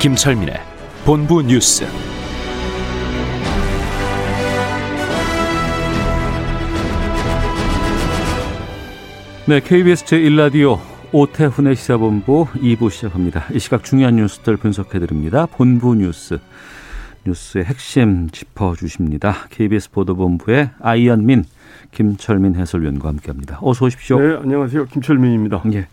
김철민의 0.00 0.54
본부 1.04 1.42
뉴스. 1.42 1.84
네, 9.48 9.58
KBS 9.58 10.04
제1라디오 10.04 10.78
오태훈의 11.10 11.74
시사본부 11.74 12.46
2부 12.54 12.92
시작합니다. 12.92 13.46
이 13.52 13.58
시각 13.58 13.82
중요한 13.82 14.14
뉴스들 14.14 14.56
분석해드립니다. 14.58 15.46
본부 15.46 15.96
뉴스, 15.96 16.38
뉴스의 17.26 17.64
핵심 17.64 18.30
짚어주십니다. 18.30 19.48
KBS 19.50 19.90
보도본부의 19.90 20.70
아이언민, 20.80 21.42
김철민 21.90 22.54
해설위원과 22.54 23.08
함께합니다. 23.08 23.58
어서 23.62 23.86
오십시오. 23.86 24.20
네, 24.20 24.36
안녕하세요. 24.36 24.84
김철민입니다. 24.84 25.64
예, 25.72 25.88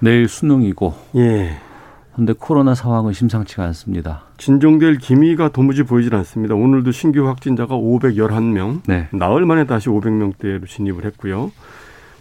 내일 0.00 0.26
수능이고, 0.26 0.94
예. 1.18 1.67
그런데 2.18 2.34
코로나 2.36 2.74
상황은 2.74 3.12
심상치가 3.12 3.62
않습니다. 3.66 4.22
진정될 4.38 4.98
기미가 4.98 5.50
도무지 5.50 5.84
보이질 5.84 6.16
않습니다. 6.16 6.56
오늘도 6.56 6.90
신규 6.90 7.28
확진자가 7.28 7.76
511명, 7.76 8.80
네, 8.88 9.06
나흘 9.12 9.46
만에 9.46 9.66
다시 9.66 9.88
500명대로 9.88 10.66
진입을 10.66 11.04
했고요. 11.04 11.52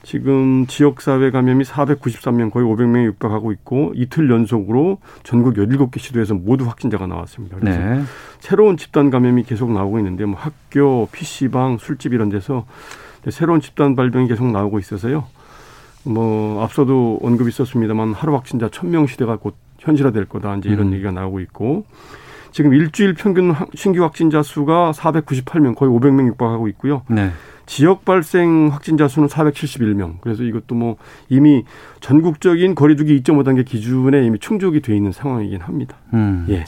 지금 0.04 0.68
지역사회 0.68 1.32
감염이 1.32 1.64
493명, 1.64 2.52
거의 2.52 2.68
500명에 2.68 3.06
육박하고 3.06 3.52
있고 3.54 3.92
이틀 3.96 4.30
연속으로 4.30 5.00
전국 5.24 5.56
17개 5.56 5.98
시도에서 5.98 6.36
모두 6.36 6.68
확진자가 6.68 7.08
나왔습니다. 7.08 7.58
그래서 7.60 7.80
네, 7.80 8.04
새로운 8.40 8.78
집단 8.78 9.10
감염이 9.10 9.46
계속 9.46 9.72
나오고 9.72 9.98
있는데 9.98 10.26
뭐 10.26 10.40
학교, 10.40 11.10
PC방, 11.12 11.80
술집 11.80 12.14
이런 12.14 12.30
데서 12.30 12.68
새로운 13.32 13.62
집단 13.62 13.96
발병이 13.96 14.28
계속 14.28 14.46
나오고 14.52 14.78
있어서요. 14.78 15.26
뭐 16.04 16.64
앞서도 16.64 17.20
언급이 17.24 17.50
있었습니다만 17.50 18.14
하루 18.14 18.36
확진자 18.36 18.68
1000명 18.68 19.08
시대가 19.08 19.38
곧 19.38 19.56
현실화될 19.88 20.26
거다 20.26 20.56
이제 20.58 20.70
이런 20.70 20.88
음. 20.88 20.94
얘기가 20.94 21.12
나오고 21.12 21.40
있고 21.40 21.86
지금 22.52 22.74
일주일 22.74 23.14
평균 23.14 23.52
확- 23.52 23.70
신규 23.76 24.04
확진자 24.04 24.42
수가 24.44 24.92
498명 24.94 25.76
거의 25.76 25.92
500명 25.92 26.28
육박하고 26.28 26.68
있고요. 26.70 27.04
네, 27.10 27.32
지역 27.66 28.04
발생 28.06 28.70
확진자 28.72 29.08
수는 29.08 29.28
471명. 29.28 30.16
그래서 30.22 30.44
이것도 30.44 30.74
뭐 30.76 30.96
이미 31.30 31.64
전국적인 32.00 32.74
거리두기 32.76 33.22
2.5단계 33.22 33.66
기준에 33.66 34.26
이미 34.26 34.40
충족이 34.40 34.82
돼 34.82 34.96
있는 34.96 35.12
상황이긴 35.12 35.62
합니다. 35.62 35.98
음. 36.14 36.46
예. 36.50 36.64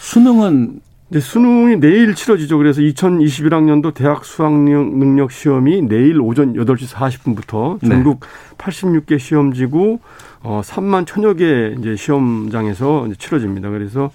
수능은 0.00 0.80
이제 1.10 1.18
수능이 1.18 1.80
내일 1.80 2.14
치러지죠. 2.14 2.56
그래서 2.58 2.80
2021학년도 2.80 3.92
대학 3.92 4.24
수학 4.24 4.52
능력 4.52 5.32
시험이 5.32 5.82
내일 5.82 6.20
오전 6.20 6.54
8시 6.54 6.94
40분부터 6.94 7.80
네. 7.82 7.88
전국 7.88 8.20
86개 8.58 9.18
시험지구 9.18 9.98
어 10.42 10.60
3만 10.62 11.06
천여 11.06 11.34
개 11.34 11.74
이제 11.78 11.96
시험장에서 11.96 13.08
이제 13.08 13.16
치러집니다. 13.16 13.70
그래서 13.70 14.12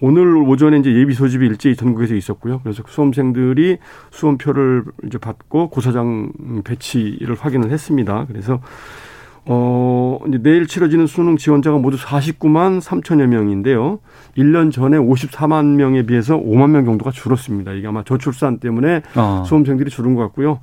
오늘 0.00 0.36
오전에 0.36 0.80
이제 0.80 0.92
예비 0.92 1.14
소집이 1.14 1.46
일제히 1.46 1.76
전국에서 1.76 2.14
있었고요. 2.14 2.60
그래서 2.62 2.82
수험생들이 2.86 3.78
수험표를 4.10 4.84
이제 5.06 5.16
받고 5.16 5.70
고사장 5.70 6.30
배치를 6.64 7.36
확인을 7.36 7.70
했습니다. 7.70 8.26
그래서 8.28 8.60
어, 9.46 10.18
이제 10.28 10.38
내일 10.42 10.66
치러지는 10.66 11.06
수능 11.06 11.36
지원자가 11.36 11.78
모두 11.78 11.96
49만 11.98 12.80
3천여 12.80 13.26
명인데요. 13.26 13.98
1년 14.38 14.72
전에 14.72 14.96
54만 14.96 15.74
명에 15.76 16.04
비해서 16.06 16.36
5만 16.36 16.70
명 16.70 16.84
정도가 16.84 17.10
줄었습니다. 17.10 17.72
이게 17.72 17.86
아마 17.86 18.02
저출산 18.04 18.58
때문에 18.58 19.02
어, 19.40 19.44
수험생들이 19.46 19.90
줄은 19.90 20.14
것 20.14 20.22
같고요. 20.22 20.60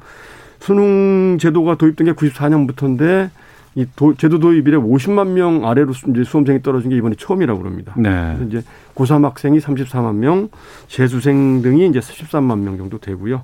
수능 0.59 1.37
제도가 1.39 1.75
도입된 1.75 2.05
게 2.05 2.13
94년부터인데 2.13 3.29
이 3.75 3.85
도, 3.95 4.13
제도 4.15 4.37
도입 4.39 4.67
이래 4.67 4.77
50만 4.77 5.29
명 5.29 5.65
아래로 5.65 5.93
수- 5.93 6.09
이제 6.09 6.23
수험생이 6.25 6.61
떨어진 6.61 6.89
게 6.89 6.97
이번에 6.97 7.15
처음이라고 7.17 7.59
그럽니다. 7.61 7.93
네, 7.97 8.09
그래서 8.37 8.43
이제 8.43 8.61
고3 8.95 9.23
학생이 9.23 9.59
34만 9.59 10.15
명, 10.15 10.49
재수생 10.87 11.61
등이 11.61 11.87
이제 11.87 11.99
13만 11.99 12.59
명 12.59 12.77
정도 12.77 12.97
되고요. 12.97 13.43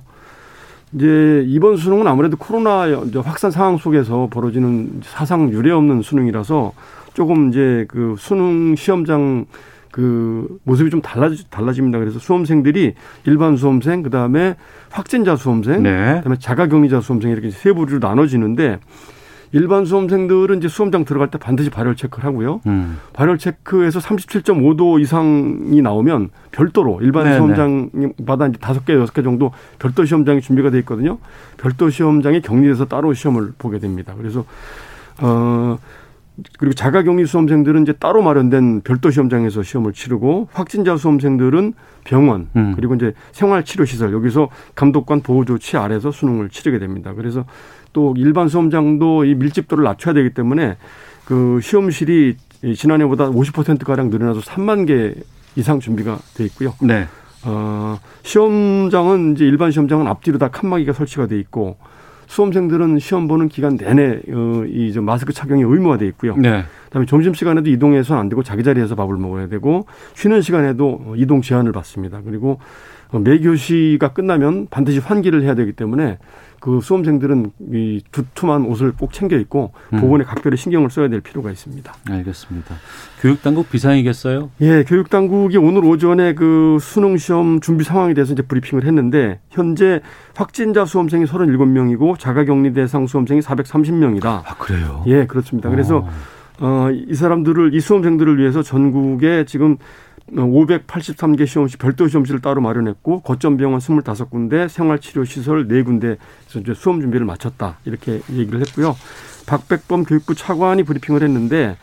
이제 0.94 1.44
이번 1.46 1.76
수능은 1.76 2.06
아무래도 2.06 2.36
코로나 2.36 2.86
확산 3.22 3.50
상황 3.50 3.76
속에서 3.76 4.28
벌어지는 4.30 5.00
사상 5.02 5.50
유례 5.50 5.70
없는 5.70 6.02
수능이라서 6.02 6.72
조금 7.14 7.50
이제 7.50 7.84
그 7.88 8.14
수능 8.18 8.74
시험장 8.74 9.46
그 9.90 10.58
모습이 10.64 10.90
좀 10.90 11.02
달라지, 11.02 11.50
달라집니다. 11.50 11.98
그래서 11.98 12.18
수험생들이 12.18 12.94
일반 13.24 13.56
수험생, 13.56 14.02
그 14.02 14.10
다음에 14.10 14.56
확진자 14.90 15.34
수험생, 15.36 15.82
네, 15.82 16.16
그다음에 16.18 16.38
자가격리자 16.38 17.00
수험생 17.00 17.30
이렇게 17.30 17.50
세 17.50 17.72
부류로 17.72 17.98
나눠지는데 18.06 18.78
일반 19.52 19.84
수험생들은 19.84 20.58
이제 20.58 20.68
수험장 20.68 21.04
들어갈 21.04 21.30
때 21.30 21.38
반드시 21.38 21.70
발열 21.70 21.96
체크를 21.96 22.24
하고요. 22.24 22.60
음, 22.66 22.98
발열 23.12 23.38
체크에서 23.38 23.98
37.5도 24.00 25.00
이상이 25.00 25.80
나오면 25.80 26.30
별도로 26.50 27.00
일반 27.02 27.24
네네. 27.24 27.36
시험장마다 27.36 28.46
이제 28.48 28.58
다섯 28.60 28.84
개, 28.84 28.94
여섯 28.94 29.12
개 29.12 29.22
정도 29.22 29.52
별도 29.78 30.04
시험장이 30.04 30.40
준비가 30.40 30.70
돼 30.70 30.78
있거든요. 30.80 31.18
별도 31.56 31.90
시험장이 31.90 32.42
격리돼서 32.42 32.86
따로 32.86 33.14
시험을 33.14 33.52
보게 33.58 33.78
됩니다. 33.78 34.14
그래서 34.16 34.44
어 35.20 35.78
그리고 36.58 36.74
자가격리 36.74 37.26
수험생들은 37.26 37.82
이제 37.82 37.92
따로 37.92 38.22
마련된 38.22 38.82
별도 38.82 39.10
시험장에서 39.10 39.62
시험을 39.62 39.92
치르고 39.92 40.48
확진자 40.52 40.96
수험생들은 40.96 41.74
병원 42.04 42.48
음. 42.54 42.72
그리고 42.76 42.94
이제 42.94 43.12
생활치료시설 43.32 44.12
여기서 44.12 44.48
감독관 44.74 45.22
보호 45.22 45.44
조치 45.44 45.76
아래서 45.76 46.12
수능을 46.12 46.48
치르게 46.50 46.78
됩니다. 46.78 47.12
그래서 47.14 47.44
또 47.98 48.14
일반 48.16 48.46
수험장도 48.46 49.24
이 49.24 49.34
밀집도를 49.34 49.82
낮춰야 49.82 50.14
되기 50.14 50.30
때문에 50.30 50.76
그 51.24 51.58
시험실이 51.60 52.36
이 52.62 52.74
지난해보다 52.76 53.28
50% 53.28 53.84
가량 53.84 54.08
늘어나서 54.08 54.40
3만 54.40 54.86
개 54.86 55.14
이상 55.56 55.80
준비가 55.80 56.16
돼 56.36 56.44
있고요. 56.44 56.74
네, 56.80 57.08
어, 57.44 57.98
시험장은 58.22 59.32
이제 59.32 59.44
일반 59.44 59.72
시험장은 59.72 60.06
앞뒤로 60.06 60.38
다 60.38 60.46
칸막이가 60.46 60.92
설치가 60.92 61.26
돼 61.26 61.40
있고 61.40 61.76
수험생들은 62.28 63.00
시험 63.00 63.26
보는 63.26 63.48
기간 63.48 63.76
내내 63.76 64.20
어, 64.28 64.62
이저 64.68 65.02
마스크 65.02 65.32
착용이 65.32 65.64
의무화 65.64 65.98
돼 65.98 66.06
있고요. 66.06 66.36
네, 66.36 66.62
그다음에 66.84 67.04
점심 67.06 67.34
시간에도 67.34 67.68
이동해서는 67.68 68.20
안 68.20 68.28
되고 68.28 68.44
자기 68.44 68.62
자리에서 68.62 68.94
밥을 68.94 69.16
먹어야 69.16 69.48
되고 69.48 69.86
쉬는 70.14 70.40
시간에도 70.40 71.02
어, 71.04 71.14
이동 71.16 71.42
제한을 71.42 71.72
받습니다. 71.72 72.20
그리고 72.24 72.60
어, 73.10 73.18
매 73.18 73.40
교시가 73.40 74.12
끝나면 74.12 74.68
반드시 74.70 75.00
환기를 75.00 75.42
해야 75.42 75.56
되기 75.56 75.72
때문에 75.72 76.18
그 76.60 76.80
수험생들은 76.80 77.52
이 77.72 78.02
두툼한 78.10 78.64
옷을 78.64 78.92
꼭 78.92 79.12
챙겨 79.12 79.36
입고 79.36 79.72
음. 79.92 80.00
보건에 80.00 80.24
각별히 80.24 80.56
신경을 80.56 80.90
써야 80.90 81.08
될 81.08 81.20
필요가 81.20 81.50
있습니다. 81.50 81.92
알겠습니다. 82.10 82.74
교육당국 83.20 83.70
비상이겠어요? 83.70 84.50
예, 84.60 84.84
교육 84.84 85.10
당국이 85.10 85.56
오늘 85.56 85.84
오전에 85.84 86.34
그 86.34 86.78
수능 86.80 87.16
시험 87.16 87.60
준비 87.60 87.84
상황에 87.84 88.14
대해서 88.14 88.32
이제 88.32 88.42
브리핑을 88.42 88.84
했는데 88.84 89.40
현재 89.50 90.00
확진자 90.34 90.84
수험생이 90.84 91.24
37명이고 91.24 92.18
자가격리 92.18 92.72
대상 92.72 93.06
수험생이 93.06 93.40
430명이다. 93.40 94.26
아 94.26 94.54
그래요? 94.58 95.04
예, 95.06 95.26
그렇습니다. 95.26 95.70
그래서 95.70 95.98
어. 95.98 96.08
어, 96.60 96.88
이 96.90 97.14
사람들을, 97.14 97.72
이 97.74 97.80
수험생들을 97.80 98.38
위해서 98.38 98.62
전국에 98.62 99.44
지금 99.46 99.76
583개 100.32 101.46
시험실, 101.46 101.78
별도 101.78 102.08
시험실을 102.08 102.40
따로 102.40 102.60
마련했고, 102.60 103.20
거점 103.22 103.56
병원 103.56 103.80
25군데, 103.80 104.68
생활치료 104.68 105.24
시설 105.24 105.68
4군데에서 105.68 106.60
이제 106.60 106.74
수험 106.74 107.00
준비를 107.00 107.26
마쳤다. 107.26 107.78
이렇게 107.84 108.20
얘기를 108.30 108.60
했고요. 108.60 108.96
박백범 109.46 110.04
교육부 110.04 110.34
차관이 110.34 110.82
브리핑을 110.82 111.22
했는데, 111.22 111.76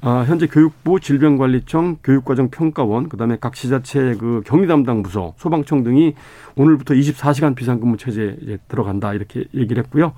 아, 0.00 0.24
현재 0.26 0.46
교육부 0.46 1.00
질병관리청 1.00 1.98
교육과정평가원 2.04 3.08
그다음에 3.08 3.36
각 3.40 3.54
지자체 3.54 4.14
그 4.18 4.42
격리 4.46 4.68
담당 4.68 5.02
부서 5.02 5.34
소방청 5.38 5.82
등이 5.82 6.14
오늘부터 6.54 6.94
24시간 6.94 7.56
비상근무 7.56 7.96
체제에 7.96 8.58
들어간다 8.68 9.12
이렇게 9.14 9.44
얘기를 9.54 9.82
했고요. 9.82 10.12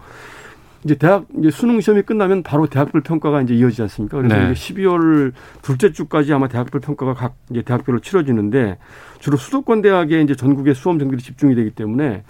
이제 0.85 0.95
대학 0.95 1.27
이제 1.39 1.51
수능 1.51 1.81
시험이 1.81 2.03
끝나면 2.03 2.43
바로 2.43 2.67
대학별 2.67 3.03
평가가 3.03 3.43
이제 3.43 3.55
이어지지 3.55 3.83
않습니까? 3.83 4.17
그래서 4.19 4.35
네. 4.35 4.53
이제 4.53 4.75
12월 4.75 5.33
둘째 5.63 5.93
주까지 5.93 6.33
아마 6.33 6.49
대학별 6.49 6.81
평가가 6.81 7.15
각 7.15 7.35
이제 7.51 7.63
대학별로 7.63 8.01
치러지는데 8.01 8.79
주로 9.19 9.37
수도권 9.37 9.83
대학에 9.83 10.23
이제 10.23 10.35
전국의 10.35 10.75
수험생들이 10.75 11.21
집중이 11.23 11.55
되기 11.55 11.71
때문에 11.71 12.23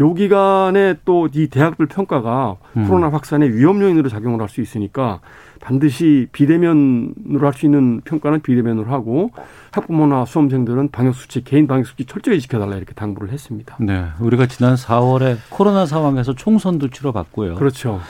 요 0.00 0.14
기간에 0.14 0.94
또 1.04 1.28
이 1.34 1.48
대학별 1.48 1.86
평가가 1.88 2.56
음. 2.78 2.88
코로나 2.88 3.10
확산의 3.10 3.54
위험 3.54 3.82
요인으로 3.82 4.08
작용을 4.08 4.40
할 4.40 4.48
수 4.48 4.62
있으니까 4.62 5.20
반드시 5.60 6.26
비대면으로 6.32 7.46
할 7.46 7.52
수 7.52 7.66
있는 7.66 8.00
평가는 8.04 8.40
비대면으로 8.40 8.90
하고 8.90 9.30
학부모나 9.72 10.24
수험생들은 10.24 10.90
방역 10.90 11.14
수칙, 11.14 11.44
개인 11.44 11.66
방역 11.66 11.86
수칙 11.86 12.08
철저히 12.08 12.40
지켜달라 12.40 12.76
이렇게 12.76 12.94
당부를 12.94 13.30
했습니다. 13.30 13.76
네, 13.80 14.06
우리가 14.20 14.46
지난 14.46 14.74
4월에 14.74 15.36
코로나 15.50 15.84
상황에서 15.86 16.34
총선도 16.34 16.88
치러봤고요. 16.90 17.56
그렇죠. 17.56 18.00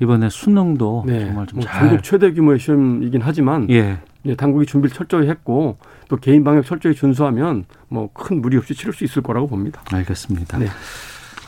이번에 0.00 0.28
수능도 0.28 1.04
네. 1.06 1.26
정말 1.26 1.46
좀 1.46 1.58
뭐 1.60 1.64
잘. 1.66 1.80
전국 1.88 2.02
최대 2.02 2.32
규모의 2.32 2.58
시험이긴 2.58 3.20
하지만 3.22 3.68
예, 3.70 3.98
예, 4.26 4.34
당국이 4.34 4.66
준비를 4.66 4.92
철저히 4.96 5.28
했고 5.28 5.76
또 6.08 6.16
개인 6.16 6.42
방역 6.42 6.64
철저히 6.64 6.94
준수하면 6.94 7.64
뭐 7.88 8.08
큰 8.12 8.40
무리 8.40 8.56
없이 8.56 8.74
치를 8.74 8.92
수 8.92 9.04
있을 9.04 9.22
거라고 9.22 9.46
봅니다. 9.46 9.82
알겠습니다. 9.92 10.58
네. 10.58 10.66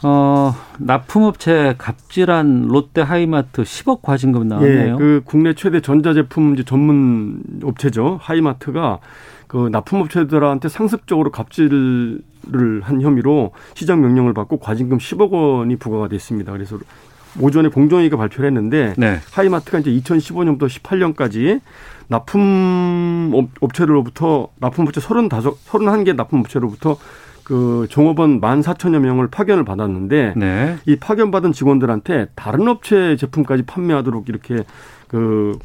어, 0.02 0.54
납품업체 0.78 1.74
갑질한 1.78 2.66
롯데 2.68 3.00
하이마트 3.00 3.62
10억 3.62 4.02
과징금 4.02 4.46
나왔네요. 4.48 4.94
예, 4.94 4.98
그 4.98 5.22
국내 5.24 5.54
최대 5.54 5.80
전자제품 5.80 6.56
전문 6.64 7.42
업체죠. 7.62 8.18
하이마트가 8.20 8.98
그 9.46 9.68
납품업체들한테 9.72 10.68
상습적으로 10.68 11.30
갑질을 11.30 12.20
한 12.82 13.00
혐의로 13.00 13.52
시정 13.74 14.00
명령을 14.00 14.34
받고 14.34 14.58
과징금 14.58 14.98
10억 14.98 15.30
원이 15.30 15.76
부과가 15.76 16.08
됐습니다. 16.08 16.52
그래서 16.52 16.78
오전에 17.40 17.68
공정위가 17.68 18.16
발표를 18.16 18.48
했는데 18.48 18.94
네. 18.96 19.18
하이마트가 19.32 19.78
이제 19.78 19.90
2015년부터 19.92 20.68
18년까지 20.68 21.60
납품 22.08 23.30
업- 23.34 23.48
업체로부터 23.60 24.48
납품업체 24.58 25.00
35, 25.00 25.56
31개 25.78 26.14
납품업체로부터 26.16 26.96
그 27.46 27.86
종업원 27.88 28.40
14,000여 28.40 28.98
명을 28.98 29.28
파견을 29.28 29.64
받았는데 29.64 30.34
네. 30.36 30.76
이 30.84 30.96
파견받은 30.96 31.52
직원들한테 31.52 32.26
다른 32.34 32.66
업체 32.66 33.14
제품까지 33.14 33.62
판매하도록 33.62 34.28
이렇게 34.28 34.64
그 35.06 35.56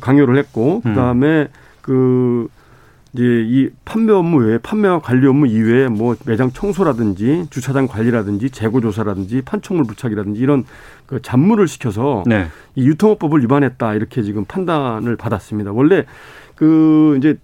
강요를 0.00 0.36
했고 0.36 0.80
그다음에 0.80 1.46
그 1.80 2.48
이제 3.12 3.22
이 3.22 3.70
판매 3.84 4.12
업무 4.12 4.38
외에 4.38 4.58
판매와 4.58 4.98
관리 4.98 5.28
업무 5.28 5.46
이외에 5.46 5.86
뭐 5.86 6.16
매장 6.26 6.50
청소라든지 6.50 7.46
주차장 7.50 7.86
관리라든지 7.86 8.50
재고 8.50 8.80
조사라든지 8.80 9.42
판촉물 9.42 9.84
부착이라든지 9.84 10.40
이런 10.40 10.64
그 11.06 11.22
잡무를 11.22 11.68
시켜서 11.68 12.24
네. 12.26 12.48
이 12.74 12.84
유통업법을 12.88 13.42
위반했다 13.42 13.94
이렇게 13.94 14.24
지금 14.24 14.44
판단을 14.44 15.14
받았습니다. 15.14 15.70
원래 15.70 16.04
그 16.56 17.14
이제 17.18 17.38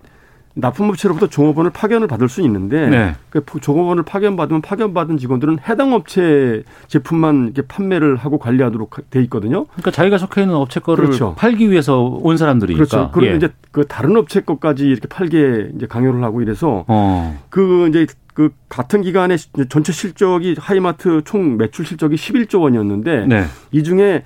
납품업체로부터 0.61 1.29
종업원을 1.29 1.71
파견을 1.71 2.07
받을 2.07 2.29
수 2.29 2.43
있는데 2.43 2.89
네. 2.89 3.15
그 3.31 3.43
종업원을 3.61 4.03
파견받으면 4.03 4.61
파견받은 4.61 5.19
직원들은 5.19 5.59
해당 5.69 5.93
업체 5.93 6.63
제품만 6.89 7.53
이렇게 7.55 7.63
판매를 7.63 8.17
하고 8.17 8.39
관리하도록 8.39 9.11
돼 9.11 9.23
있거든요. 9.25 9.67
그러니까 9.67 9.91
자기가 9.91 10.19
속해 10.19 10.43
있는 10.43 10.57
업체 10.57 10.81
거를 10.81 11.07
그렇죠. 11.07 11.35
팔기 11.37 11.71
위해서 11.71 12.03
온 12.03 12.37
사람들이니까. 12.37 12.85
그렇죠. 12.85 13.11
그런데 13.13 13.33
예. 13.33 13.37
이제 13.37 13.49
그 13.71 13.87
다른 13.87 14.17
업체 14.17 14.41
것까지 14.41 14.87
이렇게 14.87 15.09
팔게 15.09 15.71
이제 15.77 15.87
강요를 15.87 16.23
하고 16.23 16.43
이래서 16.43 16.85
어. 16.89 17.39
그 17.51 17.89
이제 17.89 18.07
그 18.35 18.51
같은 18.69 19.03
기간에 19.03 19.37
전체 19.69 19.93
실적이 19.93 20.57
하이마트 20.59 21.23
총 21.25 21.57
매출 21.57 21.85
실적이 21.85 22.17
11조 22.17 22.61
원이었는데 22.63 23.27
네. 23.27 23.45
이 23.73 23.83
중에 23.83 24.23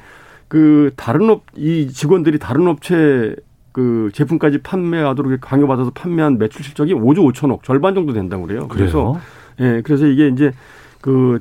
그 0.49 0.93
다른 0.96 1.31
업 1.31 1.43
이 1.56 1.88
직원들이 1.88 2.38
다른 2.38 2.67
업체 2.67 3.37
그 3.73 4.11
제품까지 4.13 4.59
판매하도록 4.59 5.41
강요받아서 5.41 5.91
판매한 5.91 6.39
매출 6.39 6.65
실적이 6.65 6.95
5조 6.95 7.33
5천억 7.33 7.63
절반 7.63 7.95
정도 7.95 8.13
된다고 8.13 8.47
그래요. 8.47 8.69
그래서 8.69 9.19
그래서 9.57 9.77
예, 9.77 9.83
그래서 9.83 10.07
이게 10.07 10.29
이제 10.29 10.53
그 11.01 11.41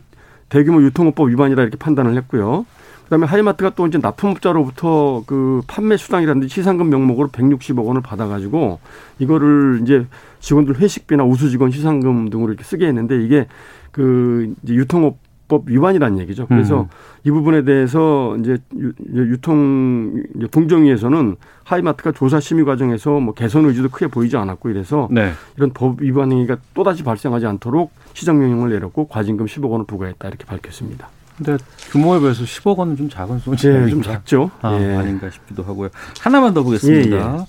대규모 0.50 0.81
유통업법 0.81 1.30
위반이라 1.30 1.62
이렇게 1.63 1.78
판단을 1.78 2.16
했고요. 2.18 2.66
그다음에 3.04 3.25
하이마트가 3.25 3.72
또 3.72 3.88
이제 3.88 3.98
납품업자로부터 3.98 5.24
그 5.25 5.62
판매 5.68 5.98
수당이라든지 5.98 6.48
시상금 6.48 6.89
명목으로 6.89 7.28
160억 7.28 7.86
원을 7.86 8.01
받아가지고 8.01 8.80
이거를 9.19 9.80
이제 9.81 10.07
직원들 10.39 10.77
회식비나 10.80 11.25
우수 11.25 11.50
직원 11.50 11.72
시상금 11.72 12.30
등으로 12.30 12.54
이렇게 12.54 12.63
쓰게 12.63 12.88
했는데 12.88 13.22
이게 13.22 13.48
그 13.92 14.54
이제 14.63 14.75
유통업 14.75 15.18
법 15.51 15.63
위반이라는 15.69 16.18
얘기죠. 16.19 16.48
그래서 16.48 16.83
음. 16.83 16.88
이 17.25 17.30
부분에 17.31 17.65
대해서 17.65 18.38
이제 18.38 18.57
유- 18.80 18.94
유통 19.13 20.24
이제 20.38 20.48
공정위에서는 20.50 21.36
하이마트가 21.65 22.13
조사 22.13 22.39
심의 22.39 22.63
과정에서 22.63 23.19
뭐 23.19 23.33
개선 23.33 23.65
의지도 23.65 23.89
크게 23.89 24.07
보이지 24.07 24.38
않았고 24.38 24.69
이래서 24.69 25.09
네. 25.12 25.33
이런 25.57 25.71
법 25.74 26.01
위반 26.01 26.31
행위가 26.31 26.56
또다시 26.74 27.03
발생하지 27.03 27.48
않도록 27.48 27.92
시정 28.13 28.39
명령을 28.39 28.69
내렸고 28.69 29.07
과징금 29.09 29.45
10억 29.48 29.69
원을 29.69 29.86
부과했다 29.86 30.25
이렇게 30.30 30.45
밝혔습니다. 30.45 31.09
근데 31.36 31.57
규모에 31.92 32.19
비해서 32.21 32.44
10억 32.45 32.77
원은 32.77 32.95
좀 32.95 33.09
작은 33.09 33.39
손이 33.39 33.57
예, 33.65 33.89
좀 33.89 34.01
작죠. 34.01 34.51
아, 34.62 34.80
예. 34.80 34.95
아닌가 34.95 35.30
싶기도 35.30 35.63
하고요. 35.63 35.89
하나만 36.21 36.53
더 36.53 36.63
보겠습니다. 36.63 37.18
예, 37.18 37.39
예. 37.39 37.45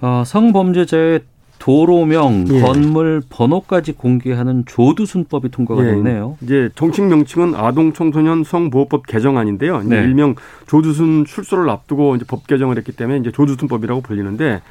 어, 0.00 0.24
성범죄자의 0.26 1.20
도로명, 1.66 2.44
예. 2.52 2.60
건물 2.60 3.20
번호까지 3.28 3.94
공개하는 3.94 4.62
조두순법이 4.66 5.50
통과가 5.50 5.84
예. 5.84 5.90
됐네요. 5.94 6.38
이제 6.40 6.70
정식 6.76 7.02
명칭은 7.02 7.56
아동 7.56 7.92
청소년 7.92 8.44
성보호법 8.44 9.08
개정안인데요. 9.08 9.82
네. 9.82 9.96
일명 9.96 10.36
조두순 10.68 11.24
출소를 11.24 11.68
앞두고 11.68 12.14
이제 12.14 12.24
법 12.28 12.46
개정을 12.46 12.76
했기 12.76 12.92
때문에 12.92 13.18
이제 13.18 13.32
조두순법이라고 13.32 14.00
불리는데 14.02 14.62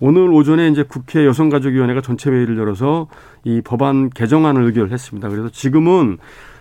오늘 0.00 0.32
오전에 0.32 0.68
이제 0.68 0.84
국회 0.84 1.26
여성가족위원회가 1.26 2.00
전체 2.00 2.30
회의를 2.30 2.56
열어서 2.56 3.08
이 3.44 3.60
법안 3.62 4.08
개정안을 4.08 4.62
의결했습니다. 4.64 5.28
그래서 5.28 5.50
지금은 5.50 6.16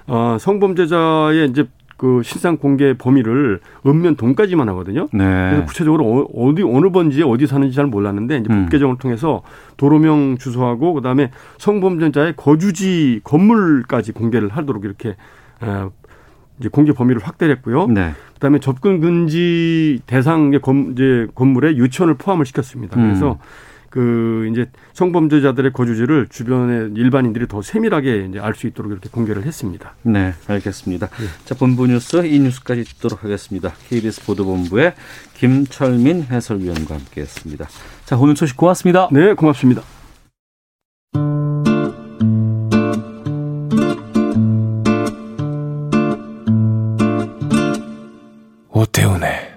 어, 0.07 0.35
성범죄자의 0.37 1.49
이제 1.49 1.65
그 1.97 2.21
실상 2.23 2.57
공개 2.57 2.93
범위를 2.95 3.59
읍면 3.85 4.15
동까지만 4.15 4.69
하거든요. 4.69 5.07
네. 5.11 5.23
그래서 5.49 5.65
구체적으로 5.65 6.05
어- 6.05 6.47
어디 6.49 6.61
어느 6.63 6.91
번지에 6.91 7.23
어디 7.23 7.47
사는지 7.47 7.75
잘 7.75 7.87
몰랐는데 7.87 8.37
이제 8.37 8.53
음. 8.53 8.63
법 8.65 8.69
개정을 8.69 8.97
통해서 8.99 9.41
도로명 9.77 10.37
주소하고 10.37 10.93
그다음에 10.93 11.31
성범죄자의 11.57 12.35
거주지 12.35 13.21
건물까지 13.23 14.11
공개를 14.11 14.49
하도록 14.49 14.85
이렇게 14.85 15.15
어, 15.59 15.89
이제 16.59 16.69
공개 16.69 16.91
범위를 16.93 17.21
확대했고요. 17.23 17.87
네. 17.87 18.11
그다음에 18.35 18.59
접근 18.59 18.99
금지 18.99 19.99
대상의 20.05 20.61
건, 20.61 20.91
이제 20.93 21.27
건물에 21.33 21.75
유치원을 21.77 22.13
포함을 22.15 22.45
시켰습니다. 22.45 22.99
음. 22.99 23.05
그래서 23.07 23.39
그 23.89 24.49
이제 24.51 24.69
성범죄자들의 24.93 25.73
거주지를 25.73 26.27
주변의 26.29 26.91
일반인들이 26.95 27.47
더 27.47 27.61
세밀하게 27.61 28.27
이제 28.29 28.39
알 28.39 28.57
수 28.57 28.65
있도록 28.67 28.91
이렇게 28.91 29.07
공개를 29.09 29.43
했습니다. 29.45 29.93
네, 30.01 30.33
알겠습니다. 30.47 31.09
예. 31.21 31.45
자, 31.45 31.53
본부 31.55 31.85
뉴스 31.85 32.25
이 32.25 32.39
뉴스까지 32.39 32.83
듣도록 32.85 33.23
하겠습니다. 33.23 33.73
KBS 33.89 34.25
보도본부의 34.25 34.93
김철민 35.35 36.23
해설위원과 36.23 36.95
함께했습니다. 36.95 37.67
자, 38.05 38.17
오늘 38.17 38.35
소식 38.35 38.57
고맙습니다. 38.57 39.09
네, 39.11 39.33
고맙습니다. 39.33 39.83
오태훈의 48.71 49.56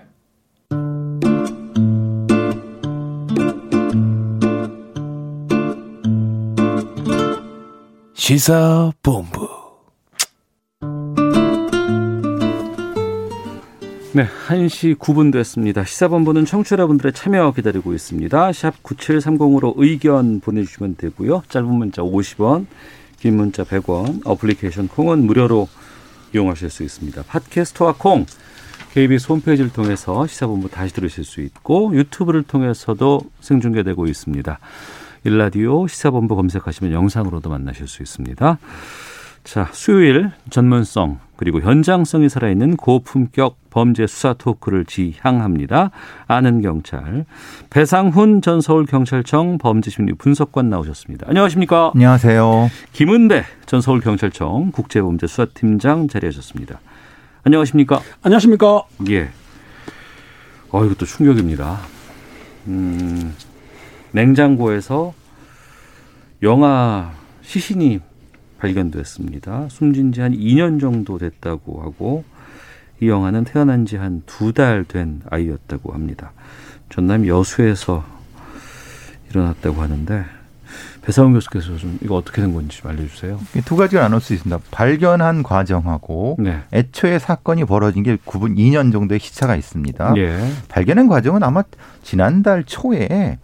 시사본부 8.30 9.48
네, 14.12 14.24
1시 14.46 14.96
9분 14.98 15.32
됐습니다. 15.32 15.82
시사본부는 15.82 16.44
청취자분들의 16.44 17.12
참여 17.12 17.50
기다리고 17.50 17.92
있습니다. 17.92 18.52
샵 18.52 18.80
9730으로 18.84 19.74
의견 19.78 20.38
보내주시면 20.38 20.94
되고요. 20.94 21.42
짧은 21.48 21.68
문자 21.68 22.02
50원, 22.02 22.66
긴 23.18 23.36
문자 23.36 23.64
100원, 23.64 24.20
어플리케이션 24.24 24.86
콩은 24.86 25.26
무료로 25.26 25.68
이용하실 26.32 26.70
수 26.70 26.84
있습니다. 26.84 27.24
팟캐스트와 27.24 27.96
콩, 27.98 28.26
KBS 28.92 29.26
홈페이지를 29.26 29.72
통해서 29.72 30.28
시사본부 30.28 30.68
다시 30.68 30.94
들으실 30.94 31.24
수 31.24 31.40
있고 31.40 31.90
유튜브를 31.96 32.44
통해서도 32.44 33.22
생중계되고 33.40 34.06
있습니다. 34.06 34.60
일라디오 35.24 35.86
시사본부 35.86 36.36
검색하시면 36.36 36.92
영상으로도 36.92 37.50
만나실 37.50 37.88
수 37.88 38.02
있습니다. 38.02 38.58
자, 39.44 39.68
수요일 39.72 40.30
전문성 40.50 41.18
그리고 41.36 41.60
현장성이 41.60 42.28
살아있는 42.28 42.76
고품격 42.76 43.56
범죄 43.70 44.06
수사 44.06 44.34
토크를 44.34 44.84
지향합니다. 44.84 45.90
아는 46.26 46.60
경찰 46.60 47.24
배상훈 47.70 48.42
전 48.42 48.60
서울 48.60 48.84
경찰청 48.84 49.58
범죄심리 49.58 50.14
분석관 50.14 50.68
나오셨습니다. 50.68 51.26
안녕하십니까? 51.28 51.92
안녕하세요. 51.94 52.70
김은배 52.92 53.44
전 53.66 53.80
서울 53.80 54.00
경찰청 54.00 54.72
국제범죄 54.72 55.26
수사팀장 55.26 56.08
자리하셨습니다. 56.08 56.80
안녕하십니까? 57.44 58.00
안녕하십니까. 58.22 58.82
예. 59.08 59.30
어, 60.70 60.84
이것도 60.84 61.06
충격입니다. 61.06 61.78
음, 62.66 63.34
냉장고에서 64.12 65.14
영화 66.42 67.12
시신이 67.42 68.00
발견됐습니다. 68.58 69.66
숨진 69.70 70.12
지 70.12 70.20
한 70.20 70.32
2년 70.32 70.80
정도 70.80 71.18
됐다고 71.18 71.82
하고 71.82 72.24
이 73.00 73.08
영아는 73.08 73.44
태어난 73.44 73.86
지 73.86 73.96
한 73.96 74.22
두 74.26 74.52
달 74.52 74.84
된 74.84 75.22
아이였다고 75.30 75.92
합니다. 75.92 76.32
전남 76.90 77.26
여수에서 77.26 78.04
일어났다고 79.30 79.80
하는데 79.80 80.24
배상훈 81.02 81.32
교수께서 81.32 81.76
좀 81.78 81.98
이거 82.02 82.16
어떻게 82.16 82.42
된 82.42 82.52
건지 82.52 82.78
좀 82.78 82.90
알려주세요. 82.90 83.40
두 83.64 83.76
가지가 83.76 84.02
나눌 84.02 84.20
수 84.20 84.34
있습니다. 84.34 84.58
발견한 84.70 85.42
과정하고 85.42 86.36
네. 86.38 86.60
애초에 86.72 87.18
사건이 87.18 87.64
벌어진 87.64 88.02
게 88.02 88.16
9분 88.16 88.56
2년 88.58 88.92
정도의 88.92 89.18
시차가 89.20 89.56
있습니다. 89.56 90.14
예. 90.18 90.38
발견한 90.68 91.08
과정은 91.08 91.42
아마 91.42 91.62
지난달 92.02 92.64
초에 92.64 93.38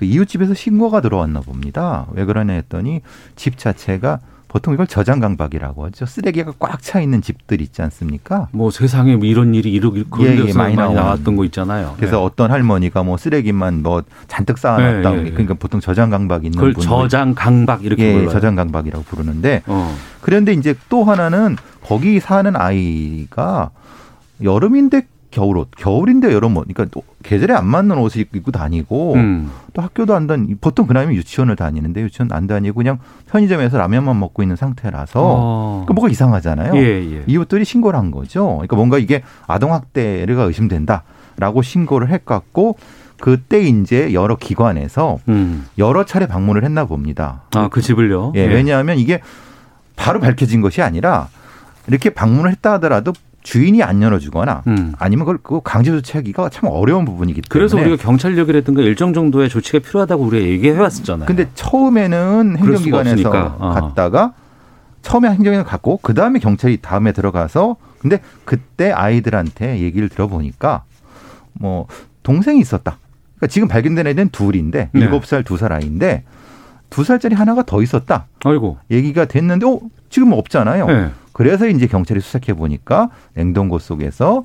그 0.00 0.06
이웃집에서 0.06 0.54
신고가 0.54 1.02
들어왔나 1.02 1.40
봅니다. 1.40 2.06
왜 2.12 2.24
그러냐 2.24 2.54
했더니 2.54 3.02
집 3.36 3.58
자체가 3.58 4.20
보통 4.48 4.72
이걸 4.72 4.86
저장강박이라고 4.86 5.84
하죠. 5.84 6.06
쓰레기가 6.06 6.54
꽉 6.58 6.80
차 6.80 7.00
있는 7.00 7.20
집들 7.20 7.60
있지 7.60 7.82
않습니까? 7.82 8.48
뭐 8.52 8.70
세상에 8.70 9.14
뭐 9.16 9.26
이런 9.26 9.54
일이 9.54 9.70
이러길 9.70 10.06
그런 10.08 10.26
예, 10.26 10.48
예, 10.48 10.52
많이 10.54 10.74
많이. 10.74 10.94
나왔던 10.94 11.36
거 11.36 11.44
있잖아요. 11.44 11.96
그래서 11.98 12.16
네. 12.16 12.22
어떤 12.24 12.50
할머니가 12.50 13.02
뭐 13.02 13.18
쓰레기만 13.18 13.82
뭐 13.82 14.02
잔뜩 14.26 14.56
쌓아놨다. 14.56 15.12
예, 15.12 15.18
예, 15.18 15.26
예. 15.26 15.30
그러니까 15.32 15.52
보통 15.52 15.80
저장강박 15.80 16.46
있는 16.46 16.56
그걸 16.56 16.72
분들 16.72 16.88
저장 16.88 17.34
강박 17.34 17.84
이렇게 17.84 18.08
예, 18.08 18.12
불러요. 18.14 18.30
저장강박이라고 18.30 19.04
부르는데 19.04 19.62
어. 19.66 19.94
그런데 20.22 20.54
이제 20.54 20.74
또 20.88 21.04
하나는 21.04 21.56
거기 21.84 22.20
사는 22.20 22.56
아이가 22.56 23.68
여름인데 24.42 25.06
겨울옷, 25.30 25.68
겨울인데 25.76 26.32
여름옷, 26.32 26.66
그러니까 26.68 26.86
또 26.90 27.02
계절에 27.22 27.54
안 27.54 27.66
맞는 27.66 27.98
옷을 27.98 28.22
입고 28.22 28.50
다니고 28.50 29.14
음. 29.14 29.50
또 29.72 29.82
학교도 29.82 30.14
안 30.14 30.26
다니, 30.26 30.54
보통 30.56 30.86
그나마 30.86 31.12
유치원을 31.12 31.56
다니는데 31.56 32.02
유치원 32.02 32.32
안 32.32 32.46
다니고 32.46 32.76
그냥 32.76 32.98
편의점에서 33.30 33.78
라면만 33.78 34.18
먹고 34.18 34.42
있는 34.42 34.56
상태라서 34.56 35.20
어. 35.22 35.84
그러니까 35.84 35.94
뭐가 35.94 36.10
이상하잖아요. 36.10 36.76
예, 36.76 36.80
예. 36.80 37.22
이웃들이 37.26 37.64
신고를 37.64 37.98
한 37.98 38.10
거죠. 38.10 38.46
그러니까 38.46 38.76
뭔가 38.76 38.98
이게 38.98 39.22
아동 39.46 39.72
학대가 39.72 40.42
의심된다라고 40.42 41.62
신고를 41.62 42.10
했갖고 42.10 42.76
그때 43.20 43.60
이제 43.60 44.12
여러 44.12 44.34
기관에서 44.36 45.18
음. 45.28 45.66
여러 45.78 46.04
차례 46.04 46.26
방문을 46.26 46.64
했나 46.64 46.86
봅니다. 46.86 47.42
아, 47.54 47.68
그 47.68 47.80
집을요? 47.82 48.32
예, 48.34 48.46
왜냐하면 48.46 48.98
이게 48.98 49.20
바로 49.94 50.18
밝혀진 50.18 50.60
것이 50.60 50.82
아니라 50.82 51.28
이렇게 51.86 52.10
방문을 52.10 52.50
했다 52.50 52.72
하더라도 52.74 53.12
주인이 53.42 53.82
안 53.82 54.02
열어주거나 54.02 54.62
음. 54.66 54.92
아니면 54.98 55.24
그걸 55.24 55.38
그거 55.38 55.60
강제 55.60 55.90
조치하기가 55.90 56.50
참 56.50 56.68
어려운 56.70 57.04
부분이기 57.04 57.42
때문에. 57.42 57.48
그래서 57.50 57.76
우리가 57.78 58.02
경찰력이라든가 58.02 58.82
일정 58.82 59.14
정도의 59.14 59.48
조치가 59.48 59.78
필요하다고 59.78 60.22
우리가 60.24 60.46
얘기해 60.46 60.78
왔었잖아요. 60.78 61.26
근데 61.26 61.48
처음에는 61.54 62.56
행정기관에서. 62.58 63.56
어. 63.58 63.70
갔다가 63.70 64.34
처음에 65.02 65.30
행정기관 65.30 65.64
갔고 65.64 65.98
그 66.02 66.12
다음에 66.12 66.38
경찰이 66.38 66.78
다음에 66.82 67.12
들어가서 67.12 67.76
근데 67.98 68.20
그때 68.44 68.92
아이들한테 68.92 69.80
얘기를 69.80 70.08
들어보니까 70.08 70.84
뭐 71.54 71.86
동생이 72.22 72.60
있었다. 72.60 72.98
그러니까 73.36 73.46
지금 73.46 73.68
발견된 73.68 74.06
애는 74.06 74.28
둘인데 74.30 74.90
네. 74.92 75.00
일곱 75.00 75.24
살두 75.24 75.56
살 75.56 75.72
아이인데 75.72 76.24
두 76.90 77.04
살짜리 77.04 77.34
하나가 77.34 77.62
더 77.62 77.82
있었다. 77.82 78.26
아이고. 78.44 78.76
얘기가 78.90 79.24
됐는데 79.24 79.66
어 79.66 79.80
지금 80.10 80.32
없잖아요. 80.32 80.86
네. 80.86 81.10
그래서 81.40 81.66
이제 81.66 81.86
경찰이 81.86 82.20
수색해 82.20 82.52
보니까 82.52 83.08
냉동고 83.32 83.78
속에서 83.78 84.44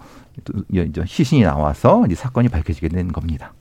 시신이 1.05 1.43
나와서 1.43 2.05
이제 2.05 2.15
사건이 2.15 2.47
밝혀지게 2.47 2.87
된 2.87 3.11
겁니다. 3.11 3.51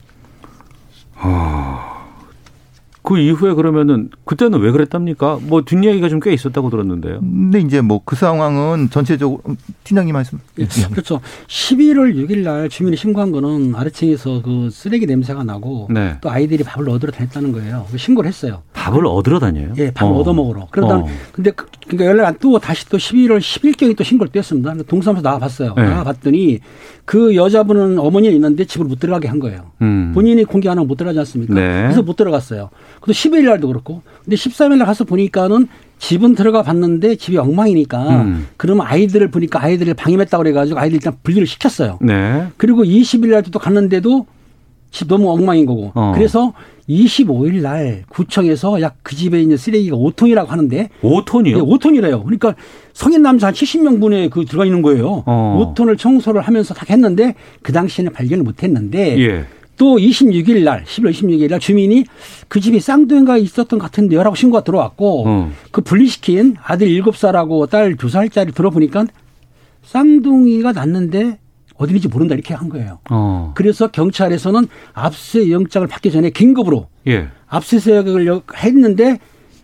그 3.05 3.19
이후에 3.19 3.53
그러면은 3.53 4.09
그때는 4.25 4.61
왜 4.61 4.71
그랬답니까? 4.73 5.39
뭐 5.43 5.63
뒷이야기가 5.63 6.09
좀 6.09 6.21
꽤 6.25 6.33
있었다고 6.33 6.71
들었는데요. 6.71 7.21
근데 7.21 7.61
이제 7.61 7.81
뭐 7.83 8.01
그 8.05 8.17
상황은 8.17 8.89
전체적으로 8.91 9.41
음, 9.47 9.57
팀장님 9.85 10.13
말씀. 10.15 10.41
예, 10.59 10.67
그렇죠. 10.91 11.21
11월 11.49 12.15
6일 12.17 12.39
날 12.39 12.69
주민이 12.71 12.97
신고한 12.97 13.31
거는 13.31 13.75
아래층에서 13.75 14.41
그 14.43 14.71
쓰레기 14.73 15.05
냄새가 15.07 15.45
나고 15.45 15.89
네. 15.91 16.17
또 16.23 16.31
아이들이 16.31 16.65
밥을 16.65 16.89
얻으러 16.89 17.13
다녔다는 17.13 17.53
거예요. 17.53 17.87
신고를 17.95 18.29
했어요. 18.29 18.63
밥을 18.73 19.07
얻으러 19.07 19.39
다녀요? 19.39 19.73
예, 19.77 19.91
밥 19.91 20.07
어. 20.07 20.19
얻어 20.19 20.33
먹으러. 20.33 20.69
그러다 20.71 20.97
어. 20.97 21.07
근데 21.33 21.51
그, 21.51 21.67
그러니까 21.87 22.07
연락 22.07 22.27
안 22.29 22.39
뜨고 22.39 22.59
다시 22.59 22.89
또 22.89 22.97
11월 22.97 23.39
10일경에 23.39 23.97
또 23.97 24.03
신고를 24.05 24.33
또 24.33 24.39
했습니다. 24.39 24.71
그러니까 24.71 24.89
동사무소 24.91 25.23
나와 25.23 25.39
봤어요. 25.39 25.75
네. 25.77 25.83
나와 25.85 26.05
봤더니 26.05 26.61
그 27.05 27.37
여자분은 27.37 27.99
어머니는 27.99 28.35
있는데 28.37 28.65
집을 28.65 28.87
못 28.87 28.99
들어가게 28.99 29.29
한 29.29 29.39
거예요. 29.41 29.73
음. 29.83 30.13
본인이 30.15 30.45
공개 30.45 30.69
안 30.71 30.79
하면 30.79 30.89
못 30.89 30.97
들어가지 30.97 31.19
않습니까? 31.19 31.53
네. 31.55 31.83
그래서 31.83 32.03
못 32.03 32.17
들어갔어요. 32.17 32.71
그래도 33.01 33.13
11일 33.19 33.45
날도 33.47 33.69
그렇고. 33.69 34.03
근데 34.25 34.37
13일 34.37 34.77
날 34.79 34.87
가서 34.87 35.05
보니까는 35.05 35.69
집은 35.99 36.35
들어가 36.35 36.63
봤는데 36.63 37.17
집이 37.17 37.39
엉망이니까 37.39 38.23
음. 38.23 38.47
그러면 38.57 38.87
아이들을 38.87 39.31
보니까 39.31 39.63
아이들을 39.63 39.95
방임했다고 39.95 40.43
그래가지고 40.43 40.79
아이들 40.79 40.97
일단 40.97 41.15
분리를 41.23 41.47
시켰어요. 41.47 41.99
네. 42.03 42.47
그리고 42.57 42.85
20일 42.85 43.31
날도 43.31 43.51
또 43.51 43.59
갔는데도 43.59 44.27
집 44.91 45.09
너무 45.09 45.31
엉망인 45.31 45.67
거고. 45.67 45.93
어. 45.95 46.13
그래서 46.15 46.53
25일 46.89 47.63
날 47.63 48.05
구청에서 48.09 48.81
약 48.81 48.97
그 49.03 49.17
집에 49.17 49.41
있는 49.41 49.57
쓰레기가 49.57 49.97
5톤이라고 49.97 50.47
하는데 50.47 50.89
5톤이요? 51.03 51.49
예, 51.51 51.55
5톤이래요. 51.61 52.23
그러니까 52.25 52.55
성인 52.95 53.23
남자 53.23 53.49
한 53.49 53.55
70명분에 53.55 54.31
그 54.31 54.45
들어가 54.47 54.65
있는 54.65 54.81
거예요. 54.83 55.23
어. 55.27 55.75
5톤을 55.77 55.99
청소를 55.99 56.41
하면서 56.43 56.73
다 56.75 56.87
했는데 56.89 57.35
그 57.63 57.73
당시에는 57.73 58.13
발견을 58.13 58.45
못 58.45 58.63
했는데 58.63 59.19
예. 59.21 59.45
또 59.77 59.97
26일 59.97 60.65
날, 60.65 60.85
11월 60.85 61.11
26일 61.11 61.51
날 61.51 61.61
주민이 61.61 62.05
그 62.49 62.61
집에 62.61 62.79
쌍둥이가 62.79 63.39
있었던 63.39 63.79
것 63.79 63.87
같은데요 63.87 64.23
라고 64.23 64.37
신고가 64.37 64.63
들어왔고 64.63 65.25
어. 65.27 65.53
그 65.71 65.81
분리시킨 65.81 66.57
아들 66.63 66.89
7살하고 66.89 67.69
딸 67.69 67.97
2살짜리 67.97 68.55
들어보니까 68.55 69.07
쌍둥이가 69.83 70.73
났는데 70.73 71.39
어디인지 71.77 72.09
모른다 72.09 72.35
이렇게 72.35 72.55
한 72.55 72.69
거예요. 72.69 73.01
어. 73.11 73.53
그래서 73.57 73.89
경찰에서는 73.89 74.69
압수수색 74.93 75.51
영장을 75.51 75.87
받기 75.89 76.13
전에 76.13 76.31
긴급으로 76.31 76.87
예. 77.09 77.29
압수수색을 77.49 78.43
했는데 78.57 79.19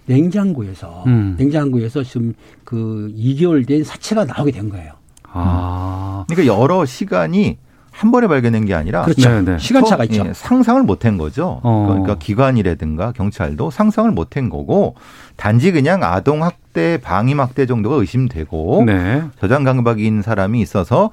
냉장고에서 0.06 1.04
음. 1.06 1.36
냉장고에서 1.38 2.02
지금 2.02 2.34
그 2.64 3.12
2개월 3.16 3.66
된 3.66 3.84
사체가 3.84 4.24
나오게 4.24 4.50
된 4.50 4.68
거예요. 4.68 4.92
아. 5.22 6.24
그러니까 6.28 6.52
여러 6.52 6.84
시간이 6.84 7.58
한 8.00 8.10
번에 8.12 8.28
발견된 8.28 8.64
게 8.64 8.72
아니라 8.72 9.02
그렇죠. 9.02 9.28
네, 9.28 9.42
네. 9.42 9.58
시간차가 9.58 10.06
처음, 10.06 10.12
있죠. 10.14 10.28
예, 10.30 10.32
상상을 10.32 10.82
못 10.84 11.04
한 11.04 11.18
거죠. 11.18 11.60
어. 11.62 11.86
그러니까 11.90 12.16
기관이라든가 12.16 13.12
경찰도 13.12 13.70
상상을 13.70 14.10
못 14.12 14.38
한 14.38 14.48
거고 14.48 14.94
단지 15.36 15.70
그냥 15.70 16.02
아동 16.02 16.42
학대, 16.42 16.96
방임 17.02 17.40
학대 17.40 17.66
정도가 17.66 17.96
의심되고 17.96 18.84
네. 18.86 19.22
저장 19.38 19.64
강박인 19.64 20.22
사람이 20.22 20.62
있어서 20.62 21.10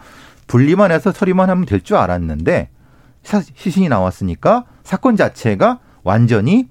분리만 0.48 0.92
해서 0.94 1.12
처리만 1.12 1.50
하면 1.50 1.66
될 1.66 1.82
줄 1.82 1.98
알았는데 1.98 2.70
사- 3.22 3.42
시신이 3.42 3.90
나왔으니까 3.90 4.64
사건 4.86 5.18
자체가 5.18 5.80
완전히 6.04 6.70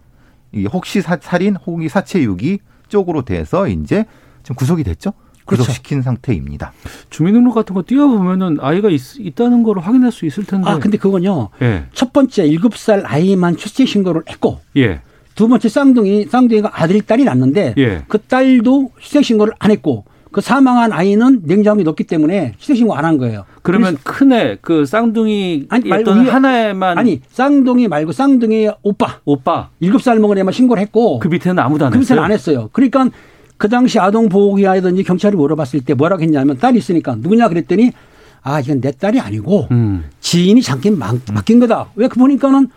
이 0.52 0.64
혹시 0.64 1.02
사- 1.02 1.18
살인 1.20 1.56
혹은 1.56 1.88
사체 1.90 2.22
유기 2.22 2.60
쪽으로 2.88 3.20
돼서 3.22 3.68
이제 3.68 4.06
지금 4.42 4.56
구속이 4.56 4.82
됐죠. 4.82 5.12
그렇죠. 5.46 5.62
구속시킨 5.62 6.02
상태입니다. 6.02 6.72
주민등록 7.08 7.54
같은 7.54 7.74
거 7.74 7.82
띄워보면은 7.86 8.58
아이가 8.60 8.90
있, 8.90 9.18
있다는 9.18 9.62
걸 9.62 9.78
확인할 9.78 10.12
수 10.12 10.26
있을 10.26 10.44
텐데. 10.44 10.68
아 10.68 10.78
근데 10.78 10.98
그건요. 10.98 11.48
예. 11.62 11.84
첫 11.92 12.12
번째 12.12 12.48
7살 12.48 13.02
아이만 13.04 13.56
출생 13.56 13.86
신고를 13.86 14.22
했고 14.28 14.60
예. 14.76 15.00
두 15.34 15.48
번째 15.48 15.68
쌍둥이 15.68 16.26
쌍둥이가 16.26 16.70
아들 16.74 17.00
딸이 17.02 17.24
낳는데 17.24 17.74
예. 17.78 18.02
그 18.08 18.18
딸도 18.18 18.90
출생 18.98 19.22
신고를 19.22 19.52
안 19.58 19.70
했고 19.70 20.04
그 20.32 20.40
사망한 20.42 20.92
아이는 20.92 21.42
냉장고에 21.44 21.82
넣었기 21.84 22.04
때문에 22.04 22.54
출생 22.58 22.76
신고 22.76 22.94
안 22.94 23.04
한 23.06 23.16
거예요. 23.16 23.46
그러면 23.62 23.96
큰애 24.02 24.58
그 24.60 24.84
쌍둥이 24.84 25.66
아니, 25.70 25.88
말고 25.88 26.10
하나에만 26.10 26.98
아니 26.98 27.20
쌍둥이 27.30 27.88
말고 27.88 28.12
쌍둥이 28.12 28.68
오빠 28.82 29.20
오빠 29.24 29.70
일곱 29.80 30.02
살 30.02 30.18
먹은 30.18 30.36
애만 30.38 30.52
신고를 30.52 30.80
했고 30.82 31.20
그 31.20 31.28
밑에는 31.28 31.58
아무도 31.58 31.86
안그 31.86 31.98
했어요. 31.98 32.16
밑에는 32.16 32.22
안 32.24 32.32
했어요. 32.32 32.68
그러니까 32.72 33.08
그 33.56 33.68
당시 33.68 33.98
아동보호기관이든지 33.98 35.02
경찰이 35.04 35.36
물어봤을 35.36 35.80
때 35.84 35.94
뭐라고 35.94 36.22
했냐면 36.22 36.58
딸이 36.58 36.78
있으니까 36.78 37.14
누구냐 37.16 37.48
그랬더니 37.48 37.92
아 38.42 38.60
이건 38.60 38.80
내 38.80 38.90
딸이 38.92 39.18
아니고 39.20 39.68
음. 39.70 40.04
지인이 40.20 40.60
잠깐 40.62 40.98
막- 40.98 41.16
맡긴 41.32 41.58
거다. 41.60 41.88
왜 41.96 42.06
그 42.08 42.18
보니까는 42.18 42.68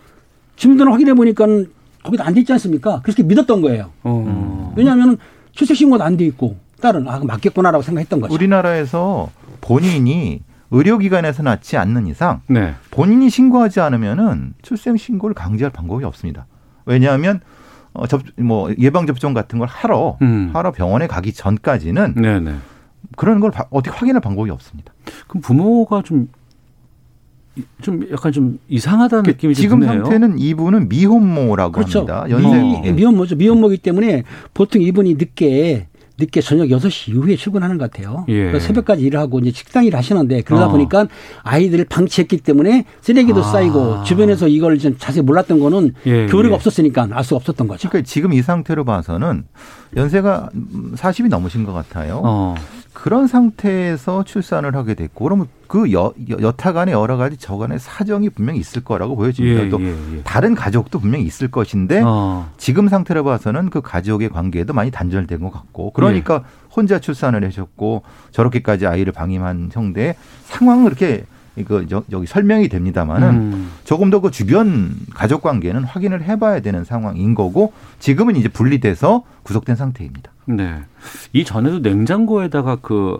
주민등록 0.55 0.93
확인해 0.93 1.13
보니까는 1.13 1.67
거기다 2.03 2.25
안돼 2.25 2.41
있지 2.41 2.53
않습니까? 2.53 3.01
그래서 3.03 3.21
믿었던 3.23 3.61
거예요. 3.61 3.91
어. 4.03 4.73
왜냐하면 4.75 5.17
출생신고도 5.51 6.03
안 6.03 6.17
돼 6.17 6.25
있고 6.25 6.55
딸은 6.81 7.07
아 7.07 7.15
그럼 7.15 7.27
맞겠구나라고 7.27 7.81
생각했던 7.83 8.21
거죠. 8.21 8.33
우리나라에서 8.33 9.29
본인이 9.61 10.41
의료기관에서 10.71 11.43
낳지 11.43 11.77
않는 11.77 12.07
이상 12.07 12.41
네. 12.47 12.73
본인이 12.91 13.29
신고하지 13.29 13.79
않으면은 13.81 14.53
출생 14.61 14.95
신고를 14.97 15.33
강제할 15.33 15.71
방법이 15.71 16.05
없습니다. 16.05 16.45
왜냐하면 16.85 17.41
어, 17.93 18.07
접, 18.07 18.21
뭐 18.37 18.71
예방 18.79 19.05
접종 19.07 19.33
같은 19.33 19.59
걸 19.59 19.67
하러 19.67 20.17
음. 20.21 20.51
하러 20.53 20.71
병원에 20.71 21.07
가기 21.07 21.33
전까지는 21.33 22.13
네, 22.17 22.39
네. 22.39 22.55
그런 23.17 23.39
걸 23.39 23.51
바- 23.51 23.65
어떻게 23.71 23.95
확인할 23.95 24.21
방법이 24.21 24.49
없습니다. 24.51 24.93
그럼 25.27 25.41
부모가 25.41 26.01
좀, 26.03 26.27
좀 27.81 28.05
약간 28.11 28.31
좀 28.31 28.59
이상하다는 28.69 29.23
느낌이 29.23 29.55
좀 29.55 29.61
지금 29.61 29.79
드네요. 29.79 30.03
상태는 30.03 30.37
이분은 30.39 30.87
미혼모라고 30.89 31.71
그렇죠. 31.71 31.99
합니다. 31.99 32.25
연세 32.29 32.47
어. 32.59 32.81
미, 32.81 32.91
미혼모죠. 32.93 33.35
미혼모기 33.35 33.77
때문에 33.79 34.23
보통 34.53 34.81
이분이 34.81 35.15
늦게 35.15 35.87
늦게 36.19 36.41
저녁 36.41 36.67
6시 36.67 37.09
이후에 37.09 37.35
출근하는 37.35 37.77
것 37.77 37.89
같아요. 37.89 38.25
예. 38.27 38.33
그러니까 38.33 38.59
새벽까지 38.59 39.03
일을 39.03 39.19
하고 39.19 39.39
이제 39.39 39.51
식당 39.51 39.85
일을 39.85 39.97
하시는데 39.97 40.41
그러다 40.41 40.67
어. 40.67 40.69
보니까 40.69 41.07
아이들을 41.43 41.85
방치했기 41.85 42.37
때문에 42.37 42.85
쓰레기도 43.01 43.39
아. 43.39 43.43
쌓이고 43.43 44.03
주변에서 44.03 44.47
이걸 44.47 44.77
좀 44.77 44.95
자세히 44.97 45.23
몰랐던 45.23 45.59
거는 45.59 45.93
예, 46.05 46.27
교류가 46.27 46.53
예. 46.53 46.55
없었으니까 46.55 47.07
알 47.11 47.23
수가 47.23 47.37
없었던 47.37 47.67
거죠. 47.67 47.89
그러니까 47.89 48.07
지금 48.07 48.33
이 48.33 48.41
상태로 48.41 48.85
봐서는 48.85 49.45
연세가 49.95 50.49
40이 50.95 51.29
넘으신 51.29 51.63
것 51.63 51.73
같아요. 51.73 52.21
어. 52.23 52.55
그런 52.93 53.27
상태에서 53.27 54.23
출산을 54.23 54.75
하게 54.75 54.93
됐고 54.95 55.23
그러면 55.23 55.47
그 55.67 55.91
여, 55.93 56.11
여- 56.29 56.37
여타간에 56.41 56.91
여러 56.91 57.17
가지 57.17 57.37
저간의 57.37 57.79
사정이 57.79 58.29
분명히 58.31 58.59
있을 58.59 58.83
거라고 58.83 59.15
보여집니다. 59.15 59.65
예, 59.65 59.69
또 59.69 59.79
예, 59.81 59.89
예. 60.17 60.21
다른 60.23 60.55
가족도 60.55 60.99
분명히 60.99 61.23
있을 61.25 61.49
것인데 61.49 62.01
어. 62.03 62.49
지금 62.57 62.87
상태로 62.87 63.23
봐서는 63.23 63.69
그 63.69 63.81
가족의 63.81 64.29
관계도 64.29 64.73
많이 64.73 64.89
단절된 64.91 65.39
것 65.39 65.51
같고 65.51 65.91
그러니까 65.91 66.35
예. 66.43 66.69
혼자 66.75 66.99
출산을 66.99 67.45
하셨고 67.45 68.01
저렇게까지 68.31 68.87
아이를 68.87 69.13
방임한 69.13 69.69
형태의 69.71 70.15
상황은 70.45 70.87
이렇게 70.87 71.25
이거 71.55 71.85
저- 71.87 72.03
여기 72.11 72.25
설명이 72.25 72.69
됩니다만은 72.69 73.29
음. 73.29 73.71
조금 73.83 74.09
더 74.09 74.21
그 74.21 74.31
주변 74.31 74.95
가족 75.13 75.41
관계는 75.41 75.83
확인을 75.83 76.23
해봐야 76.23 76.61
되는 76.61 76.83
상황인 76.83 77.35
거고 77.35 77.73
지금은 77.99 78.35
이제 78.35 78.47
분리돼서 78.49 79.23
구속된 79.43 79.75
상태입니다. 79.75 80.31
네. 80.55 80.75
이 81.33 81.43
전에도 81.43 81.79
냉장고에다가 81.79 82.77
그 82.81 83.17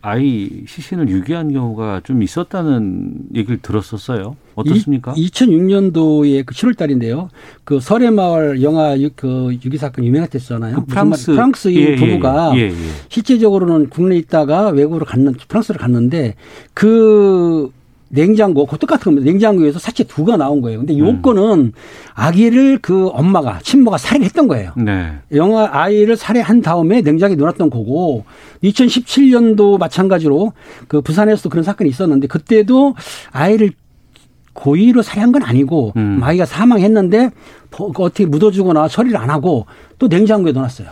아이 0.00 0.64
시신을 0.66 1.08
유기한 1.08 1.50
경우가 1.52 2.02
좀 2.04 2.22
있었다는 2.22 3.14
얘기를 3.34 3.58
들었었어요. 3.62 4.36
어떻습니까? 4.54 5.14
2006년도에 5.14 6.44
그 6.44 6.54
7월 6.54 6.76
달인데요. 6.76 7.30
그 7.64 7.80
설해 7.80 8.10
마을 8.10 8.62
영화 8.62 8.98
유, 9.00 9.08
그 9.16 9.56
유기 9.64 9.78
사건 9.78 10.04
유명했댔잖아요. 10.04 10.74
그 10.76 10.84
프랑스 10.86 11.30
말- 11.30 11.36
프랑스 11.36 11.68
이 11.68 11.76
예, 11.76 11.90
예, 11.92 11.96
부부가 11.96 12.52
예, 12.56 12.60
예. 12.68 12.72
실제적으로는 13.08 13.88
국내에 13.88 14.18
있다가 14.18 14.68
외국으로 14.68 15.06
갔는 15.06 15.34
프랑스로 15.48 15.78
갔는데 15.78 16.34
그 16.74 17.72
냉장고, 18.08 18.66
그 18.66 18.78
똑같은 18.78 19.04
겁니다. 19.06 19.24
냉장고에서 19.24 19.78
사체 19.78 20.04
두가 20.04 20.36
나온 20.36 20.60
거예요. 20.60 20.78
근데 20.80 20.94
음. 20.94 20.98
요건은 21.00 21.72
아기를 22.14 22.78
그 22.80 23.08
엄마가, 23.08 23.58
친모가 23.62 23.98
살해했던 23.98 24.46
거예요. 24.46 24.72
네. 24.76 25.12
영아 25.32 25.70
아이를 25.72 26.16
살해한 26.16 26.60
다음에 26.62 27.00
냉장고에 27.00 27.36
넣어놨던 27.36 27.70
거고 27.70 28.24
2017년도 28.62 29.78
마찬가지로 29.78 30.52
그 30.88 31.00
부산에서도 31.00 31.48
그런 31.48 31.64
사건이 31.64 31.90
있었는데 31.90 32.26
그때도 32.28 32.94
아이를 33.32 33.72
고의로 34.52 35.02
살해한 35.02 35.32
건 35.32 35.42
아니고 35.42 35.92
음. 35.96 36.20
아이가 36.22 36.46
사망했는데 36.46 37.30
버- 37.72 37.90
그 37.90 38.04
어떻게 38.04 38.24
묻어주거나 38.26 38.86
처리를 38.88 39.16
안 39.16 39.30
하고 39.30 39.66
또 39.98 40.06
냉장고에 40.06 40.52
넣어놨어요. 40.52 40.88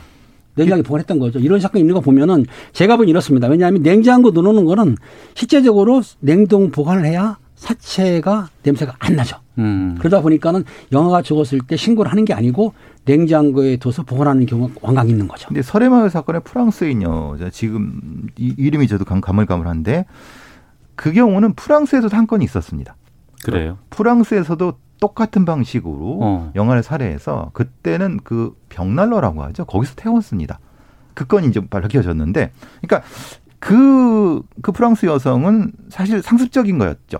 냉장고에 0.54 0.82
보관했던 0.82 1.18
거죠. 1.18 1.38
이런 1.38 1.60
사건 1.60 1.80
있는 1.80 1.94
거 1.94 2.00
보면은 2.00 2.44
제가 2.72 2.96
보기 2.96 3.10
이렇습니다. 3.10 3.48
왜냐하면 3.48 3.82
냉장고 3.82 4.30
넣어놓는 4.30 4.64
거는 4.64 4.96
실제적으로 5.34 6.02
냉동 6.20 6.70
보관을 6.70 7.04
해야 7.06 7.38
사체가 7.54 8.48
냄새가 8.64 8.94
안 8.98 9.14
나죠. 9.16 9.36
음. 9.58 9.96
그러다 9.98 10.20
보니까는 10.20 10.64
영아가 10.90 11.22
죽었을 11.22 11.60
때 11.66 11.76
신고를 11.76 12.10
하는 12.10 12.24
게 12.24 12.34
아니고 12.34 12.74
냉장고에 13.04 13.76
둬서 13.76 14.02
보관하는 14.02 14.46
경우가 14.46 14.74
왕왕 14.82 15.08
있는 15.08 15.28
거죠. 15.28 15.48
근데 15.48 15.62
설해마을 15.62 16.10
사건의 16.10 16.42
프랑스인 16.44 17.02
여자 17.02 17.50
지금 17.50 18.28
이, 18.36 18.54
이름이 18.58 18.88
저도 18.88 19.04
감- 19.04 19.20
가물가물한데 19.20 20.06
그 20.96 21.12
경우는 21.12 21.54
프랑스에서도 21.54 22.16
한 22.16 22.26
건이 22.26 22.44
있었습니다. 22.44 22.96
그래요. 23.44 23.78
프랑스에서도 23.90 24.74
똑같은 25.02 25.44
방식으로 25.44 26.18
어. 26.22 26.52
영아를 26.54 26.84
살해해서 26.84 27.50
그때는 27.54 28.20
그 28.22 28.56
벽난로라고 28.68 29.42
하죠. 29.42 29.64
거기서 29.64 29.96
태웠습니다. 29.96 30.60
그 31.14 31.26
건이 31.26 31.48
이제 31.48 31.60
밝혀졌는데, 31.60 32.52
그러니까 32.80 33.08
그, 33.58 34.42
그 34.62 34.70
프랑스 34.70 35.06
여성은 35.06 35.72
사실 35.88 36.22
상습적인 36.22 36.78
거였죠. 36.78 37.18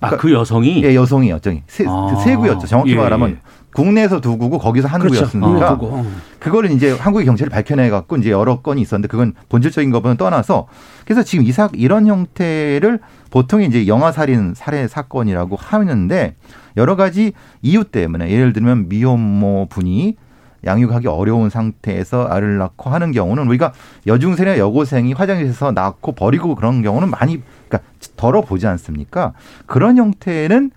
아, 0.00 0.10
그 0.16 0.30
여성이 0.30 0.84
예, 0.84 0.94
여성이었죠. 0.94 1.52
세, 1.68 1.86
아. 1.88 2.20
세 2.22 2.36
구였죠. 2.36 2.66
정확히 2.66 2.92
예, 2.92 2.96
말하면 2.96 3.30
예. 3.30 3.38
국내에서 3.72 4.20
두 4.20 4.36
구고 4.36 4.58
거기서 4.58 4.88
한 4.88 5.00
그렇죠. 5.00 5.20
구였으니까 5.20 5.72
어, 5.72 5.78
그거. 5.78 5.96
어. 5.96 6.06
그거를 6.38 6.70
이제 6.72 6.92
한국의 6.92 7.24
경찰이 7.24 7.48
밝혀내 7.48 7.88
갖고 7.88 8.16
이제 8.16 8.30
여러 8.30 8.60
건이 8.60 8.82
있었는데 8.82 9.08
그건 9.08 9.32
본질적인 9.48 9.90
것보다는 9.90 10.18
떠나서 10.18 10.66
그래서 11.04 11.22
지금 11.22 11.46
이사 11.46 11.70
이런 11.72 12.06
형태를 12.06 12.98
보통 13.30 13.62
이제 13.62 13.86
영아 13.86 14.12
살인 14.12 14.52
살해 14.54 14.88
사건이라고 14.88 15.56
하는데 15.56 16.34
여러 16.76 16.96
가지 16.96 17.32
이유 17.62 17.84
때문에 17.84 18.30
예를 18.30 18.52
들면 18.52 18.88
미혼모 18.88 19.66
분이 19.70 20.16
양육하기 20.64 21.08
어려운 21.08 21.50
상태에서 21.50 22.28
아이를 22.30 22.58
낳고 22.58 22.90
하는 22.90 23.10
경우는 23.10 23.48
우리가 23.48 23.72
여중생이나 24.06 24.58
여고생이 24.58 25.12
화장실에서 25.12 25.72
낳고 25.72 26.12
버리고 26.12 26.54
그런 26.54 26.82
경우는 26.82 27.10
많이 27.10 27.42
그러니까 27.68 27.90
덜어 28.16 28.42
보지 28.42 28.66
않습니까? 28.68 29.32
그런 29.66 29.96
형태는 29.96 30.70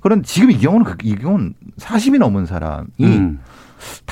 그런 0.00 0.22
지금 0.22 0.50
이 0.52 0.58
경우는 0.58 0.84
그- 0.84 0.96
이 1.02 1.16
경우는 1.16 1.54
40이 1.78 2.18
넘은 2.18 2.46
사람이 2.46 2.86
음. 3.00 3.40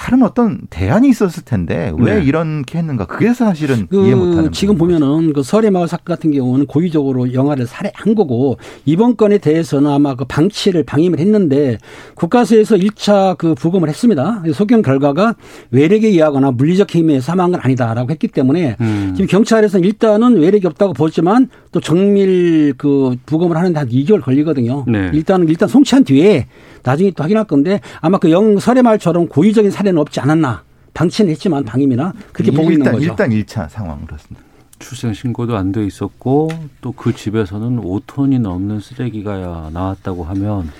다른 0.02 0.24
어떤 0.24 0.58
대안이 0.68 1.08
있었을 1.10 1.44
텐데 1.44 1.92
왜 1.96 2.16
네. 2.16 2.24
이렇게 2.24 2.76
했는가? 2.76 3.06
그게 3.06 3.32
사실은 3.32 3.86
그 3.88 4.04
이해 4.04 4.16
못하는 4.16 4.50
지금. 4.50 4.76
보면은 4.76 5.32
그 5.32 5.44
설해마을 5.44 5.86
사건 5.86 6.16
같은 6.16 6.32
경우는 6.32 6.66
고의적으로 6.66 7.32
영아를 7.32 7.68
살해한 7.68 8.16
거고 8.16 8.56
이번 8.84 9.16
건에 9.16 9.38
대해서는 9.38 9.88
아마 9.88 10.16
그 10.16 10.24
방치를 10.24 10.82
방임을 10.82 11.20
했는데 11.20 11.78
국가서에서 12.16 12.74
1차 12.74 13.38
그 13.38 13.54
부검을 13.54 13.88
했습니다. 13.88 14.42
소견 14.52 14.82
결과가 14.82 15.36
외력에 15.70 16.08
의하거나 16.08 16.50
물리적 16.50 16.92
힘에 16.92 17.20
사망한 17.20 17.52
건 17.52 17.60
아니다라고 17.62 18.10
했기 18.10 18.26
때문에 18.26 18.76
음. 18.80 19.12
지금 19.14 19.28
경찰에서는 19.28 19.86
일단은 19.86 20.36
외력이 20.38 20.66
없다고 20.66 20.94
보지만 20.94 21.48
또 21.70 21.78
정밀 21.78 22.74
그 22.76 23.14
부검을 23.24 23.56
하는데 23.56 23.78
한 23.78 23.88
2개월 23.88 24.20
걸리거든요. 24.20 24.84
네. 24.88 25.12
일단은 25.14 25.48
일단 25.48 25.68
송치한 25.68 26.02
뒤에 26.02 26.48
나중에 26.82 27.12
또 27.12 27.22
확인할 27.22 27.44
건데 27.44 27.80
아마 28.00 28.18
그영 28.18 28.58
설해마을처럼 28.58 29.28
고의적인 29.28 29.70
살해 29.70 29.91
는 29.92 30.00
없지 30.00 30.20
않았나. 30.20 30.62
방치는 30.94 31.30
했지만 31.32 31.64
방임이나 31.64 32.12
그렇게 32.32 32.50
보고 32.50 32.70
있는 32.70 32.86
일단 32.86 32.92
거죠. 32.92 33.04
일단 33.06 33.30
1차 33.30 33.68
상황으로습니다. 33.70 34.40
출생 34.78 35.12
신고도 35.14 35.56
안 35.56 35.72
돼 35.72 35.86
있었고 35.86 36.48
또 36.80 36.92
그 36.92 37.14
집에서는 37.14 37.80
5톤이 37.80 38.40
넘는 38.40 38.80
쓰레기가 38.80 39.70
나왔다고 39.72 40.24
하면 40.24 40.70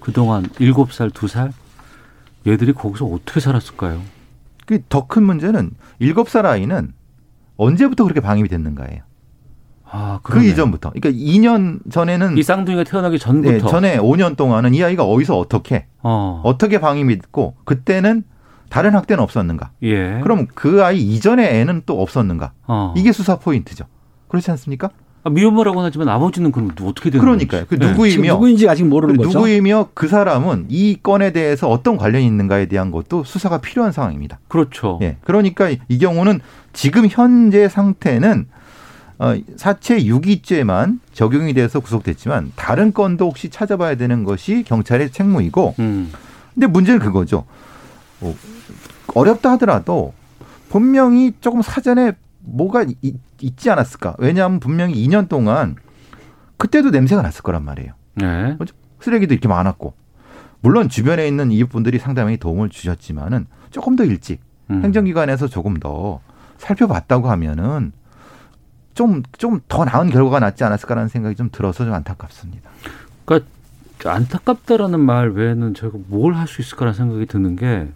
그동안 0.00 0.44
7살, 0.44 1.10
2살 1.10 1.52
얘들이 2.46 2.72
거기서 2.72 3.04
어떻게 3.06 3.40
살았을까요? 3.40 4.00
그 4.66 4.80
더 4.88 5.06
큰 5.06 5.22
문제는 5.22 5.70
7살 6.00 6.44
아이는 6.44 6.92
언제부터 7.56 8.04
그렇게 8.04 8.20
방임이 8.20 8.48
됐는가예요. 8.48 9.02
아, 9.90 10.20
그. 10.22 10.44
이전부터. 10.44 10.90
그러니까 10.90 11.10
2년 11.18 11.80
전에는 11.90 12.36
이 12.36 12.42
쌍둥이가 12.42 12.84
태어나기 12.84 13.18
전부터 13.18 13.50
네, 13.52 13.58
전에 13.58 13.98
5년 13.98 14.36
동안은 14.36 14.74
이 14.74 14.82
아이가 14.82 15.04
어디서 15.04 15.38
어떻게 15.38 15.86
어. 16.02 16.42
어떻게 16.44 16.78
방임이 16.78 17.16
됐고 17.18 17.54
그때는 17.64 18.24
다른 18.68 18.94
학대는 18.94 19.22
없었는가? 19.22 19.70
예. 19.82 20.20
그럼 20.22 20.46
그 20.54 20.84
아이 20.84 20.98
이전에 20.98 21.60
애는 21.60 21.82
또 21.86 22.00
없었는가? 22.02 22.52
어. 22.66 22.94
이게 22.96 23.12
수사 23.12 23.36
포인트죠. 23.38 23.84
그렇지 24.28 24.50
않습니까? 24.50 24.90
아, 25.24 25.30
미혼모라고는 25.30 25.86
하지만 25.86 26.08
아버지는 26.08 26.52
그럼 26.52 26.70
어떻게 26.82 27.10
되는 27.10 27.24
그러니까요. 27.24 27.64
그 27.68 27.76
거지? 27.76 27.80
네. 27.80 27.90
누구이며 27.90 28.32
누구인지 28.34 28.68
아직 28.68 28.84
모르는 28.84 29.16
그 29.16 29.24
거죠. 29.24 29.38
누구이며 29.38 29.88
그 29.94 30.06
사람은 30.08 30.66
이 30.68 30.98
건에 31.02 31.32
대해서 31.32 31.68
어떤 31.68 31.96
관련이 31.96 32.24
있는가에 32.26 32.66
대한 32.66 32.90
것도 32.90 33.24
수사가 33.24 33.58
필요한 33.58 33.92
상황입니다. 33.92 34.38
그렇죠. 34.48 34.98
예. 35.02 35.16
그러니까 35.22 35.70
이 35.88 35.98
경우는 35.98 36.40
지금 36.72 37.06
현재 37.10 37.68
상태는 37.68 38.46
어, 39.18 39.34
사체 39.56 40.04
유기죄만 40.04 41.00
적용이 41.12 41.52
돼서 41.52 41.80
구속됐지만 41.80 42.52
다른 42.54 42.92
건도 42.92 43.26
혹시 43.26 43.48
찾아봐야 43.48 43.96
되는 43.96 44.22
것이 44.22 44.62
경찰의 44.62 45.10
책무이고 45.10 45.74
음. 45.80 46.12
근데 46.54 46.68
문제는 46.68 47.00
그거죠. 47.00 47.44
어, 48.20 48.34
어렵다 49.14 49.52
하더라도 49.52 50.12
분명히 50.68 51.32
조금 51.40 51.62
사전에 51.62 52.12
뭐가 52.40 52.84
이- 53.02 53.14
있지 53.40 53.70
않았을까? 53.70 54.16
왜냐하면 54.18 54.60
분명히 54.60 54.94
2년 55.06 55.28
동안 55.28 55.76
그때도 56.56 56.90
냄새가 56.90 57.22
났을 57.22 57.42
거란 57.42 57.64
말이에요. 57.64 57.92
네. 58.16 58.56
쓰레기도 59.00 59.32
이렇게 59.34 59.48
많았고 59.48 59.94
물론 60.60 60.88
주변에 60.88 61.26
있는 61.28 61.52
이웃분들이 61.52 61.98
상당히 61.98 62.36
도움을 62.36 62.68
주셨지만은 62.68 63.46
조금 63.70 63.94
더 63.96 64.04
일찍 64.04 64.40
음. 64.70 64.82
행정기관에서 64.82 65.46
조금 65.48 65.76
더 65.78 66.20
살펴봤다고 66.58 67.30
하면은 67.30 67.92
좀 68.94 69.22
좀 69.38 69.60
더 69.68 69.84
나은 69.84 70.10
결과가 70.10 70.40
낫지 70.40 70.64
않았을까라는 70.64 71.08
생각이 71.08 71.36
좀 71.36 71.48
들어서 71.52 71.84
좀 71.84 71.94
안타깝습니다. 71.94 72.68
그러니까 73.24 73.48
안타깝다라는 74.04 74.98
말 74.98 75.30
외에는 75.30 75.74
저희가 75.74 75.98
뭘 76.08 76.34
할 76.34 76.48
수 76.48 76.60
있을까라는 76.60 76.96
생각이 76.96 77.26
드는 77.26 77.54
게 77.54 77.88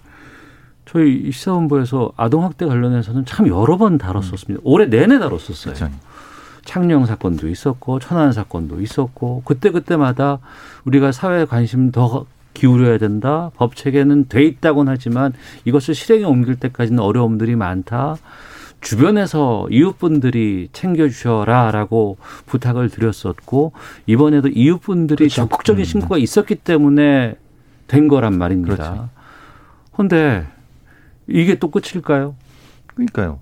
저희 0.84 1.14
이 1.14 1.32
시사본부에서 1.32 2.12
아동학대 2.16 2.66
관련해서는 2.66 3.24
참 3.24 3.46
여러 3.48 3.76
번 3.76 3.98
다뤘었습니다. 3.98 4.60
올해 4.64 4.86
내내 4.86 5.18
다뤘었어요. 5.18 5.74
그렇죠. 5.74 5.90
창녕 6.64 7.06
사건도 7.06 7.48
있었고 7.48 7.98
천안 7.98 8.32
사건도 8.32 8.80
있었고 8.80 9.42
그때 9.44 9.70
그때마다 9.70 10.38
우리가 10.84 11.12
사회 11.12 11.44
관심 11.44 11.90
더 11.90 12.26
기울여야 12.54 12.98
된다. 12.98 13.50
법 13.56 13.74
체계는 13.74 14.28
돼 14.28 14.44
있다고는 14.44 14.92
하지만 14.92 15.32
이것을 15.64 15.94
실행에 15.94 16.24
옮길 16.24 16.56
때까지는 16.56 17.00
어려움들이 17.00 17.56
많다. 17.56 18.16
주변에서 18.80 19.68
이웃분들이 19.70 20.68
챙겨주셔라라고 20.72 22.18
부탁을 22.46 22.90
드렸었고 22.90 23.72
이번에도 24.06 24.48
이웃분들이 24.48 25.28
그렇죠. 25.28 25.34
적극적인 25.34 25.84
신고가 25.84 26.18
있었기 26.18 26.56
때문에 26.56 27.36
된 27.86 28.08
거란 28.08 28.36
말입니다. 28.36 28.76
그렇지. 28.76 29.00
근데 29.96 30.46
이게 31.26 31.54
또 31.56 31.70
끝일까요? 31.70 32.34
그러니까요. 32.88 33.38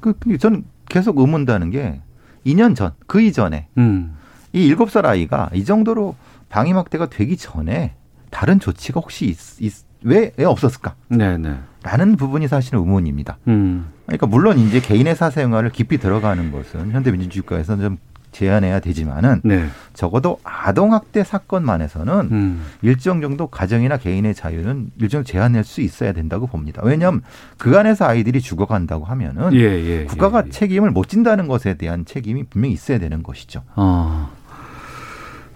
그, 0.00 0.12
그 0.20 0.38
저는 0.38 0.64
계속 0.88 1.18
의문다는 1.18 1.70
게 1.70 2.00
2년 2.44 2.76
전, 2.76 2.92
그 3.06 3.20
이전에 3.20 3.68
음. 3.78 4.14
이 4.52 4.72
7살 4.74 5.04
아이가 5.04 5.50
이 5.52 5.64
정도로 5.64 6.14
방위막대가 6.48 7.08
되기 7.10 7.36
전에 7.36 7.94
다른 8.30 8.60
조치가 8.60 9.00
혹시 9.00 9.26
있, 9.26 9.60
있- 9.60 9.84
왜, 10.02 10.32
왜 10.36 10.44
없었을까? 10.44 10.94
네네. 11.08 11.58
라는 11.82 12.16
부분이 12.16 12.46
사실은 12.48 12.80
의문입니다. 12.80 13.38
음. 13.48 13.88
그러니까 14.06 14.26
물론 14.26 14.58
이제 14.58 14.80
개인의 14.80 15.16
사생활을 15.16 15.70
깊이 15.70 15.98
들어가는 15.98 16.52
것은 16.52 16.92
현대민주주의국가에서는 16.92 17.82
좀 17.84 17.98
제한해야 18.36 18.80
되지만은 18.80 19.40
네. 19.44 19.66
적어도 19.94 20.38
아동 20.44 20.92
학대 20.92 21.24
사건만에서는 21.24 22.28
음. 22.30 22.66
일정 22.82 23.22
정도 23.22 23.46
가정이나 23.46 23.96
개인의 23.96 24.34
자유는 24.34 24.90
일정 25.00 25.24
제한할 25.24 25.64
수 25.64 25.80
있어야 25.80 26.12
된다고 26.12 26.46
봅니다. 26.46 26.82
왜냐하면 26.84 27.22
그 27.56 27.78
안에서 27.78 28.04
아이들이 28.04 28.42
죽어간다고 28.42 29.06
하면은 29.06 29.54
예, 29.54 29.60
예. 29.60 30.04
국가가 30.04 30.42
예, 30.42 30.48
예. 30.48 30.50
책임을 30.50 30.90
못 30.90 31.08
진다는 31.08 31.48
것에 31.48 31.74
대한 31.74 32.04
책임이 32.04 32.44
분명히 32.50 32.74
있어야 32.74 32.98
되는 32.98 33.22
것이죠. 33.22 33.62
어, 33.74 34.30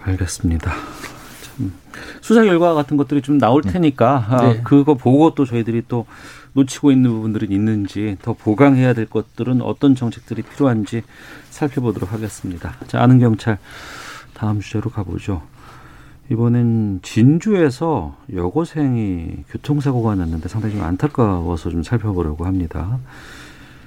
알겠습니다. 0.01 0.71
참, 1.43 1.71
수사 2.21 2.43
결과 2.43 2.73
같은 2.73 2.97
것들이 2.97 3.21
좀 3.21 3.37
나올 3.37 3.61
테니까 3.61 4.25
아, 4.27 4.41
네. 4.53 4.61
그거 4.63 4.95
보고 4.95 5.35
또 5.35 5.45
저희들이 5.45 5.83
또 5.87 6.07
놓치고 6.53 6.91
있는 6.91 7.11
부분들이 7.11 7.53
있는지 7.53 8.17
더 8.21 8.33
보강해야 8.33 8.93
될 8.93 9.05
것들은 9.05 9.61
어떤 9.61 9.95
정책들이 9.95 10.41
필요한지 10.41 11.03
살펴보도록 11.49 12.11
하겠습니다. 12.11 12.75
자, 12.87 13.01
아는 13.01 13.19
경찰 13.19 13.57
다음 14.33 14.59
주제로 14.59 14.89
가보죠. 14.89 15.41
이번엔 16.31 17.01
진주에서 17.03 18.15
여고생이 18.33 19.43
교통사고가 19.49 20.15
났는데 20.15 20.47
상당히 20.47 20.75
좀 20.75 20.83
안타까워서 20.83 21.69
좀 21.69 21.83
살펴보려고 21.83 22.45
합니다. 22.45 22.99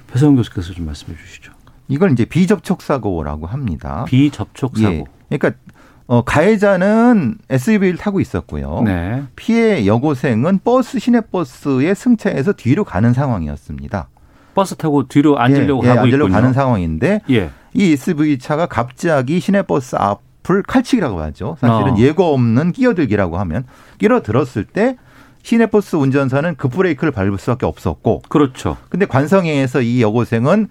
배성훈 0.07 0.35
교수께서 0.35 0.73
좀 0.73 0.85
말씀해 0.85 1.17
주시죠. 1.17 1.51
이걸 1.87 2.11
이제 2.11 2.25
비접촉 2.25 2.81
사고라고 2.81 3.47
합니다. 3.47 4.05
비접촉 4.05 4.77
사고. 4.77 5.07
예. 5.31 5.37
그러니까 5.37 5.59
어, 6.07 6.23
가해자는 6.23 7.37
SUV를 7.49 7.97
타고 7.97 8.19
있었고요. 8.19 8.81
네. 8.85 9.23
피해 9.35 9.85
여고생은 9.87 10.59
버스 10.63 10.99
시내버스의 10.99 11.95
승차해서 11.95 12.53
뒤로 12.53 12.83
가는 12.83 13.13
상황이었습니다. 13.13 14.07
버스 14.53 14.75
타고 14.75 15.07
뒤로 15.07 15.39
앉으려고 15.39 15.83
예, 15.83 15.87
예, 15.87 15.89
하고 15.89 16.01
앉으려고 16.01 16.27
있군요. 16.27 16.33
가는 16.33 16.53
상황인데 16.53 17.21
예. 17.31 17.49
이 17.73 17.91
SUV 17.91 18.37
차가 18.37 18.67
갑자기 18.67 19.39
시내버스 19.39 19.95
앞을 19.97 20.63
칼치기라고 20.63 21.19
하죠. 21.21 21.57
사실은 21.59 21.93
어. 21.93 21.97
예고 21.97 22.33
없는 22.33 22.71
끼어들기라고 22.71 23.37
하면 23.39 23.65
끼어들었을 23.97 24.65
때 24.65 24.97
시내버스 25.41 25.97
운전사는 25.97 26.55
급브레이크를 26.55 27.11
밟을 27.11 27.37
수밖에 27.37 27.65
없었고 27.65 28.23
그렇죠. 28.29 28.77
근데 28.89 29.05
관성에서 29.05 29.81
이 29.81 30.01
여고생은 30.01 30.69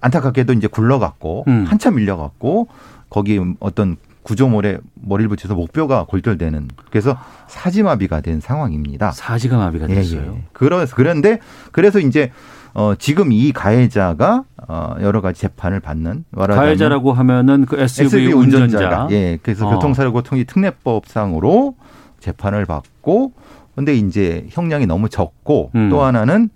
안타깝게도 0.00 0.54
이제 0.54 0.66
굴러갔고 0.66 1.44
음. 1.46 1.64
한참 1.68 1.94
밀려갔고 1.94 2.68
거기 3.08 3.40
어떤 3.60 3.96
구조물에 4.22 4.78
머리를 4.94 5.28
붙여서 5.28 5.54
목뼈가 5.54 6.04
골절되는 6.04 6.68
그래서 6.90 7.16
사지마비가 7.48 8.20
된 8.20 8.40
상황입니다. 8.40 9.12
사지가 9.12 9.56
마비가 9.56 9.88
예, 9.88 9.94
됐어요. 9.94 10.34
예. 10.36 10.44
그러, 10.52 10.84
그런데 10.94 11.38
그래서 11.72 11.98
이제 11.98 12.30
어, 12.72 12.94
지금 12.98 13.32
이 13.32 13.52
가해자가 13.52 14.44
어, 14.68 14.94
여러 15.00 15.20
가지 15.20 15.40
재판을 15.40 15.80
받는 15.80 16.24
가해자라고 16.36 17.12
하면은 17.12 17.66
그 17.66 17.80
SUV, 17.80 18.06
SUV 18.06 18.32
운전자. 18.32 18.64
운전자가 18.64 19.08
예 19.10 19.38
그래서 19.42 19.66
어. 19.66 19.70
교통사고통이 19.70 20.44
특례법상으로 20.44 21.74
재판을 22.20 22.66
받고 22.66 23.32
근데 23.74 23.94
이제 23.94 24.46
형량이 24.50 24.86
너무 24.86 25.08
적고 25.08 25.70
음. 25.74 25.88
또 25.88 26.02
하나는 26.02 26.50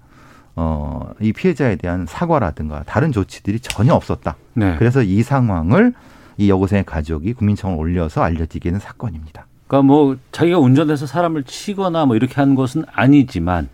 어, 0.57 1.11
이 1.20 1.33
피해자에 1.33 1.77
대한 1.77 2.07
사과라든가 2.09 2.85
다른 2.85 3.11
조치들이 3.11 3.59
전혀 3.61 3.92
없었다. 3.94 4.37
네. 4.55 4.77
그래서 4.79 5.03
이 5.03 5.22
상황을 5.22 5.94
이 6.37 6.51
여고생의 6.51 6.85
가족이 6.85 7.35
국민청을 7.35 7.79
올려서 7.79 8.23
알려지게 8.23 8.70
된 8.70 8.81
사건입니다. 8.81 9.47
그러니까 9.66 9.87
뭐 9.87 10.16
자기가 10.33 10.59
운전해서 10.59 11.07
사람을 11.07 11.44
치거나 11.44 12.07
뭐 12.07 12.16
이렇게 12.16 12.35
한 12.35 12.55
것은 12.55 12.85
아니지만 12.92 13.68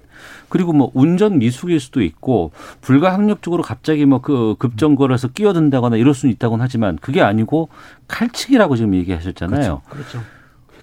그리고 0.48 0.72
뭐 0.72 0.90
운전 0.94 1.38
미숙일 1.38 1.80
수도 1.80 2.02
있고 2.02 2.52
불가항력적으로 2.80 3.62
갑자기 3.62 4.04
뭐 4.04 4.20
그 4.20 4.54
급정거려서 4.58 5.28
끼어든다거나 5.28 5.96
이럴 5.96 6.12
수는 6.14 6.32
있다고는 6.34 6.62
하지만 6.62 6.98
그게 7.00 7.22
아니고 7.22 7.68
칼치기라고 8.08 8.76
지금 8.76 8.94
얘기하셨잖아요. 8.94 9.82
그렇죠. 9.88 10.20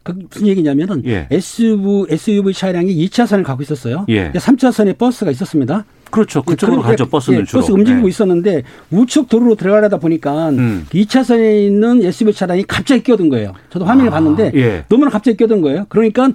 그 0.04 0.14
무슨 0.30 0.48
얘기냐면은 0.48 1.04
예. 1.06 1.28
SUV, 1.30 2.06
SUV 2.10 2.54
차량이 2.54 2.96
2차선을 2.96 3.44
가고 3.44 3.62
있었어요. 3.62 4.06
예. 4.10 4.32
3차선에 4.32 4.98
버스가 4.98 5.32
있었습니다. 5.32 5.84
그렇죠. 6.10 6.42
그쪽으로 6.44 6.82
가죠. 6.82 7.08
버스는 7.08 7.42
예, 7.42 7.44
주로. 7.46 7.62
버스 7.62 7.72
움직이고 7.72 8.04
네. 8.04 8.10
있었는데 8.10 8.64
우측 8.92 9.30
도로로 9.30 9.56
들어가려다 9.56 9.98
보니까 9.98 10.50
음. 10.50 10.86
2차선에 10.92 11.68
있는 11.68 12.04
SUV 12.04 12.34
차량이 12.34 12.64
갑자기 12.64 13.04
끼어든 13.04 13.30
거예요. 13.30 13.54
저도 13.70 13.86
화면을 13.86 14.10
아, 14.10 14.16
봤는데 14.16 14.52
예. 14.56 14.86
너무나 14.90 15.10
갑자기 15.10 15.38
끼어든 15.38 15.62
거예요. 15.62 15.86
그러니까 15.90 16.30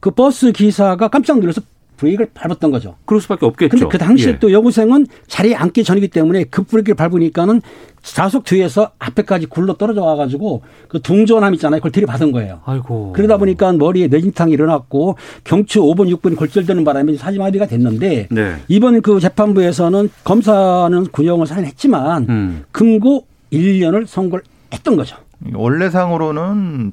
그 0.00 0.10
버스 0.10 0.52
기사가 0.52 1.08
깜짝 1.08 1.38
놀라서 1.40 1.62
브레이크를 1.96 2.28
밟았던 2.34 2.70
거죠. 2.70 2.96
그럴 3.04 3.20
수밖에 3.20 3.46
없겠죠. 3.46 3.70
근데 3.70 3.86
그 3.88 3.98
당시에 3.98 4.32
예. 4.32 4.38
또 4.38 4.52
여고생은 4.52 5.06
자리에 5.26 5.54
앉기 5.54 5.84
전이기 5.84 6.08
때문에 6.08 6.44
급 6.44 6.68
브레이크를 6.68 6.96
밟으니까는 6.96 7.62
좌석 8.04 8.44
뒤에서 8.44 8.90
앞에까지 8.98 9.46
굴러 9.46 9.74
떨어져 9.74 10.02
와가지고 10.02 10.62
그 10.88 11.00
둥전함 11.00 11.54
있잖아요. 11.54 11.80
그걸 11.80 11.90
들이받은 11.92 12.32
거예요. 12.32 12.60
아이고. 12.64 13.12
그러다 13.14 13.38
보니까 13.38 13.72
머리에 13.72 14.08
뇌진탕이 14.08 14.52
일어났고 14.52 15.16
경추 15.42 15.80
5분 15.80 16.14
6분이 16.16 16.36
골절되는 16.36 16.84
바람에 16.84 17.16
사지마비가 17.16 17.66
됐는데 17.66 18.28
네. 18.30 18.56
이번 18.68 19.00
그 19.00 19.20
재판부에서는 19.20 20.10
검사는 20.22 21.06
구형을 21.06 21.46
살인했지만 21.46 22.26
음. 22.28 22.64
금고 22.72 23.26
1년을 23.52 24.06
선고를 24.06 24.44
했던 24.72 24.96
거죠. 24.96 25.16
원래상으로는 25.52 26.92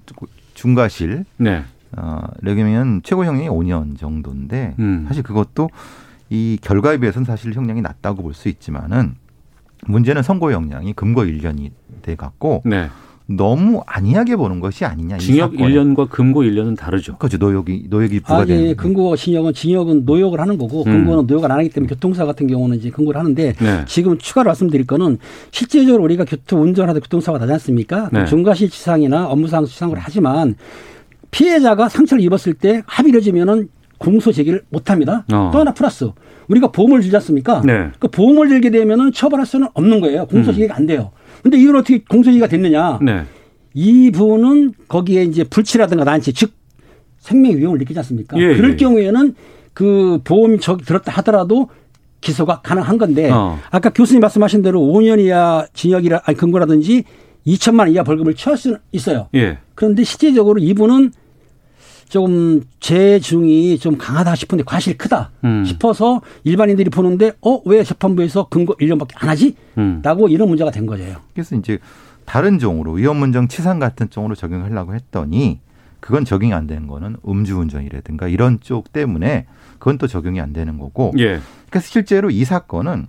중과실 0.53 1.25
네. 1.37 1.63
어, 1.97 2.21
여기면 2.45 3.01
최고 3.03 3.25
형량이 3.25 3.49
5년 3.49 3.97
정도인데 3.99 4.75
음. 4.79 5.05
사실 5.07 5.23
그것도 5.23 5.69
이 6.29 6.57
결과에 6.61 6.97
비해서는 6.97 7.25
사실 7.25 7.53
형량이 7.53 7.81
낮다고 7.81 8.21
볼 8.23 8.33
수 8.33 8.47
있지만은 8.47 9.15
문제는 9.87 10.23
선고 10.23 10.51
형량이 10.51 10.93
금고 10.93 11.23
1년이 11.23 11.71
돼 12.01 12.15
갖고 12.15 12.61
네. 12.65 12.87
너무 13.27 13.81
안이하게 13.85 14.35
보는 14.35 14.59
것이 14.59 14.85
아니냐 14.85 15.17
이 15.17 15.19
징역 15.19 15.51
사건에. 15.51 15.73
1년과 15.73 16.09
금고 16.09 16.43
1년은 16.43 16.77
다르죠. 16.77 17.17
그렇죠 17.17 17.37
노역이 17.37 17.85
노역이 17.89 18.21
아, 18.23 18.27
부과되는 18.27 18.65
예, 18.65 18.73
금고 18.73 19.15
징역은 19.15 19.53
징역은 19.53 20.05
노역을 20.05 20.39
하는 20.39 20.57
거고 20.57 20.81
음. 20.81 20.91
금고는 20.91 21.27
노역을 21.27 21.51
안 21.51 21.59
하기 21.59 21.69
때문에 21.69 21.89
교통사 21.89 22.25
같은 22.25 22.47
경우는 22.47 22.77
이제 22.77 22.89
금고를 22.89 23.19
하는데 23.19 23.53
네. 23.53 23.85
지금 23.87 24.17
추가로 24.17 24.47
말씀드릴 24.47 24.85
거는 24.85 25.17
실제적으로 25.51 26.03
우리가 26.03 26.25
교통 26.25 26.61
운전하다 26.63 26.99
교통사고가 26.99 27.39
나지 27.39 27.53
않습니까? 27.53 28.09
네. 28.11 28.25
중과실 28.25 28.69
치상이나 28.69 29.27
업무상 29.27 29.65
치상을 29.65 29.95
하지만 29.97 30.55
피해자가 31.31 31.87
상처를 31.87 32.23
입었을 32.23 32.53
때 32.53 32.83
합의를 32.85 33.21
지면은 33.21 33.69
공소 34.01 34.31
제기를 34.31 34.63
못 34.69 34.89
합니다. 34.89 35.25
어. 35.31 35.51
또 35.53 35.59
하나 35.59 35.75
플러스 35.75 36.09
우리가 36.47 36.71
보험을 36.71 37.01
들지 37.01 37.15
않습니까? 37.17 37.61
네. 37.63 37.91
그 37.99 38.07
보험을 38.07 38.49
들게 38.49 38.71
되면은 38.71 39.11
처벌할 39.11 39.45
수는 39.45 39.67
없는 39.75 40.01
거예요. 40.01 40.25
공소 40.25 40.51
제기가 40.51 40.75
안 40.75 40.87
돼요. 40.87 41.11
근데 41.43 41.59
이건 41.59 41.75
어떻게 41.75 42.03
공소 42.03 42.31
제기가 42.31 42.47
됐느냐? 42.47 42.97
네. 43.03 43.23
이 43.75 44.09
부분은 44.09 44.73
거기에 44.87 45.23
이제 45.23 45.43
불치라든가 45.43 46.03
난치 46.03 46.33
즉 46.33 46.51
생명 47.19 47.55
위험을 47.55 47.77
느끼지 47.77 47.99
않습니까? 47.99 48.37
예, 48.39 48.55
그럴 48.55 48.71
예. 48.71 48.75
경우에는 48.75 49.35
그 49.73 50.19
보험이 50.23 50.59
저기 50.59 50.83
들었다 50.83 51.11
하더라도 51.17 51.69
기소가 52.21 52.61
가능한 52.61 52.97
건데 52.97 53.29
어. 53.29 53.59
아까 53.69 53.91
교수님 53.91 54.19
말씀하신 54.21 54.63
대로 54.63 54.79
5년 54.81 55.19
이하 55.19 55.65
징역이라 55.73 56.21
아니 56.25 56.35
금고라든지 56.37 57.03
2천만 57.45 57.81
원 57.81 57.91
이하 57.91 58.03
벌금을 58.03 58.33
처할 58.33 58.57
수는 58.57 58.79
있어요. 58.91 59.27
예. 59.35 59.59
그런데 59.75 60.03
실제적으로 60.03 60.59
이분은 60.59 61.11
조금 62.11 62.61
재중이 62.81 63.79
좀 63.79 63.97
강하다 63.97 64.35
싶은데 64.35 64.65
과실이 64.65 64.97
크다 64.97 65.31
음. 65.45 65.63
싶어서 65.63 66.21
일반인들이 66.43 66.89
보는데 66.89 67.31
어 67.39 67.61
왜 67.65 67.85
재판부에서 67.85 68.49
금고 68.49 68.75
1년밖에 68.75 69.11
안 69.15 69.29
하지? 69.29 69.55
음. 69.77 70.01
라고 70.03 70.27
이런 70.27 70.49
문제가 70.49 70.71
된 70.71 70.85
거예요. 70.85 71.15
그래서 71.33 71.55
이제 71.55 71.79
다른 72.25 72.59
종으로 72.59 72.91
위험문정 72.93 73.47
치상 73.47 73.79
같은 73.79 74.09
종으로 74.09 74.35
적용하려고 74.35 74.93
했더니 74.93 75.61
그건 76.01 76.25
적용이 76.25 76.53
안 76.53 76.67
되는 76.67 76.85
거는 76.87 77.15
음주운전이라든가 77.25 78.27
이런 78.27 78.59
쪽 78.59 78.91
때문에 78.91 79.45
그건 79.79 79.97
또 79.97 80.07
적용이 80.07 80.41
안 80.41 80.51
되는 80.51 80.77
거고 80.77 81.13
예. 81.17 81.39
그래서 81.69 81.87
실제로 81.87 82.29
이 82.29 82.43
사건은 82.43 83.07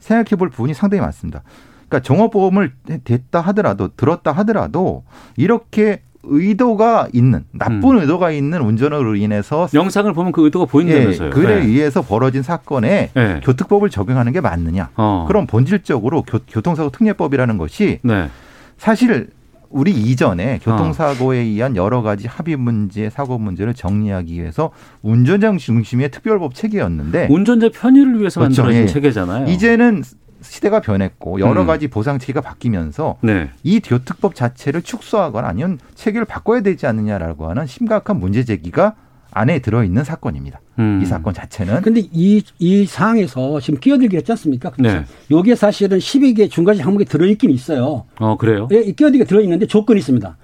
생각해 0.00 0.30
볼 0.36 0.50
부분이 0.50 0.74
상당히 0.74 1.02
많습니다. 1.02 1.44
그러니까 1.88 2.00
종합보험을 2.00 2.72
됐다 3.04 3.42
하더라도 3.42 3.94
들었다 3.94 4.32
하더라도 4.32 5.04
이렇게 5.36 6.02
의도가 6.22 7.08
있는 7.12 7.44
나쁜 7.52 7.98
의도가 7.98 8.30
있는 8.30 8.60
운전으로 8.60 9.16
인해서 9.16 9.68
영상을 9.72 10.12
보면 10.12 10.32
그 10.32 10.44
의도가 10.44 10.66
보인다면서요. 10.66 11.28
예, 11.28 11.30
그에 11.30 11.60
네. 11.60 11.66
의해서 11.66 12.02
벌어진 12.02 12.42
사건에 12.42 13.10
네. 13.14 13.40
교특법을 13.42 13.90
적용하는 13.90 14.32
게 14.32 14.40
맞느냐? 14.40 14.90
어. 14.96 15.24
그럼 15.28 15.46
본질적으로 15.46 16.22
교, 16.22 16.38
교통사고 16.48 16.90
특례법이라는 16.90 17.56
것이 17.56 18.00
네. 18.02 18.28
사실 18.76 19.28
우리 19.70 19.92
이전에 19.92 20.56
어. 20.56 20.58
교통사고에 20.62 21.38
의한 21.38 21.76
여러 21.76 22.02
가지 22.02 22.26
합의 22.26 22.56
문제, 22.56 23.08
사고 23.08 23.38
문제를 23.38 23.72
정리하기 23.72 24.34
위해서 24.34 24.70
운전자 25.02 25.56
중심의 25.56 26.10
특별법 26.10 26.54
체계였는데 26.54 27.28
운전자 27.30 27.68
편의를 27.72 28.18
위해서 28.20 28.40
그렇죠. 28.40 28.62
만들어진 28.62 28.82
예. 28.82 28.86
체계잖아요. 28.86 29.46
이제는 29.46 30.02
시대가 30.42 30.80
변했고 30.80 31.40
여러 31.40 31.62
음. 31.62 31.66
가지 31.66 31.88
보상 31.88 32.18
체계가 32.18 32.40
바뀌면서 32.40 33.18
네. 33.22 33.50
이 33.62 33.80
교특법 33.80 34.34
자체를 34.34 34.82
축소하거나 34.82 35.46
아니면 35.48 35.78
체계를 35.94 36.24
바꿔야 36.24 36.60
되지 36.60 36.86
않느냐라고 36.86 37.48
하는 37.48 37.66
심각한 37.66 38.18
문제 38.18 38.44
제기가 38.44 38.94
안에 39.32 39.60
들어있는 39.60 40.02
사건입니다. 40.02 40.60
음. 40.78 41.00
이 41.02 41.06
사건 41.06 41.34
자체는 41.34 41.82
근데 41.82 42.02
이, 42.12 42.42
이 42.58 42.84
사항에서 42.84 43.60
지금 43.60 43.78
끼어들기 43.78 44.16
했지 44.16 44.32
않습니까? 44.32 44.72
네. 44.78 45.04
요게 45.30 45.54
사실은 45.54 45.98
12개 45.98 46.50
중과시 46.50 46.82
항목에 46.82 47.04
들어있긴 47.04 47.50
있어요. 47.50 48.06
어 48.18 48.36
그래요? 48.36 48.68
예, 48.72 48.82
끼어들기가 48.82 49.24
들어있는데 49.24 49.66
조건이 49.66 50.00
있습니다. 50.00 50.36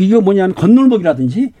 이거 0.00 0.20
뭐냐면 0.20 0.54
건널목이라든지 0.54 1.52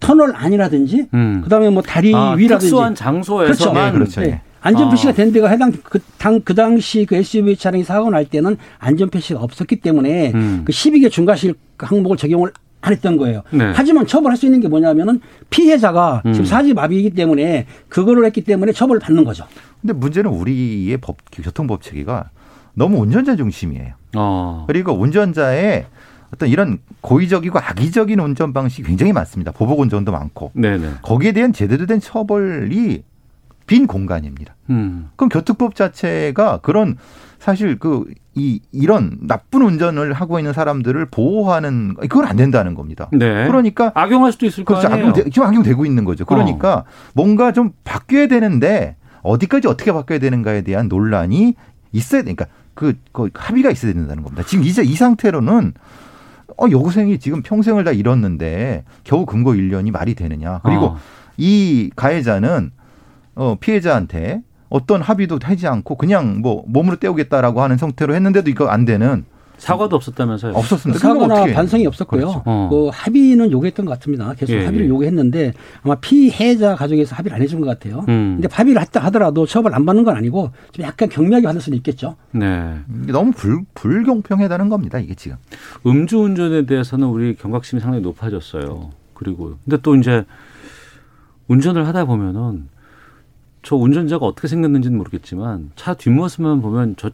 터널 0.00 0.34
안이라든지 0.36 1.08
음. 1.14 1.40
그다음에 1.42 1.70
뭐 1.70 1.82
다리 1.82 2.14
아, 2.14 2.32
위라든지 2.32 2.66
특수한 2.66 2.94
장소에서만 2.94 3.94
그렇죠. 3.94 4.22
예. 4.22 4.42
안전 4.64 4.88
표시가 4.88 5.10
아. 5.10 5.14
된 5.14 5.30
데가 5.30 5.48
해당 5.48 5.72
그, 5.82 5.98
당, 6.16 6.40
그 6.40 6.54
당시 6.54 7.04
그 7.04 7.16
SUV 7.16 7.56
차량이 7.56 7.84
사고 7.84 8.10
날 8.10 8.24
때는 8.24 8.56
안전 8.78 9.10
표시가 9.10 9.40
없었기 9.40 9.76
때문에 9.76 10.32
음. 10.34 10.62
그 10.64 10.72
12개 10.72 11.10
중과실 11.10 11.54
항목을 11.78 12.16
적용을 12.16 12.50
안 12.80 12.92
했던 12.92 13.18
거예요. 13.18 13.42
네. 13.50 13.72
하지만 13.74 14.06
처벌할 14.06 14.36
수 14.38 14.46
있는 14.46 14.60
게 14.60 14.68
뭐냐면은 14.68 15.20
피해자가 15.50 16.22
음. 16.24 16.32
지금 16.32 16.46
사지마비이기 16.46 17.10
때문에 17.10 17.66
그거를 17.88 18.24
했기 18.24 18.42
때문에 18.42 18.72
처벌을 18.72 19.00
받는 19.00 19.24
거죠. 19.24 19.44
근데 19.82 19.92
문제는 19.92 20.30
우리의 20.30 20.96
법 20.96 21.18
교통법 21.30 21.82
체계가 21.82 22.30
너무 22.72 22.98
운전자 22.98 23.36
중심이에요. 23.36 23.92
어. 24.16 24.64
그리고 24.66 24.92
운전자의 24.92 25.86
어떤 26.32 26.48
이런 26.48 26.78
고의적이고 27.02 27.58
악의적인 27.58 28.18
운전 28.18 28.54
방식이 28.54 28.82
굉장히 28.88 29.12
많습니다. 29.12 29.52
보복 29.52 29.80
운전도 29.80 30.10
많고 30.10 30.52
네네. 30.54 30.88
거기에 31.02 31.32
대한 31.32 31.52
제대로 31.52 31.84
된 31.84 32.00
처벌이 32.00 33.02
빈 33.66 33.86
공간입니다. 33.86 34.54
음. 34.70 35.10
그럼 35.16 35.28
교특법 35.28 35.74
자체가 35.74 36.58
그런 36.62 36.96
사실 37.38 37.78
그 37.78 38.04
이 38.36 38.60
이런 38.72 39.16
나쁜 39.20 39.62
운전을 39.62 40.12
하고 40.12 40.38
있는 40.38 40.52
사람들을 40.52 41.06
보호하는 41.06 41.94
그건 41.94 42.26
안 42.26 42.36
된다는 42.36 42.74
겁니다. 42.74 43.08
네. 43.12 43.46
그러니까 43.46 43.92
악용할 43.94 44.32
수도 44.32 44.46
있을 44.46 44.64
거 44.64 44.74
그렇죠. 44.74 44.88
아니에요. 44.92 45.06
어. 45.06 45.10
악용, 45.10 45.30
지금 45.30 45.46
악용되고 45.46 45.86
있는 45.86 46.04
거죠. 46.04 46.24
그러니까 46.24 46.84
뭔가 47.14 47.52
좀 47.52 47.70
바뀌어야 47.84 48.26
되는데 48.26 48.96
어디까지 49.22 49.68
어떻게 49.68 49.92
바뀌어야 49.92 50.18
되는가에 50.18 50.62
대한 50.62 50.88
논란이 50.88 51.54
있어야 51.92 52.22
되니까 52.22 52.46
그, 52.74 52.94
그 53.12 53.30
합의가 53.32 53.70
있어야 53.70 53.92
된다는 53.92 54.24
겁니다. 54.24 54.42
지금 54.44 54.64
이제 54.64 54.82
이 54.82 54.94
상태로는 54.94 55.72
어, 56.58 56.66
여고생이 56.70 57.20
지금 57.20 57.42
평생을 57.42 57.84
다 57.84 57.92
잃었는데 57.92 58.84
겨우 59.04 59.26
금고 59.26 59.54
1년이 59.54 59.92
말이 59.92 60.14
되느냐. 60.14 60.60
그리고 60.64 60.86
어. 60.86 60.96
이 61.36 61.90
가해자는 61.94 62.72
어, 63.34 63.56
피해자한테 63.58 64.42
어떤 64.68 65.02
합의도 65.02 65.38
하지 65.42 65.66
않고 65.66 65.96
그냥 65.96 66.40
뭐 66.40 66.64
몸으로 66.66 66.96
때우겠다라고 66.96 67.62
하는 67.62 67.76
상태로 67.76 68.14
했는데도 68.14 68.50
이거 68.50 68.66
안 68.66 68.84
되는 68.84 69.24
사과도 69.56 69.96
없었다면서요. 69.96 70.52
없었습니다. 70.52 71.12
어떻게 71.12 71.54
반성이 71.54 71.86
없었고요. 71.86 72.20
그렇죠. 72.20 72.42
어. 72.44 72.68
그 72.70 72.90
합의는 72.92 73.52
요구했던 73.52 73.86
것 73.86 73.96
같습니다. 73.98 74.34
계속 74.34 74.52
예, 74.52 74.64
합의를 74.64 74.86
예. 74.86 74.88
요구했는데 74.90 75.52
아마 75.82 75.94
피해자 75.94 76.74
가족에서 76.74 77.14
합의를 77.14 77.36
안 77.36 77.42
해준 77.42 77.60
것 77.60 77.66
같아요. 77.66 78.04
음. 78.08 78.38
근데 78.40 78.48
합의를 78.50 78.82
했다 78.82 79.00
하더라도 79.04 79.46
처벌 79.46 79.74
안 79.74 79.86
받는 79.86 80.04
건 80.04 80.16
아니고 80.16 80.50
좀 80.72 80.84
약간 80.84 81.08
경미하게 81.08 81.46
받을 81.46 81.60
수는 81.60 81.76
있겠죠. 81.78 82.16
네. 82.32 82.74
너무 83.06 83.30
불, 83.32 83.60
불공평하다는 83.74 84.68
겁니다. 84.68 84.98
이게 84.98 85.14
지금. 85.14 85.36
음주운전에 85.86 86.66
대해서는 86.66 87.06
우리 87.06 87.36
경각심이 87.36 87.80
상당히 87.80 88.02
높아졌어요. 88.02 88.90
그리고 89.14 89.54
근데 89.64 89.78
또 89.82 89.94
이제 89.94 90.24
운전을 91.46 91.86
하다 91.86 92.06
보면은 92.06 92.68
저 93.64 93.76
운전자가 93.76 94.26
어떻게 94.26 94.46
생겼는지는 94.46 94.96
모르겠지만 94.96 95.72
차 95.74 95.94
뒷모습만 95.94 96.62
보면 96.62 96.94
저 96.96 97.10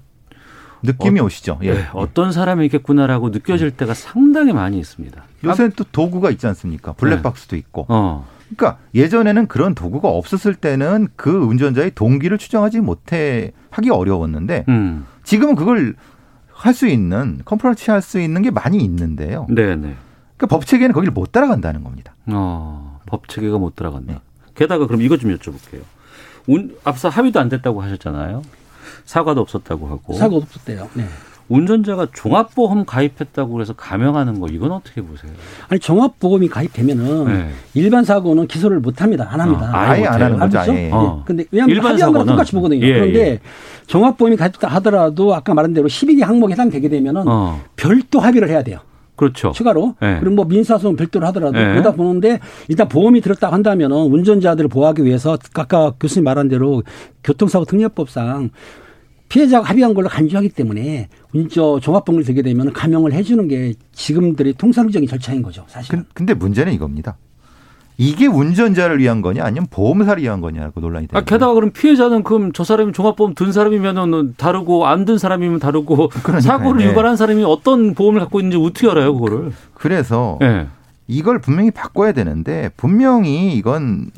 느낌이 0.83 1.21
어, 1.21 1.25
오시죠. 1.25 1.59
예. 1.63 1.75
네, 1.75 1.87
어떤 1.93 2.33
사람이겠구나라고 2.33 3.31
느껴질 3.31 3.71
때가 3.71 3.95
상당히 3.95 4.53
많이 4.53 4.79
있습니다. 4.79 5.23
요새는 5.45 5.73
또 5.77 5.85
도구가 5.85 6.31
있지 6.31 6.47
않습니까? 6.47 6.93
블랙박스도 6.95 7.57
있고. 7.57 7.87
어. 7.89 8.27
그러니까 8.57 8.79
예전에는 8.95 9.47
그런 9.47 9.75
도구가 9.75 10.09
없었을 10.09 10.55
때는 10.55 11.09
그 11.17 11.31
운전자의 11.31 11.93
동기를 11.95 12.39
추정하지 12.39 12.81
못해 12.81 13.53
하기 13.71 13.91
어려웠는데 13.91 14.65
음. 14.69 15.07
지금은 15.23 15.55
그걸 15.55 15.95
할 16.53 16.75
수 16.75 16.87
있는 16.87 17.41
컴프런치 17.45 17.91
할수 17.91 18.21
있는 18.21 18.43
게 18.43 18.51
많이 18.51 18.79
있는데요. 18.79 19.47
네, 19.49 19.77
네. 19.77 19.95
그러니까 20.37 20.47
법 20.49 20.67
체계는 20.67 20.93
거기를 20.93 21.13
못 21.13 21.33
따라간다는 21.33 21.85
겁니다. 21.85 22.15
어. 22.27 23.01
법 23.07 23.29
체계가 23.29 23.57
못 23.59 23.77
들어간다. 23.77 24.21
게다가 24.55 24.87
그럼 24.87 25.01
이것 25.01 25.21
좀 25.21 25.35
여쭤볼게요. 25.35 25.81
운, 26.51 26.77
앞서 26.85 27.09
합의도 27.09 27.39
안 27.39 27.49
됐다고 27.49 27.81
하셨잖아요. 27.81 28.43
사과도 29.05 29.41
없었다고 29.41 29.87
하고. 29.87 30.15
사고 30.15 30.37
없었대요. 30.39 30.89
네. 30.95 31.05
운전자가 31.49 32.07
종합보험 32.13 32.85
가입했다고 32.85 33.53
그래서 33.53 33.73
감형하는 33.73 34.39
거 34.39 34.47
이건 34.47 34.71
어떻게 34.71 35.01
보세요? 35.03 35.33
아니 35.69 35.81
종합보험이 35.81 36.49
가입되면은 36.49 37.25
네. 37.25 37.51
일반 37.75 38.05
사고는 38.05 38.47
기소를 38.47 38.79
못 38.79 39.03
합니다. 39.03 39.29
안 39.31 39.41
합니다. 39.41 39.69
아, 39.73 39.91
아예 39.91 40.07
안 40.07 40.23
하는 40.23 40.39
거죠. 40.39 40.61
아예. 40.61 40.73
네. 40.73 40.91
어. 40.93 41.25
근데 41.27 41.45
왜냐하면 41.51 41.75
일반 41.75 41.91
합의한 41.93 42.13
거랑 42.13 42.25
사고는. 42.25 42.33
똑같이 42.35 42.53
보거든요. 42.53 42.87
예, 42.87 42.93
그런데 42.95 43.21
예. 43.21 43.41
종합보험이 43.89 44.37
가입다 44.37 44.69
하더라도 44.69 45.35
아까 45.35 45.53
말한 45.55 45.73
대로 45.75 45.89
12개 45.89 46.21
항목에 46.23 46.53
해당되게 46.53 46.89
되면은 46.89 47.25
어. 47.27 47.61
별도 47.75 48.21
합의를 48.21 48.49
해야 48.49 48.63
돼요. 48.63 48.79
그렇죠. 49.21 49.53
추가로 49.53 49.97
네. 50.01 50.17
그리고 50.19 50.35
뭐 50.37 50.45
민사소송 50.47 50.97
별도로 50.97 51.27
하더라도 51.27 51.59
네. 51.59 51.73
그러다 51.73 51.93
보는데 51.93 52.41
일단 52.69 52.89
보험이 52.89 53.21
들었다고 53.21 53.53
한다면은 53.53 53.97
운전자들을 53.97 54.69
보호하기 54.69 55.05
위해서 55.05 55.37
아까 55.55 55.93
교수님 56.01 56.25
말한 56.25 56.49
대로 56.49 56.83
교통사고 57.23 57.67
특례법상 57.67 58.49
피해자가 59.29 59.69
합의한 59.69 59.93
걸로 59.93 60.09
간주하기 60.09 60.49
때문에 60.49 61.09
저 61.51 61.79
종합보험을 61.81 62.25
들게 62.25 62.41
되면 62.41 62.73
감형을 62.73 63.13
해주는 63.13 63.47
게 63.47 63.75
지금들의 63.93 64.55
통상적인 64.55 65.07
절차인 65.07 65.43
거죠 65.43 65.65
사실. 65.69 65.91
근- 65.95 66.05
근데 66.15 66.33
문제는 66.33 66.73
이겁니다. 66.73 67.19
이게 68.03 68.27
운전자를 68.27 68.99
위한 68.99 69.21
거냐 69.21 69.45
아니면 69.45 69.67
보험사를 69.71 70.23
위한 70.23 70.41
거냐고 70.41 70.81
논란이 70.81 71.07
되는 71.07 71.21
아, 71.21 71.23
게다가 71.23 71.53
그럼 71.53 71.71
피해자는 71.71 72.23
그럼 72.23 72.51
저 72.55 72.65
사람이 72.65 72.93
종합보험 72.93 73.35
든 73.35 73.53
사람이면은 73.53 74.35
다르고 74.39 74.87
안 74.87 75.05
든 75.05 75.19
사람이면 75.19 75.59
다르고 75.59 76.09
그러니까요. 76.09 76.41
사고를 76.41 76.83
네. 76.85 76.91
유발한 76.91 77.17
사람이 77.17 77.45
어떤 77.45 77.95
보험을 77.95 78.21
갖고 78.21 78.41
있는지 78.41 78.57
어떻게 78.57 78.89
알아요, 78.89 79.13
그거를? 79.15 79.53
그래서 79.75 80.39
예. 80.43 80.67
이걸 81.09 81.41
분명히 81.41 81.71
바꿔야 81.71 82.13
되는데 82.13 82.71
분명히 82.77 83.55
이건 83.55 84.11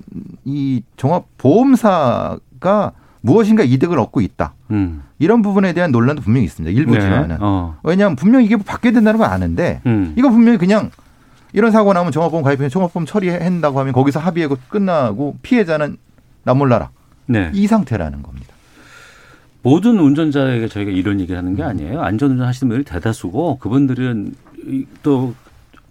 이 0.45 0.83
종합 0.97 1.25
보험사가 1.39 2.93
무엇인가 3.21 3.63
이득을 3.65 3.99
얻고 3.99 4.21
있다. 4.21 4.55
음. 4.71 5.03
이런 5.19 5.43
부분에 5.43 5.73
대한 5.73 5.91
논란도 5.93 6.23
분명히 6.23 6.45
있습니다. 6.45 6.77
일부지만은. 6.77 7.29
네. 7.29 7.37
어. 7.41 7.77
왜냐하면 7.83 8.15
분명히 8.17 8.45
이게 8.47 8.57
바뀌어야 8.57 8.93
된다는 8.93 9.19
건 9.19 9.31
아는데 9.31 9.81
음. 9.87 10.15
이거 10.17 10.29
분명히 10.31 10.59
그냥 10.59 10.91
이런 11.53 11.71
사고 11.71 11.93
나면 11.93 12.13
종합보험 12.13 12.43
가입해 12.45 12.69
종합보험 12.69 13.07
처리한다고 13.07 13.79
하면 13.81 13.93
거기서 13.93 14.21
합의하고 14.21 14.57
끝나고 14.69 15.37
피해자는 15.43 15.97
나 16.45 16.55
몰라라. 16.55 16.91
네. 17.27 17.51
이 17.55 17.67
상태라는 17.67 18.23
겁니다. 18.23 18.49
모든 19.63 19.99
운전자에게 20.01 20.69
저희가 20.69 20.91
이런 20.91 21.21
얘기를 21.21 21.39
하는 21.39 21.55
게 21.55 21.63
아니에요. 21.63 22.01
안전운전 22.03 22.47
하시는 22.47 22.69
분들이 22.69 22.85
대다수고 22.85 23.59
그분들은 23.59 24.35
이- 24.67 24.87
또 25.03 25.35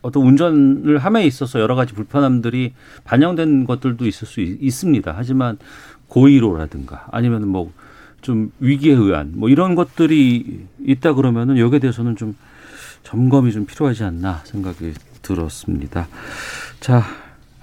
어떤 0.01 0.23
운전을 0.23 0.97
함에 0.97 1.25
있어서 1.25 1.59
여러 1.59 1.75
가지 1.75 1.93
불편함들이 1.93 2.73
반영된 3.05 3.65
것들도 3.65 4.05
있을 4.07 4.27
수 4.27 4.41
있, 4.41 4.57
있습니다. 4.61 5.13
하지만 5.15 5.57
고의로라든가 6.07 7.07
아니면 7.11 7.47
뭐 7.47 7.71
좀 8.21 8.51
위기에 8.59 8.93
의한 8.93 9.31
뭐 9.33 9.49
이런 9.49 9.73
것들이 9.73 10.67
있다 10.85 11.13
그러면은 11.15 11.57
여기에 11.57 11.79
대해서는 11.79 12.15
좀 12.15 12.35
점검이 13.01 13.51
좀 13.51 13.65
필요하지 13.65 14.03
않나 14.03 14.41
생각이 14.43 14.93
들었습니다. 15.21 16.07
자, 16.79 17.03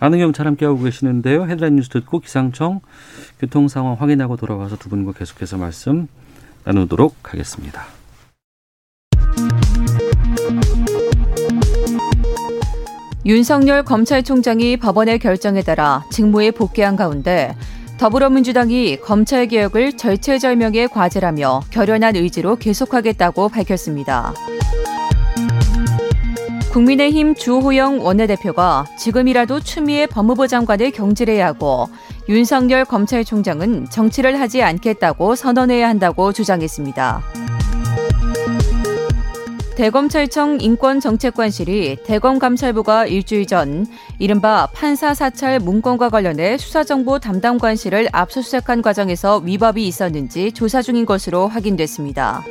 안은경 0.01 0.33
차 0.33 0.45
함께하고 0.45 0.83
계시는데요. 0.83 1.47
헤드라인 1.47 1.77
뉴스 1.77 1.89
듣고 1.89 2.21
기상청 2.21 2.81
교통 3.41 3.69
상황 3.69 3.95
확인하고 3.95 4.37
돌아와서 4.37 4.77
두 4.77 4.89
분과 4.89 5.13
계속해서 5.13 5.57
말씀 5.59 6.07
나누도록 6.65 7.17
하겠습니다. 7.23 7.87
윤석열 13.27 13.83
검찰총장이 13.85 14.79
법원의 14.79 15.19
결정에 15.19 15.63
따라 15.63 16.05
직무에 16.11 16.51
복귀한 16.51 16.97
가운데 16.97 17.55
더불어민주당이 17.99 19.01
검찰 19.01 19.49
개혁을 19.49 19.97
절체절명의 19.97 20.89
과제라며 20.89 21.63
결연한 21.71 22.15
의지로 22.15 22.57
계속하겠다고 22.57 23.49
밝혔습니다. 23.49 24.33
국민의힘 26.79 27.35
주호영 27.35 28.05
원내대표가 28.05 28.87
지금이라도 28.97 29.59
추미애 29.59 30.07
법무부 30.07 30.47
장관을 30.47 30.93
경질해야 30.93 31.45
하고 31.45 31.89
윤석열 32.29 32.85
검찰총장은 32.85 33.91
정치를 33.91 34.39
하지 34.39 34.63
않겠다고 34.63 35.35
선언해야 35.35 35.89
한다고 35.89 36.33
주장했습니다. 36.33 37.23
대검찰청 39.75 40.61
인권정책관실이 40.61 42.05
대검감찰부가 42.05 43.07
일주일 43.07 43.49
전 43.49 43.85
이른바 44.21 44.69
판사 44.73 45.15
사찰 45.15 45.59
문건과 45.59 46.11
관련해 46.11 46.59
수사정보 46.59 47.19
담당관실을 47.19 48.09
압수수색한 48.13 48.83
과정에서 48.83 49.39
위법이 49.39 49.85
있었는지 49.85 50.53
조사 50.53 50.81
중인 50.81 51.07
것으로 51.07 51.49
확인됐습니다. 51.49 52.45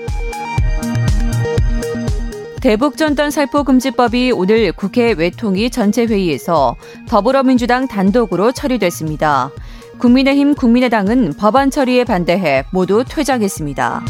대북전단 2.62 3.30
살포금지법이 3.30 4.32
오늘 4.32 4.72
국회 4.72 5.12
외통위 5.12 5.70
전체 5.70 6.06
회의에서 6.06 6.76
더불어민주당 7.08 7.88
단독으로 7.88 8.52
처리됐습니다. 8.52 9.52
국민의힘 10.00 10.56
국민의당은 10.56 11.34
법안 11.38 11.70
처리에 11.70 12.04
반대해 12.04 12.64
모두 12.72 13.04
퇴장했습니다. 13.08 14.06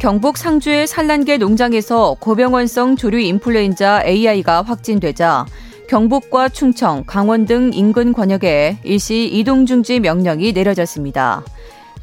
경북 0.00 0.38
상주의 0.38 0.86
산란계 0.86 1.38
농장에서 1.38 2.16
고병원성 2.20 2.94
조류 2.94 3.18
인플루엔자 3.18 4.04
AI가 4.06 4.62
확진되자 4.62 5.44
경북과 5.88 6.50
충청, 6.50 7.02
강원 7.06 7.46
등 7.46 7.70
인근 7.72 8.12
권역에 8.12 8.78
일시 8.84 9.26
이동 9.26 9.66
중지 9.66 9.98
명령이 9.98 10.52
내려졌습니다. 10.52 11.42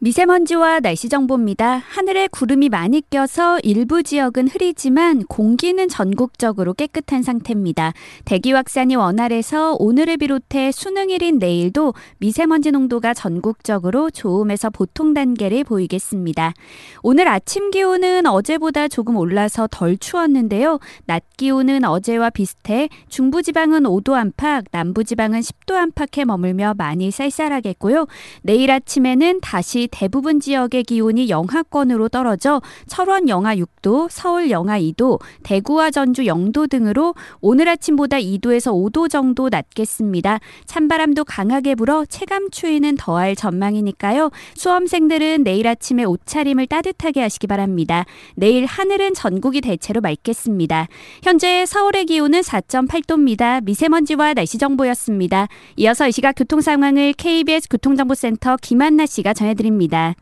미세먼지와 0.00 0.78
날씨 0.78 1.08
정보입니다. 1.08 1.82
하늘에 1.88 2.28
구름이 2.28 2.68
많이 2.68 3.02
껴서 3.10 3.58
일부 3.64 4.04
지역은 4.04 4.46
흐리지만 4.46 5.24
공기는 5.24 5.88
전국적으로 5.88 6.72
깨끗한 6.72 7.24
상태입니다. 7.24 7.92
대기 8.24 8.52
확산이 8.52 8.94
원활해서 8.94 9.74
오늘을 9.80 10.16
비롯해 10.18 10.70
수능일인 10.70 11.40
내일도 11.40 11.94
미세먼지 12.18 12.70
농도가 12.70 13.12
전국적으로 13.12 14.10
좋음에서 14.10 14.70
보통 14.70 15.14
단계를 15.14 15.64
보이겠습니다. 15.64 16.54
오늘 17.02 17.26
아침 17.26 17.72
기온은 17.72 18.24
어제보다 18.26 18.86
조금 18.86 19.16
올라서 19.16 19.66
덜 19.68 19.96
추웠는데요. 19.96 20.78
낮 21.06 21.24
기온은 21.36 21.84
어제와 21.84 22.30
비슷해 22.30 22.88
중부지방은 23.08 23.82
5도 23.82 24.12
안팎, 24.12 24.66
남부지방은 24.70 25.40
10도 25.40 25.74
안팎에 25.74 26.24
머물며 26.24 26.74
많이 26.78 27.10
쌀쌀하겠고요. 27.10 28.06
내일 28.42 28.70
아침에는 28.70 29.40
다시 29.40 29.87
대부분 29.90 30.40
지역의 30.40 30.84
기온이 30.84 31.28
영하권으로 31.28 32.08
떨어져 32.08 32.60
철원 32.86 33.28
영하 33.28 33.56
6도, 33.56 34.08
서울 34.10 34.50
영하 34.50 34.78
2도, 34.78 35.20
대구와 35.42 35.90
전주 35.90 36.22
0도 36.22 36.68
등으로 36.68 37.14
오늘 37.40 37.68
아침보다 37.68 38.18
2도에서 38.18 38.72
5도 38.72 39.10
정도 39.10 39.48
낮겠습니다. 39.48 40.40
찬바람도 40.66 41.24
강하게 41.24 41.74
불어 41.74 42.04
체감 42.04 42.50
추위는 42.50 42.96
더할 42.96 43.34
전망이니까요. 43.34 44.30
수험생들은 44.54 45.44
내일 45.44 45.66
아침에 45.66 46.04
옷차림을 46.04 46.66
따뜻하게 46.66 47.22
하시기 47.22 47.46
바랍니다. 47.46 48.04
내일 48.34 48.66
하늘은 48.66 49.14
전국이 49.14 49.60
대체로 49.60 50.00
맑겠습니다. 50.00 50.88
현재 51.22 51.64
서울의 51.66 52.04
기온은 52.06 52.40
4.8도입니다. 52.40 53.64
미세먼지와 53.64 54.34
날씨 54.34 54.58
정보였습니다. 54.58 55.48
이어서 55.76 56.08
이 56.08 56.12
시각 56.12 56.34
교통 56.36 56.60
상황을 56.60 57.12
KBS 57.12 57.68
교통정보센터 57.70 58.56
김한나 58.60 59.06
씨가 59.06 59.34
전해드립니다. 59.34 59.77
있습니다. 59.78 60.14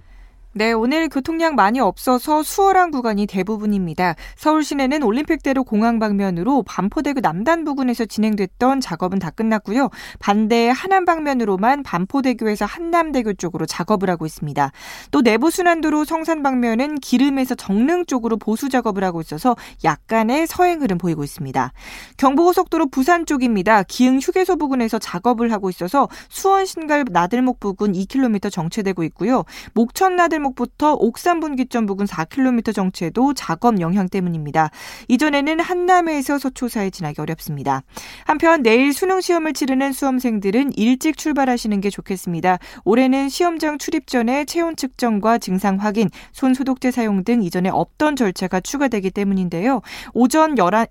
네, 0.58 0.72
오늘 0.72 1.10
교통량 1.10 1.54
많이 1.54 1.80
없어서 1.80 2.42
수월한 2.42 2.90
구간이 2.90 3.26
대부분입니다. 3.26 4.14
서울 4.36 4.64
시내는 4.64 5.02
올림픽대로 5.02 5.64
공항 5.64 5.98
방면으로 5.98 6.62
반포대교 6.62 7.20
남단 7.20 7.66
부근에서 7.66 8.06
진행됐던 8.06 8.80
작업은 8.80 9.18
다 9.18 9.28
끝났고요. 9.28 9.90
반대 10.18 10.70
하남 10.74 11.04
방면으로만 11.04 11.82
반포대교에서 11.82 12.64
한남대교 12.64 13.34
쪽으로 13.34 13.66
작업을 13.66 14.08
하고 14.08 14.24
있습니다. 14.24 14.72
또 15.10 15.20
내부 15.20 15.50
순환도로 15.50 16.06
성산 16.06 16.42
방면은 16.42 17.00
기름에서 17.00 17.54
정릉 17.54 18.06
쪽으로 18.06 18.38
보수 18.38 18.70
작업을 18.70 19.04
하고 19.04 19.20
있어서 19.20 19.56
약간의 19.84 20.46
서행 20.46 20.80
흐름 20.80 20.96
보이고 20.96 21.22
있습니다. 21.22 21.70
경부고속도로 22.16 22.86
부산 22.88 23.26
쪽입니다. 23.26 23.82
기흥 23.82 24.20
휴게소 24.20 24.56
부근에서 24.56 24.98
작업을 24.98 25.52
하고 25.52 25.68
있어서 25.68 26.08
수원 26.30 26.64
신갈 26.64 27.04
나들목 27.10 27.60
부근 27.60 27.92
2km 27.92 28.50
정체되고 28.50 29.02
있고요. 29.04 29.44
목천 29.74 30.16
나들목 30.16 30.45
골목부터 30.46 30.94
옥산 30.94 31.40
분기점 31.40 31.86
부근 31.86 32.06
4km 32.06 32.74
정체도 32.74 33.34
작업 33.34 33.80
영향 33.80 34.08
때문입니다. 34.08 34.70
이전에는 35.08 35.60
한남에서 35.60 36.38
서초사에 36.38 36.90
지나기 36.90 37.20
어렵습니다. 37.20 37.82
한편 38.24 38.62
내일 38.62 38.92
수능 38.92 39.20
시험을 39.20 39.52
치르는 39.52 39.92
수험생들은 39.92 40.72
일찍 40.76 41.16
출발하시는 41.16 41.80
게 41.80 41.90
좋겠습니다. 41.90 42.58
올해는 42.84 43.28
시험장 43.28 43.78
출입 43.78 44.06
전에 44.06 44.44
체온 44.44 44.76
측정과 44.76 45.38
증상 45.38 45.76
확인, 45.76 46.08
손 46.32 46.54
소독제 46.54 46.90
사용 46.90 47.24
등 47.24 47.42
이전에 47.42 47.70
없던 47.70 48.16
절차가 48.16 48.60
추가되기 48.60 49.10
때문인데요. 49.10 49.80
오전 50.12 50.56
11, 50.56 50.86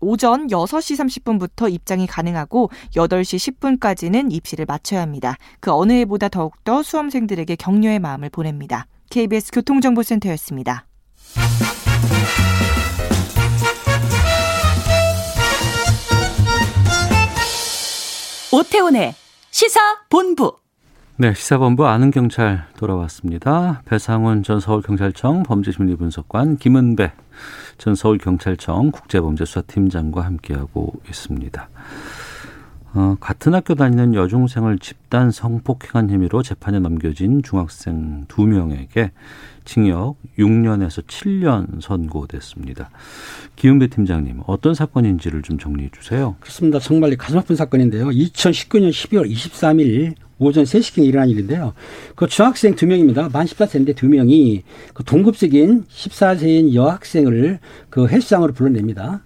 오전 0.00 0.46
6시 0.46 1.22
30분부터 1.22 1.72
입장이 1.72 2.06
가능하고 2.06 2.70
8시 2.94 3.58
10분까지는 3.58 4.32
입시를 4.32 4.64
마쳐야 4.66 5.00
합니다. 5.00 5.36
그 5.60 5.72
어느 5.72 5.92
해보다 5.92 6.28
더욱더 6.28 6.82
수험생들에게 6.82 7.56
격려의 7.56 7.98
마음을 7.98 8.30
보냅니다. 8.30 8.86
KBS 9.10 9.52
교통정보센터였습니다. 9.52 10.86
오태훈의 18.50 19.14
시사본부. 19.50 20.56
네, 21.16 21.34
시사본부 21.34 21.86
아는 21.86 22.10
경찰 22.10 22.66
돌아왔습니다. 22.76 23.82
배상훈 23.84 24.42
전 24.42 24.60
서울경찰청 24.60 25.42
범죄심리분석관, 25.42 26.58
김은배 26.58 27.12
전 27.76 27.94
서울경찰청 27.94 28.92
국제범죄수사팀장과 28.92 30.24
함께하고 30.24 30.92
있습니다. 31.08 31.68
어, 32.94 33.16
같은 33.20 33.54
학교 33.54 33.74
다니는 33.74 34.14
여중생을 34.14 34.78
집단 34.78 35.30
성폭행한 35.30 36.10
혐의로 36.10 36.42
재판에 36.42 36.80
넘겨진 36.80 37.42
중학생 37.42 38.24
두명에게 38.28 39.12
징역 39.64 40.16
6년에서 40.38 41.04
7년 41.06 41.82
선고됐습니다. 41.82 42.88
기은배 43.56 43.88
팀장님, 43.88 44.40
어떤 44.46 44.74
사건인지를 44.74 45.42
좀 45.42 45.58
정리해 45.58 45.90
주세요. 45.92 46.36
그렇습니다. 46.40 46.78
정말 46.78 47.14
가슴 47.16 47.38
아픈 47.38 47.54
사건인데요. 47.54 48.06
2019년 48.06 48.90
12월 48.90 49.30
23일 49.30 50.14
오전 50.38 50.64
3시경에 50.64 51.04
일어난 51.04 51.28
일인데요. 51.28 51.74
그 52.14 52.26
중학생 52.26 52.74
두 52.74 52.86
명입니다. 52.86 53.28
만 53.28 53.44
14세인데 53.44 53.94
두 53.96 54.08
명이 54.08 54.62
그 54.94 55.04
동급생인 55.04 55.84
14세인 55.84 56.74
여학생을 56.74 57.58
그 57.90 58.08
헬스장으로 58.08 58.52
불러냅니다. 58.52 59.22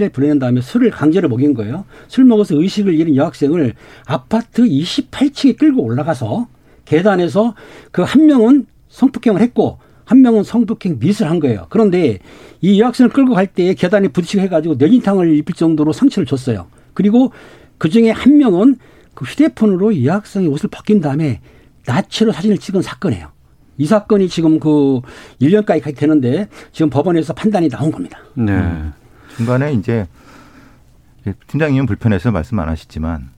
에 0.00 0.08
불러낸 0.08 0.38
다음에 0.38 0.60
술을 0.60 0.90
강제로 0.90 1.28
먹인 1.28 1.54
거예요. 1.54 1.84
술 2.08 2.24
먹어서 2.24 2.54
의식을 2.60 2.94
잃은 2.94 3.16
여학생을 3.16 3.74
아파트 4.06 4.62
28층에 4.64 5.58
끌고 5.58 5.82
올라가서 5.82 6.48
계단에서 6.84 7.54
그 7.92 8.02
한 8.02 8.26
명은 8.26 8.66
성폭행을 8.88 9.40
했고 9.40 9.78
한 10.04 10.20
명은 10.22 10.42
성폭행 10.42 10.98
미술 10.98 11.26
한 11.28 11.40
거예요. 11.40 11.66
그런데 11.70 12.18
이 12.60 12.80
여학생을 12.80 13.10
끌고 13.10 13.34
갈 13.34 13.46
때 13.46 13.74
계단에 13.74 14.08
부딪히고 14.08 14.42
해가지고 14.42 14.74
뇌진탕을 14.76 15.34
입힐 15.36 15.54
정도로 15.54 15.92
상처를 15.92 16.26
줬어요. 16.26 16.66
그리고 16.92 17.32
그 17.78 17.88
중에 17.88 18.10
한 18.10 18.36
명은 18.38 18.76
그 19.14 19.24
휴대폰으로 19.24 19.92
이 19.92 20.06
여학생의 20.06 20.48
옷을 20.48 20.68
벗긴 20.70 21.00
다음에 21.00 21.40
나체로 21.86 22.32
사진을 22.32 22.58
찍은 22.58 22.82
사건이에요. 22.82 23.28
이 23.78 23.86
사건이 23.86 24.28
지금 24.28 24.60
그 24.60 25.00
1년까지 25.40 25.96
되는데 25.96 26.48
지금 26.72 26.90
법원에서 26.90 27.32
판단이 27.34 27.68
나온 27.68 27.90
겁니다. 27.90 28.18
네. 28.34 28.52
음. 28.52 28.92
중간에 29.36 29.72
이제 29.72 30.06
팀장님은 31.48 31.86
불편해서 31.86 32.30
말씀 32.30 32.58
안 32.58 32.68
하셨지만 32.68 33.30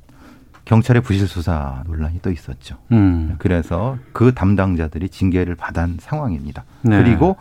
경찰의 0.64 1.02
부실 1.02 1.28
수사 1.28 1.84
논란이 1.86 2.20
또 2.22 2.30
있었죠. 2.30 2.76
음. 2.92 3.36
그래서 3.38 3.96
그 4.12 4.34
담당자들이 4.34 5.08
징계를 5.08 5.54
받은 5.54 5.98
상황입니다. 6.00 6.64
네. 6.82 7.02
그리고 7.02 7.36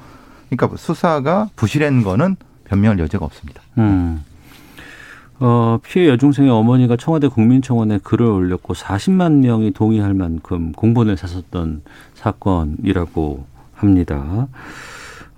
그러니까 0.50 0.78
수사가 0.78 1.50
부실한 1.56 2.04
거는 2.04 2.36
변명할 2.66 3.00
여지가 3.00 3.26
없습니다. 3.26 3.62
음. 3.80 4.24
어, 5.40 5.80
피해 5.84 6.08
여중생의 6.08 6.50
어머니가 6.52 6.96
청와대 6.98 7.28
국민청원에 7.28 8.00
글을 8.04 8.26
올렸고 8.26 8.74
40만 8.74 9.40
명이 9.44 9.72
동의할 9.72 10.14
만큼 10.14 10.72
공본을 10.72 11.18
샀었던 11.18 11.82
사건이라고 12.14 13.46
합니다. 13.74 14.48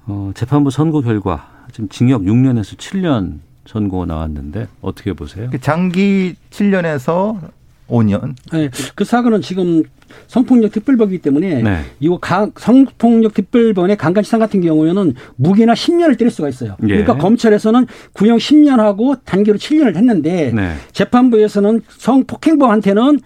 어, 0.05 0.31
재판부 0.35 0.69
선고 0.69 1.01
결과 1.01 1.56
지금 1.71 1.89
징역 1.89 2.23
6년에서 2.23 2.77
7년 2.77 3.39
선고가 3.67 4.05
나왔는데 4.05 4.67
어떻게 4.81 5.13
보세요? 5.13 5.49
그 5.51 5.59
장기 5.59 6.35
7년에서 6.51 7.37
5년. 7.89 8.35
네, 8.51 8.69
그 8.95 9.03
사건은 9.03 9.41
지금 9.41 9.83
성폭력 10.27 10.71
특별법이기 10.71 11.21
때문에 11.21 11.61
네. 11.61 11.81
이거 11.99 12.17
강, 12.17 12.51
성폭력 12.57 13.33
특별법의 13.33 13.97
강간치상 13.97 14.39
같은 14.39 14.61
경우에는 14.61 15.13
무기나 15.35 15.73
10년을 15.73 16.17
때릴 16.17 16.31
수가 16.31 16.49
있어요. 16.49 16.75
예. 16.83 16.87
그러니까 16.87 17.17
검찰에서는 17.17 17.85
구형 18.13 18.37
10년하고 18.37 19.19
단계로 19.25 19.57
7년을 19.57 19.95
했는데 19.95 20.51
네. 20.53 20.75
재판부에서는 20.91 21.81
성폭행범한테는 21.89 23.19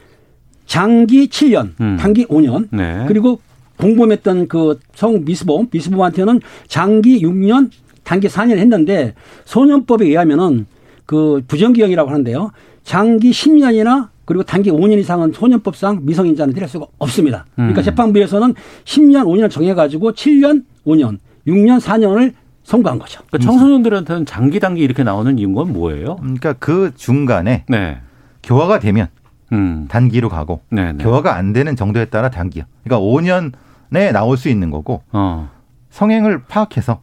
장기 0.65 1.27
7년, 1.27 1.71
음. 1.81 1.97
단기 1.99 2.25
5년, 2.27 2.67
네. 2.71 3.05
그리고 3.07 3.41
공범했던 3.77 4.47
그 4.47 4.79
성미수범, 4.93 5.67
미수범한테는 5.71 6.39
장기 6.67 7.21
6년, 7.23 7.71
단기 8.11 8.27
4년 8.27 8.57
했는데 8.57 9.13
소년법에 9.45 10.05
의하면은 10.05 10.65
그 11.05 11.41
부정기형이라고 11.47 12.09
하는데요. 12.09 12.51
장기 12.83 13.31
10년이나 13.31 14.09
그리고 14.25 14.43
단기 14.43 14.69
5년 14.69 14.99
이상은 14.99 15.31
소년법상 15.31 16.01
미성인자는 16.03 16.53
때릴 16.53 16.67
수가 16.67 16.87
없습니다. 16.97 17.45
그러니까 17.55 17.79
음. 17.79 17.83
재판부에서는 17.83 18.53
10년, 18.83 19.23
5년을 19.23 19.49
정해가지고 19.49 20.11
7년, 20.11 20.65
5년, 20.85 21.19
6년, 21.47 21.79
4년을 21.79 22.33
선고한 22.63 22.99
거죠. 22.99 23.21
그러니까 23.29 23.49
청소년들한테는 23.49 24.25
장기 24.25 24.59
단기 24.59 24.81
이렇게 24.81 25.03
나오는 25.03 25.39
이유가 25.39 25.63
뭐예요? 25.63 26.17
그러니까 26.17 26.51
그 26.59 26.91
중간에 26.97 27.63
네. 27.69 27.99
교화가 28.43 28.79
되면 28.79 29.07
음. 29.53 29.85
단기로 29.87 30.27
가고 30.27 30.59
네, 30.69 30.91
네. 30.91 31.01
교화가 31.01 31.33
안 31.33 31.53
되는 31.53 31.77
정도에 31.77 32.05
따라 32.05 32.29
단기요. 32.29 32.65
그러니까 32.83 33.05
5년에 33.07 34.11
나올 34.11 34.35
수 34.35 34.49
있는 34.49 34.69
거고 34.69 35.01
어. 35.13 35.49
성행을 35.91 36.43
파악해서 36.49 36.99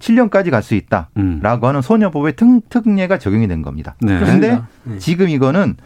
7년까지 0.00 0.50
갈 0.50 0.62
수 0.62 0.74
있다라고 0.74 1.66
하는 1.68 1.80
소녀법의 1.82 2.34
특, 2.36 2.68
특례가 2.68 3.18
적용이 3.18 3.46
된 3.48 3.62
겁니다. 3.62 3.94
음. 4.02 4.08
네. 4.08 4.18
그런데. 4.18 4.60
네. 4.84 4.98
지금 4.98 5.28
이거는 5.28 5.76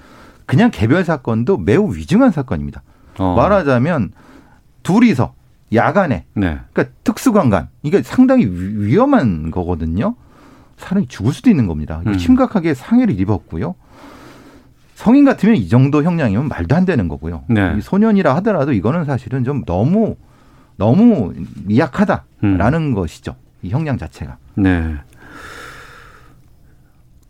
그냥 0.46 0.70
개별 0.72 1.04
사건도 1.04 1.58
매우 1.58 1.94
위중한 1.94 2.30
사건입니다. 2.30 2.82
어. 3.18 3.34
말하자면 3.36 4.12
둘이서 4.82 5.34
야간에 5.72 6.24
네. 6.34 6.58
그러니까 6.72 6.94
특수관관 7.04 7.68
이게 7.82 8.02
상당히 8.02 8.44
위- 8.46 8.86
위험한 8.86 9.50
거거든요. 9.50 10.14
사람이 10.76 11.06
죽을 11.08 11.32
수도 11.32 11.50
있는 11.50 11.66
겁니다. 11.66 12.02
음. 12.06 12.18
심각하게 12.18 12.74
상해를 12.74 13.18
입었고요. 13.20 13.74
성인 14.96 15.24
같으면 15.24 15.56
이 15.56 15.68
정도 15.68 16.02
형량이면 16.02 16.48
말도 16.48 16.74
안 16.76 16.84
되는 16.84 17.08
거고요. 17.08 17.44
네. 17.48 17.74
이 17.78 17.80
소년이라 17.80 18.34
하더라도 18.36 18.72
이거는 18.72 19.04
사실은 19.04 19.44
좀 19.44 19.64
너무 19.64 20.16
너무 20.76 21.32
미약하다라는 21.64 22.80
음. 22.80 22.94
것이죠. 22.94 23.36
이 23.64 23.70
형량 23.70 23.98
자체가. 23.98 24.36
네. 24.56 24.94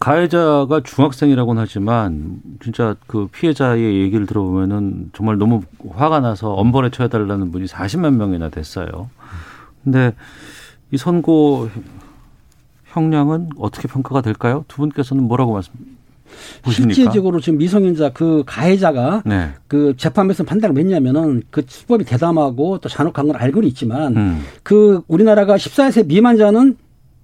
가해자가 0.00 0.80
중학생이라고는 0.82 1.62
하지만 1.62 2.40
진짜 2.62 2.94
그 3.06 3.28
피해자의 3.28 4.00
얘기를 4.00 4.26
들어보면은 4.26 5.12
정말 5.14 5.38
너무 5.38 5.62
화가 5.88 6.20
나서 6.20 6.52
엄벌에 6.52 6.90
처해달라는 6.90 7.52
분이 7.52 7.66
40만 7.66 8.16
명이나 8.16 8.50
됐어요. 8.50 9.08
근데 9.82 10.12
이 10.90 10.98
선고 10.98 11.70
형량은 12.86 13.50
어떻게 13.58 13.88
평가가 13.88 14.20
될까요? 14.20 14.64
두 14.68 14.78
분께서는 14.78 15.24
뭐라고 15.24 15.54
말씀 15.54 15.72
보십니까? 16.62 16.94
실제적으로 16.94 17.40
지금 17.40 17.58
미성년자 17.58 18.10
그 18.10 18.42
가해자가 18.46 19.22
네. 19.26 19.50
그 19.68 19.94
재판에서 19.96 20.44
판단을 20.44 20.76
했냐면은 20.78 21.42
그 21.50 21.62
수법이 21.66 22.04
대담하고 22.04 22.78
또 22.78 22.88
잔혹한 22.88 23.26
건 23.26 23.36
알고는 23.36 23.68
있지만 23.68 24.16
음. 24.16 24.42
그 24.62 25.02
우리나라가 25.08 25.56
14세 25.56 26.06
미만자는 26.06 26.76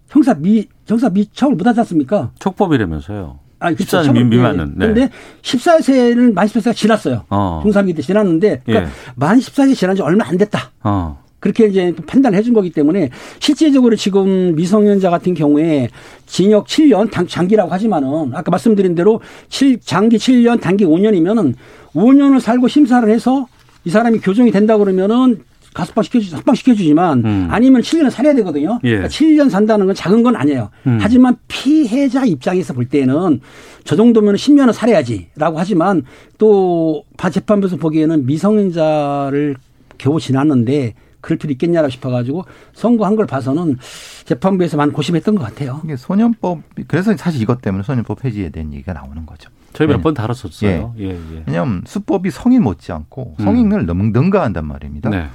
형사 0.08 0.34
미 0.34 0.66
형사 0.86 1.08
미처벌 1.08 1.56
못하지 1.56 1.80
않습니까? 1.80 2.30
촉법이라면서요. 2.40 3.38
아니, 3.60 3.76
그렇죠. 3.76 3.98
14세 3.98 4.04
처벌, 4.06 4.24
미- 4.24 4.36
미만은. 4.36 4.64
네. 4.76 4.86
그런데 4.86 5.10
14세는 5.42 6.32
만 6.34 6.46
14세가 6.46 6.74
지났어요. 6.74 7.24
어. 7.30 7.62
중3기 7.64 7.94
때 7.94 8.02
지났는데 8.02 8.62
그러니까 8.64 8.88
예. 8.88 8.92
만 9.16 9.38
14세 9.38 9.76
지난 9.76 9.94
지 9.96 10.02
얼마 10.02 10.26
안 10.26 10.36
됐다. 10.38 10.70
어. 10.82 11.22
그렇게 11.40 11.66
이제 11.66 11.94
판단을 12.06 12.38
해준 12.38 12.52
거기 12.54 12.70
때문에 12.70 13.10
실제적으로 13.38 13.96
지금 13.96 14.54
미성년자 14.54 15.10
같은 15.10 15.34
경우에 15.34 15.88
징역 16.26 16.66
7년 16.66 17.10
당- 17.10 17.26
장기라고 17.26 17.72
하지만은 17.72 18.32
아까 18.34 18.50
말씀드린 18.50 18.94
대로 18.94 19.20
7, 19.48 19.80
장기 19.80 20.18
7년 20.18 20.60
단기 20.60 20.84
5년이면은 20.84 21.54
5년을 21.94 22.40
살고 22.40 22.68
심사를 22.68 23.08
해서 23.10 23.46
이 23.84 23.90
사람이 23.90 24.18
교정이 24.20 24.50
된다 24.52 24.76
그러면은 24.76 25.40
가석방 25.72 26.02
시켜주, 26.02 26.30
석방 26.30 26.56
시켜주지만 26.56 27.24
음. 27.24 27.46
아니면 27.48 27.80
7년을 27.80 28.10
살아야 28.10 28.34
되거든요. 28.34 28.80
예. 28.82 28.88
그러니까 28.88 29.08
7년 29.08 29.48
산다는 29.48 29.86
건 29.86 29.94
작은 29.94 30.22
건 30.24 30.34
아니에요. 30.34 30.68
음. 30.88 30.98
하지만 31.00 31.36
피해자 31.46 32.24
입장에서 32.24 32.74
볼 32.74 32.86
때는 32.86 33.40
저 33.84 33.94
정도면 33.96 34.34
10년은 34.34 34.72
살아야지라고 34.72 35.58
하지만 35.58 36.02
또 36.38 37.04
재판부에서 37.32 37.76
보기에는 37.76 38.26
미성년자를 38.26 39.56
겨우 39.96 40.18
지났는데 40.20 40.94
그럴 41.20 41.38
필요 41.38 41.52
있겠냐라고 41.52 41.90
싶어가지고 41.90 42.44
선고한 42.72 43.16
걸 43.16 43.26
봐서는 43.26 43.78
재판부에서 44.24 44.76
많이 44.76 44.92
고심했던 44.92 45.34
것 45.34 45.44
같아요. 45.44 45.80
이게 45.84 45.96
소년법 45.96 46.60
그래서 46.88 47.16
사실 47.16 47.42
이것 47.42 47.60
때문에 47.62 47.82
소년법 47.82 48.20
폐지에 48.20 48.50
대한 48.50 48.72
얘기가 48.72 48.92
나오는 48.92 49.24
거죠. 49.26 49.50
저희 49.72 49.86
몇 49.86 49.98
네. 49.98 50.02
번 50.02 50.14
다뤘었어요. 50.14 50.94
예, 50.98 51.10
예. 51.10 51.44
왜냐하면 51.46 51.82
수법이 51.86 52.30
성인 52.30 52.62
못지않고 52.62 53.36
성인을 53.38 53.86
너무 53.86 54.04
능가한단 54.04 54.66
말입니다. 54.66 55.10
네. 55.10 55.28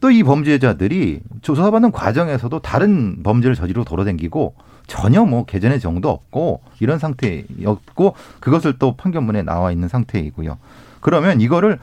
또이 0.00 0.24
범죄자들이 0.24 1.20
조사받는 1.42 1.92
과정에서도 1.92 2.58
다른 2.58 3.22
범죄를 3.22 3.54
저지르고 3.54 3.84
돌아다니고 3.84 4.54
전혀 4.88 5.24
뭐 5.24 5.44
개전의 5.44 5.78
정도 5.78 6.10
없고 6.10 6.60
이런 6.80 6.98
상태였고 6.98 8.14
그것을 8.40 8.78
또 8.78 8.96
판결문에 8.96 9.42
나와 9.42 9.70
있는 9.70 9.88
상태이고요. 9.88 10.58
그러면 11.00 11.40
이거를 11.40 11.78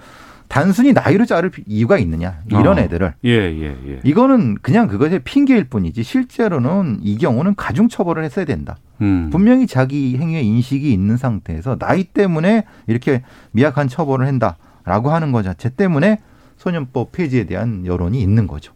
단순히 0.49 0.93
나이로 0.93 1.25
자를 1.25 1.51
이유가 1.67 1.99
있느냐 1.99 2.41
이런 2.47 2.79
어. 2.79 2.81
애들을 2.81 3.13
예, 3.23 3.29
예, 3.29 3.77
예. 3.87 3.99
이거는 4.03 4.55
그냥 4.55 4.87
그것의 4.87 5.19
핑계일 5.19 5.65
뿐이지 5.65 6.01
실제로는 6.01 6.99
이 7.03 7.17
경우는 7.17 7.53
가중 7.55 7.87
처벌을 7.87 8.23
했어야 8.23 8.45
된다. 8.45 8.75
음. 9.01 9.29
분명히 9.31 9.67
자기 9.67 10.17
행위의 10.17 10.45
인식이 10.45 10.91
있는 10.91 11.17
상태에서 11.17 11.77
나이 11.77 12.03
때문에 12.03 12.65
이렇게 12.87 13.21
미약한 13.51 13.87
처벌을 13.87 14.25
한다라고 14.25 15.11
하는 15.11 15.31
것 15.31 15.43
자체 15.43 15.69
때문에 15.69 16.19
소년법 16.57 17.11
폐지에 17.11 17.45
대한 17.45 17.85
여론이 17.85 18.19
있는 18.19 18.47
거죠. 18.47 18.73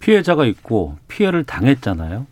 피해자가 0.00 0.44
있고 0.44 0.96
피해를 1.08 1.44
당했잖아요. 1.44 2.26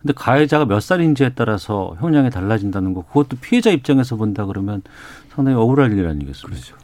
근데 0.00 0.12
가해자가 0.12 0.66
몇 0.66 0.80
살인지에 0.80 1.30
따라서 1.34 1.96
형량이 1.98 2.30
달라진다는 2.30 2.92
거 2.92 3.06
그것도 3.06 3.38
피해자 3.40 3.70
입장에서 3.70 4.16
본다 4.16 4.44
그러면 4.44 4.82
상당히 5.34 5.56
억울할 5.56 5.92
일 5.92 6.06
아니겠습니까? 6.06 6.48
그렇죠. 6.48 6.76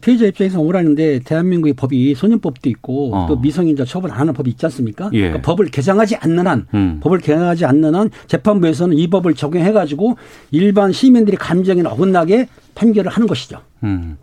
피해자 0.00 0.26
입장에서 0.26 0.60
억울하는데 0.60 1.20
대한민국의 1.20 1.74
법이 1.74 2.14
소년법도 2.14 2.68
있고 2.70 3.14
어. 3.14 3.26
또 3.28 3.36
미성년자 3.36 3.84
처벌 3.84 4.10
안 4.10 4.20
하는 4.20 4.34
법이 4.34 4.50
있지 4.50 4.66
않습니까? 4.66 5.10
예. 5.12 5.20
그러니까 5.20 5.42
법을 5.42 5.66
개정하지 5.66 6.16
않는 6.16 6.46
한 6.46 6.66
음. 6.74 7.00
법을 7.02 7.18
개정하지 7.18 7.64
않는 7.64 7.94
한 7.94 8.10
재판부에서는 8.26 8.96
이 8.96 9.08
법을 9.08 9.34
적용해 9.34 9.72
가지고 9.72 10.16
일반 10.50 10.92
시민들의 10.92 11.38
감정에 11.38 11.82
어긋나게 11.82 12.48
판결을 12.74 13.10
하는 13.10 13.26
것이죠. 13.26 13.60
음. 13.84 14.16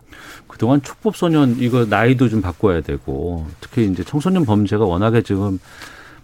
그동안 0.46 0.82
촉법 0.82 1.16
소년 1.16 1.56
이거 1.58 1.84
나이도 1.84 2.28
좀 2.28 2.42
바꿔야 2.42 2.80
되고 2.80 3.46
특히 3.60 3.86
이제 3.86 4.02
청소년 4.04 4.44
범죄가 4.44 4.84
워낙에 4.84 5.22
지금 5.22 5.58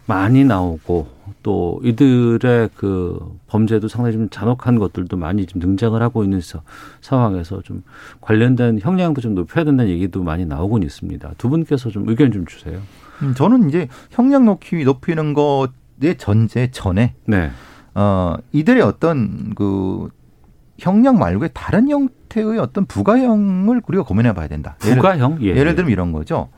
많이 0.07 0.44
나오고 0.44 1.09
또 1.42 1.80
이들의 1.82 2.70
그 2.76 3.36
범죄도 3.48 3.88
상당히 3.88 4.16
좀 4.16 4.28
잔혹한 4.30 4.78
것들도 4.78 5.16
많이 5.16 5.46
좀 5.46 5.61
등장을 5.61 6.00
하고 6.00 6.24
있는 6.24 6.40
서- 6.40 6.62
상황에서 7.00 7.62
좀 7.62 7.82
관련된 8.20 8.78
형량도 8.80 9.20
좀 9.20 9.34
높여야 9.34 9.64
된다는 9.64 9.90
얘기도 9.92 10.22
많이 10.22 10.46
나오곤 10.46 10.82
있습니다. 10.82 11.32
두 11.38 11.48
분께서 11.48 11.90
좀 11.90 12.09
의견 12.09 12.30
좀 12.32 12.46
주세요. 12.46 12.80
음, 13.22 13.34
저는 13.34 13.68
이제 13.68 13.88
형량 14.11 14.44
높이 14.44 14.84
높이는 14.84 15.34
것의 15.34 16.16
전제 16.18 16.70
전에 16.70 17.14
네. 17.26 17.50
어 17.94 18.34
이들의 18.52 18.82
어떤 18.82 19.54
그 19.54 20.09
형량 20.78 21.18
말고의 21.18 21.50
다른 21.54 21.88
형태의 21.88 22.59
어떤 22.59 22.84
부가형을 22.86 23.80
우리가 23.86 24.04
고민해 24.04 24.34
봐야 24.34 24.46
된다. 24.46 24.76
예를- 24.80 24.96
부가형? 24.96 25.38
예, 25.40 25.46
예를 25.48 25.72
예. 25.72 25.74
들면 25.74 25.90
이런 25.90 26.12
거죠. 26.12 26.48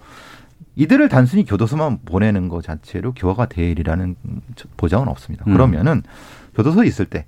이들을 0.79 1.09
단순히 1.09 1.45
교도소만 1.45 1.99
보내는 2.05 2.49
것 2.49 2.63
자체로 2.63 3.13
교화가 3.13 3.47
되리라는 3.47 4.15
보장은 4.77 5.09
없습니다. 5.09 5.45
음. 5.49 5.53
그러면은 5.53 6.05
교도소에 6.55 6.87
있을 6.87 7.05
때 7.05 7.27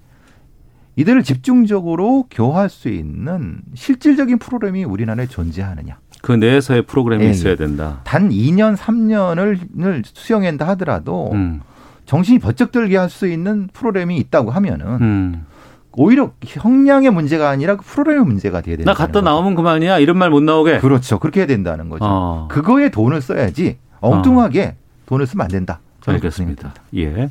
이들을 0.94 1.24
집중적으로 1.24 2.26
교화할 2.30 2.68
수 2.68 2.88
있는 2.88 3.60
실질적인 3.74 4.38
프로그램이 4.38 4.84
우리나라에 4.84 5.26
존재하느냐. 5.26 5.98
그 6.22 6.32
내에서의 6.32 6.82
프로그램이 6.82 7.24
예, 7.24 7.30
있어야 7.30 7.52
예. 7.52 7.56
된다. 7.56 8.02
단 8.04 8.28
2년, 8.28 8.76
3년을 8.76 10.04
수용한다 10.04 10.68
하더라도 10.68 11.32
음. 11.32 11.60
정신이 12.06 12.38
번쩍 12.38 12.70
들게 12.70 12.96
할 12.96 13.08
수 13.08 13.26
있는 13.26 13.68
프로그램이 13.72 14.16
있다고 14.18 14.52
하면은 14.52 14.86
음. 15.00 15.46
오히려 15.92 16.30
형량의 16.44 17.10
문제가 17.10 17.48
아니라 17.50 17.76
그 17.76 17.84
프로그램의 17.84 18.24
문제가 18.24 18.60
돼야 18.60 18.76
된다. 18.76 18.92
나 18.92 18.96
갔다 18.96 19.20
나오면 19.20 19.54
그만이야. 19.56 19.98
이런 19.98 20.16
말 20.18 20.30
못 20.30 20.42
나오게. 20.42 20.78
그렇죠. 20.78 21.18
그렇게 21.18 21.40
해야 21.40 21.46
된다는 21.46 21.88
거죠. 21.88 22.04
어. 22.04 22.48
그거에 22.50 22.90
돈을 22.90 23.20
써야지 23.20 23.78
엉뚱하게 24.00 24.76
돈을 25.06 25.26
쓰면 25.26 25.44
안 25.44 25.50
된다. 25.50 25.80
알겠습니다. 26.06 26.72
예. 26.96 27.30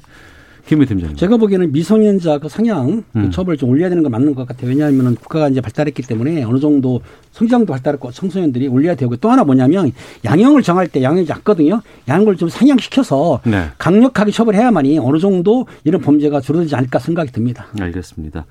김미 0.65 0.85
팀장님. 0.85 1.17
제가 1.17 1.37
보기에는 1.37 1.71
미성년자 1.71 2.39
그 2.39 2.49
상향 2.49 3.03
그 3.13 3.19
음. 3.19 3.31
처벌을 3.31 3.57
좀 3.57 3.69
올려야 3.69 3.89
되는 3.89 4.03
거 4.03 4.09
맞는 4.09 4.35
것 4.35 4.47
같아요. 4.47 4.69
왜냐하면 4.69 5.15
국가가 5.15 5.49
이제 5.49 5.61
발달했기 5.61 6.03
때문에 6.03 6.43
어느 6.43 6.59
정도 6.59 7.01
성장도 7.31 7.73
발달했고 7.73 8.11
청소년들이 8.11 8.67
올려야 8.67 8.95
되고 8.95 9.15
또 9.15 9.29
하나 9.29 9.43
뭐냐면 9.43 9.91
양형을 10.25 10.61
정할 10.61 10.87
때 10.87 11.01
양형이 11.01 11.25
작거든요. 11.25 11.81
양형을 12.07 12.37
좀 12.37 12.49
상향시켜서 12.49 13.41
네. 13.45 13.69
강력하게 13.77 14.31
처벌해야만이 14.31 14.99
어느 14.99 15.17
정도 15.19 15.67
이런 15.83 16.01
범죄가 16.01 16.41
줄어들지 16.41 16.75
않을까 16.75 16.99
생각이 16.99 17.31
듭니다. 17.31 17.67
알겠습니다. 17.79 18.45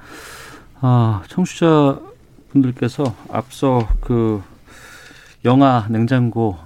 아, 0.80 1.22
청취자 1.28 2.00
분들께서 2.52 3.14
앞서 3.30 3.88
그 4.00 4.42
영화 5.44 5.86
냉장고 5.88 6.56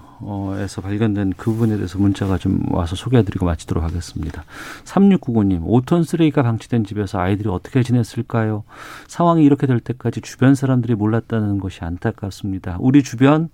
에서 0.58 0.80
발견된 0.80 1.34
그 1.36 1.50
부분에 1.50 1.76
대해서 1.76 1.98
문자가 1.98 2.38
좀 2.38 2.62
와서 2.70 2.96
소개해드리고 2.96 3.44
마치도록 3.44 3.82
하겠습니다. 3.82 4.44
3699님, 4.84 5.64
5톤 5.64 6.04
쓰레기가 6.04 6.42
방치된 6.42 6.84
집에서 6.84 7.18
아이들이 7.18 7.48
어떻게 7.48 7.82
지냈을까요? 7.82 8.64
상황이 9.06 9.44
이렇게 9.44 9.66
될 9.66 9.80
때까지 9.80 10.20
주변 10.20 10.54
사람들이 10.54 10.94
몰랐다는 10.94 11.58
것이 11.58 11.80
안타깝습니다. 11.82 12.76
우리 12.80 13.02
주변 13.02 13.48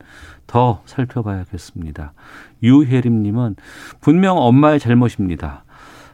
더 0.47 0.83
살펴봐야겠습니다. 0.87 2.13
유혜림님은 2.63 3.57
분명 4.01 4.39
엄마의 4.39 4.81
잘못입니다. 4.81 5.65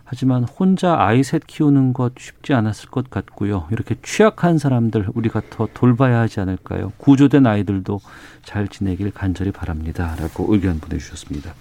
하지만 0.05 0.45
혼자 0.45 0.97
아이 0.99 1.23
셋 1.23 1.47
키우는 1.47 1.93
것 1.95 2.13
쉽지 2.19 2.53
않았을 2.53 2.91
것 2.91 3.09
같고요. 3.11 3.67
이렇게 3.71 3.97
취약한 4.03 4.59
사람들 4.59 5.09
우리가 5.15 5.41
더 5.51 5.67
돌봐야 5.73 6.21
하지 6.21 6.41
않을까요? 6.41 6.93
구조된 6.99 7.47
아이들도 7.47 8.01
잘 8.45 8.69
지내길 8.69 9.11
간절히 9.13 9.51
바랍니다. 9.51 10.15
라고 10.21 10.53
의견 10.53 10.79
보내주셨습니다. 10.79 11.55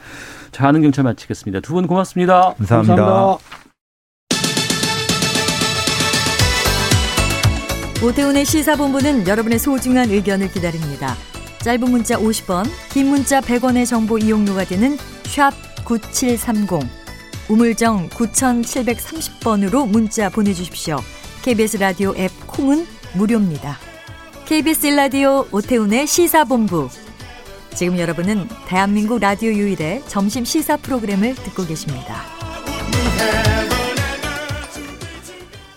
자, 0.52 0.68
아는 0.68 0.82
경찰 0.82 1.04
마치겠습니다. 1.06 1.62
두 1.62 1.74
분 1.74 1.88
고맙습니다. 1.88 2.54
감사합니다. 2.58 3.38
오태훈의 8.04 8.44
시사본부는 8.46 9.28
여러분의 9.28 9.58
소중한 9.60 10.10
의견을 10.10 10.52
기다립니다. 10.52 11.16
짧은 11.60 11.90
문자 11.90 12.18
50원, 12.18 12.66
긴 12.92 13.08
문자 13.08 13.40
100원의 13.40 13.88
정보 13.88 14.18
이용료가 14.18 14.66
되는 14.66 14.98
샵 15.24 15.52
9730, 15.86 16.82
우물정 17.50 18.10
9730번으로 18.10 19.88
문자 19.88 20.30
보내주십시오. 20.30 20.98
KBS 21.44 21.78
라디오 21.78 22.14
앱 22.16 22.32
콩은 22.48 22.86
무료입니다. 23.18 23.78
KBS 24.46 24.88
라디오 24.88 25.46
오태훈의 25.52 26.08
시사본부. 26.08 26.90
지금 27.76 27.98
여러분은 27.98 28.48
대한민국 28.68 29.20
라디오 29.20 29.52
유일의 29.52 30.04
점심 30.08 30.46
시사 30.46 30.78
프로그램을 30.78 31.36
듣고 31.36 31.66
계십니다. 31.66 32.22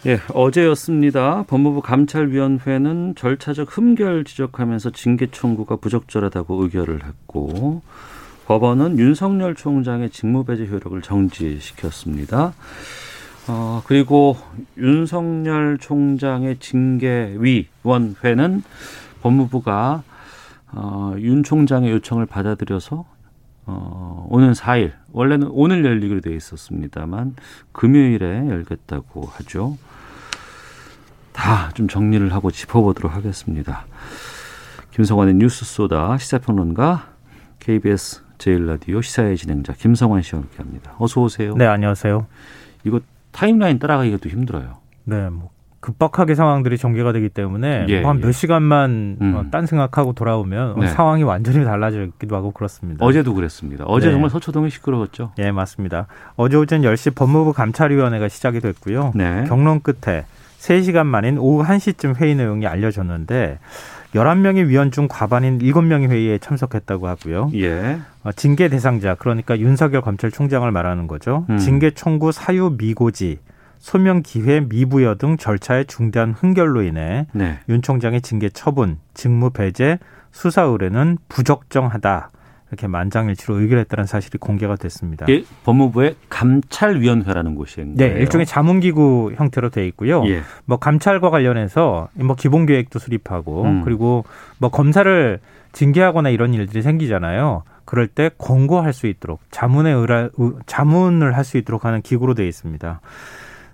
예, 0.07 0.21
어제였습니다. 0.33 1.45
법무부 1.49 1.83
감찰위원회는 1.83 3.17
절차적 3.17 3.77
흠결 3.77 4.23
지적하면서 4.23 4.91
징계 4.91 5.27
청구가 5.33 5.77
부적절하다고 5.77 6.63
의결을 6.63 7.05
했고 7.05 7.83
법원은 8.47 8.99
윤석열 8.99 9.55
총장의 9.55 10.11
직무배제 10.11 10.67
효력을 10.67 11.01
정지시켰습니다. 11.03 12.55
어, 13.49 13.83
그리고 13.87 14.37
윤석열 14.77 15.79
총장의 15.79 16.59
징계위원회는 16.59 18.63
법무부가 19.23 20.03
어, 20.73 21.15
윤 21.19 21.43
총장의 21.43 21.91
요청을 21.91 22.27
받아들여서 22.27 23.05
어, 23.69 24.27
오는 24.31 24.53
4일, 24.53 24.93
원래는 25.13 25.49
오늘 25.51 25.85
열리기로 25.85 26.21
돼 26.21 26.35
있었습니다만 26.37 27.35
금요일에 27.73 28.49
열겠다고 28.49 29.23
하죠. 29.27 29.77
다 31.33 31.71
좀 31.75 31.89
정리를 31.89 32.33
하고 32.33 32.51
짚어보도록 32.51 33.15
하겠습니다. 33.15 33.85
김성환의 34.93 35.35
뉴스 35.35 35.65
소다 35.65 36.17
시사평론가 36.17 37.09
KBS 37.59 38.23
제일라디오 38.39 39.01
시사의 39.01 39.37
진행자 39.37 39.75
김성환 39.75 40.23
씨와 40.23 40.43
함께합니다. 40.43 40.95
어서 40.99 41.21
오세요. 41.23 41.55
네, 41.57 41.67
안녕하세요. 41.67 42.27
이거 42.85 43.01
타임라인 43.33 43.79
따라가기가 43.79 44.19
또 44.19 44.29
힘들어요. 44.29 44.79
네, 45.05 45.29
뭐 45.31 45.51
급박하게 45.81 46.35
상황들이 46.35 46.79
전개가 46.79 47.13
되기 47.13 47.29
때문에 47.29 47.87
예, 47.89 48.01
뭐한 48.01 48.19
예. 48.19 48.27
몇 48.27 48.33
시간만 48.33 49.19
음. 49.21 49.35
어, 49.37 49.45
딴 49.51 49.67
생각하고 49.67 50.15
돌아오면 50.15 50.81
네. 50.81 50.89
상황이 50.89 51.23
완전히 51.23 51.65
달라지기도 51.65 52.35
하고 52.35 52.51
그렇습니다. 52.51 53.05
어제도 53.05 53.35
그랬습니다. 53.35 53.85
어제 53.87 54.07
네. 54.07 54.13
정말 54.13 54.31
서초동이 54.31 54.71
시끄러웠죠. 54.71 55.33
예, 55.39 55.53
맞습니다. 55.53 56.09
어제 56.35 56.57
오전 56.57 56.83
10시 56.83 57.15
법무부 57.15 57.53
감찰위원회가 57.53 58.29
시작이 58.29 58.61
됐고요. 58.61 59.13
네. 59.15 59.45
경론 59.47 59.81
끝에 59.81 60.25
3시간 60.59 61.07
만인 61.07 61.39
오후 61.39 61.65
1시쯤 61.65 62.17
회의 62.17 62.35
내용이 62.35 62.67
알려졌는데 62.67 63.61
11명의 64.17 64.67
위원 64.67 64.91
중 64.91 65.09
과반인 65.09 65.59
7명이 65.59 66.09
회의에 66.11 66.39
참석했다고 66.39 67.07
하고요. 67.07 67.51
예. 67.55 67.99
어, 68.25 68.33
징계 68.33 68.69
대상자 68.69 69.15
그러니까 69.15 69.59
윤석열 69.59 70.01
검찰총장을 70.01 70.71
말하는 70.71 71.07
거죠. 71.07 71.45
음. 71.51 71.59
징계 71.59 71.91
청구 71.91 72.33
사유 72.33 72.75
미고지, 72.79 73.39
소명 73.79 74.23
기회 74.23 74.61
미부여 74.61 75.17
등 75.17 75.37
절차의 75.37 75.85
중대한 75.87 76.33
흥결로 76.33 76.83
인해 76.83 77.27
네. 77.33 77.59
윤 77.69 77.83
총장의 77.83 78.23
징계 78.23 78.49
처분, 78.49 78.99
직무 79.15 79.51
배제, 79.51 79.99
수사 80.33 80.63
의뢰는 80.63 81.19
부적정하다. 81.29 82.31
이렇게 82.77 82.87
만장일치로 82.89 83.59
의결했다는 83.59 84.05
사실이 84.05 84.37
공개가 84.39 84.77
됐습니다. 84.77 85.25
이게 85.29 85.45
법무부의 85.65 86.15
감찰위원회라는 86.29 87.55
곳인 87.55 87.95
네. 87.97 88.07
일종의 88.19 88.45
자문기구 88.47 89.33
형태로 89.37 89.71
돼 89.71 89.87
있고요. 89.89 90.23
예. 90.27 90.43
뭐 90.67 90.79
감찰과 90.79 91.31
관련해서 91.31 92.09
뭐 92.15 92.37
기본 92.37 92.67
계획도 92.67 92.99
수립하고 92.99 93.63
음. 93.65 93.83
그리고 93.85 94.25
뭐 94.59 94.69
검사를 94.71 95.41
징계하거나 95.73 96.29
이런 96.31 96.53
일들이 96.55 96.83
생기잖아요. 96.83 97.63
그럴 97.87 98.07
때 98.09 98.31
권고할 98.37 98.93
수 98.93 99.07
있도록 99.07 99.41
자문에 99.51 99.91
의라, 99.93 100.29
의- 100.37 100.53
자문을 100.67 101.37
할 101.37 101.45
수 101.45 101.57
있도록 101.57 101.85
하는 101.85 102.03
기구로 102.03 102.35
되어 102.35 102.47
있습니다. 102.47 103.01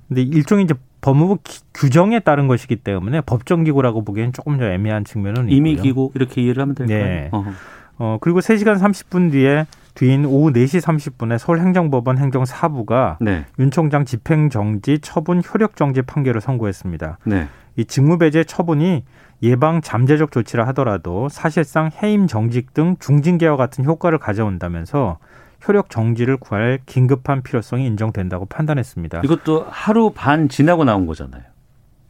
근데 0.08 0.22
일종의 0.22 0.64
이제 0.64 0.74
법무부 1.00 1.38
기- 1.42 1.60
규정에 1.74 2.20
따른 2.20 2.46
것이기 2.46 2.76
때문에 2.76 3.22
법정 3.22 3.64
기구라고 3.64 4.04
보기에는 4.04 4.32
조금 4.32 4.58
더 4.58 4.66
애매한 4.66 5.04
측면은 5.04 5.44
있고요. 5.44 5.56
이미 5.56 5.76
기구 5.76 6.12
이렇게 6.14 6.42
이해를 6.42 6.60
하면 6.62 6.74
될까요? 6.76 6.98
네. 7.04 7.28
어허. 7.32 7.50
어, 7.98 8.18
그리고 8.20 8.40
3시간 8.40 8.78
30분 8.78 9.30
뒤에 9.32 9.66
뒤인 9.94 10.24
오후 10.24 10.52
4시 10.52 10.80
30분에 10.80 11.38
서울행정법원 11.38 12.18
행정사부가 12.18 13.18
네. 13.20 13.44
윤 13.58 13.70
총장 13.70 14.04
집행정지 14.04 14.98
처분 15.00 15.42
효력정지 15.42 16.02
판결을 16.02 16.40
선고했습니다. 16.40 17.18
네. 17.24 17.48
이 17.76 17.84
직무배제 17.84 18.44
처분이 18.44 19.04
예방 19.42 19.80
잠재적 19.80 20.30
조치라 20.30 20.66
하더라도 20.68 21.28
사실상 21.28 21.90
해임 22.02 22.26
정직 22.26 22.74
등 22.74 22.96
중징계와 23.00 23.56
같은 23.56 23.84
효과를 23.84 24.18
가져온다면서 24.18 25.18
효력 25.66 25.90
정지를 25.90 26.36
구할 26.36 26.80
긴급한 26.86 27.42
필요성이 27.42 27.86
인정된다고 27.86 28.46
판단했습니다. 28.46 29.22
이것도 29.24 29.66
하루 29.68 30.10
반 30.14 30.48
지나고 30.48 30.84
나온 30.84 31.06
거잖아요. 31.06 31.42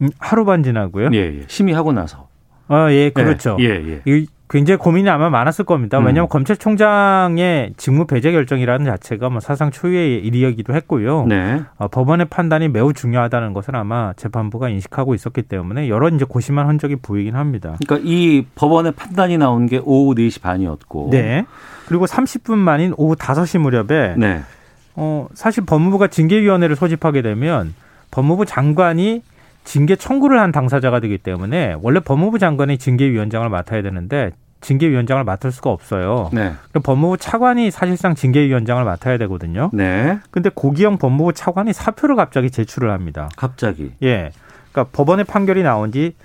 음, 0.01 0.09
하루 0.19 0.45
반 0.45 0.63
지나고요. 0.63 1.09
예, 1.13 1.17
예. 1.17 1.43
심의하고 1.47 1.91
나서. 1.93 2.27
아, 2.67 2.91
예, 2.91 3.09
그렇죠. 3.09 3.57
예, 3.59 3.65
예. 3.65 4.01
이 4.05 4.27
굉장히 4.53 4.77
고민이 4.77 5.09
아마 5.09 5.31
많았을 5.31 5.65
겁니다. 5.65 5.97
음. 5.97 6.05
왜냐하면 6.05 6.29
검찰총장의 6.29 7.73
직무 7.75 8.05
배제 8.05 8.31
결정이라는 8.31 8.85
자체가 8.85 9.29
뭐 9.29 9.39
사상 9.39 9.71
초유의 9.71 10.19
일이기도 10.19 10.75
했고요. 10.75 11.25
네. 11.25 11.63
어, 11.77 11.87
법원의 11.87 12.27
판단이 12.29 12.67
매우 12.67 12.93
중요하다는 12.93 13.53
것을 13.53 13.75
아마 13.75 14.13
재판부가 14.13 14.69
인식하고 14.69 15.15
있었기 15.15 15.41
때문에 15.41 15.89
여러 15.89 16.07
이제 16.09 16.23
고심한 16.23 16.69
흔적이 16.69 16.97
보이긴 16.97 17.35
합니다. 17.35 17.77
그러니까 17.83 18.07
이 18.07 18.45
법원의 18.53 18.91
판단이 18.91 19.39
나온 19.39 19.65
게 19.65 19.81
오후 19.83 20.13
4시 20.13 20.43
반이었고. 20.43 21.09
네. 21.09 21.47
그리고 21.87 22.05
30분 22.05 22.55
만인 22.55 22.93
오후 22.95 23.15
5시 23.15 23.57
무렵에 23.57 24.13
네. 24.17 24.43
어, 24.95 25.27
사실 25.33 25.65
법무부가 25.65 26.09
징계위원회를 26.09 26.75
소집하게 26.75 27.23
되면 27.23 27.73
법무부 28.11 28.45
장관이 28.45 29.23
징계 29.63 29.95
청구를 29.95 30.39
한 30.39 30.51
당사자가 30.51 30.99
되기 30.99 31.17
때문에 31.17 31.75
원래 31.81 31.99
법무부 31.99 32.37
장관이 32.37 32.77
징계위원장을 32.77 33.49
맡아야 33.49 33.81
되는데 33.81 34.31
징계위원장을 34.63 35.23
맡을 35.23 35.51
수가 35.51 35.69
없어요. 35.69 36.29
네. 36.33 36.53
그럼 36.69 36.81
법무부 36.81 37.17
차관이 37.17 37.69
사실상 37.69 38.15
징계위원장을 38.15 38.83
맡아야 38.83 39.17
되거든요. 39.19 39.69
네. 39.73 40.19
근데 40.31 40.49
고기영 40.49 40.97
법무부 40.97 41.33
차관이 41.33 41.73
사표를 41.73 42.15
갑자기 42.15 42.49
제출을 42.49 42.89
합니다. 42.89 43.29
갑자기. 43.35 43.91
예. 44.01 44.31
그러니까 44.71 44.91
법원의 44.91 45.25
판결이 45.25 45.61
나온 45.61 45.91
지 45.91 46.15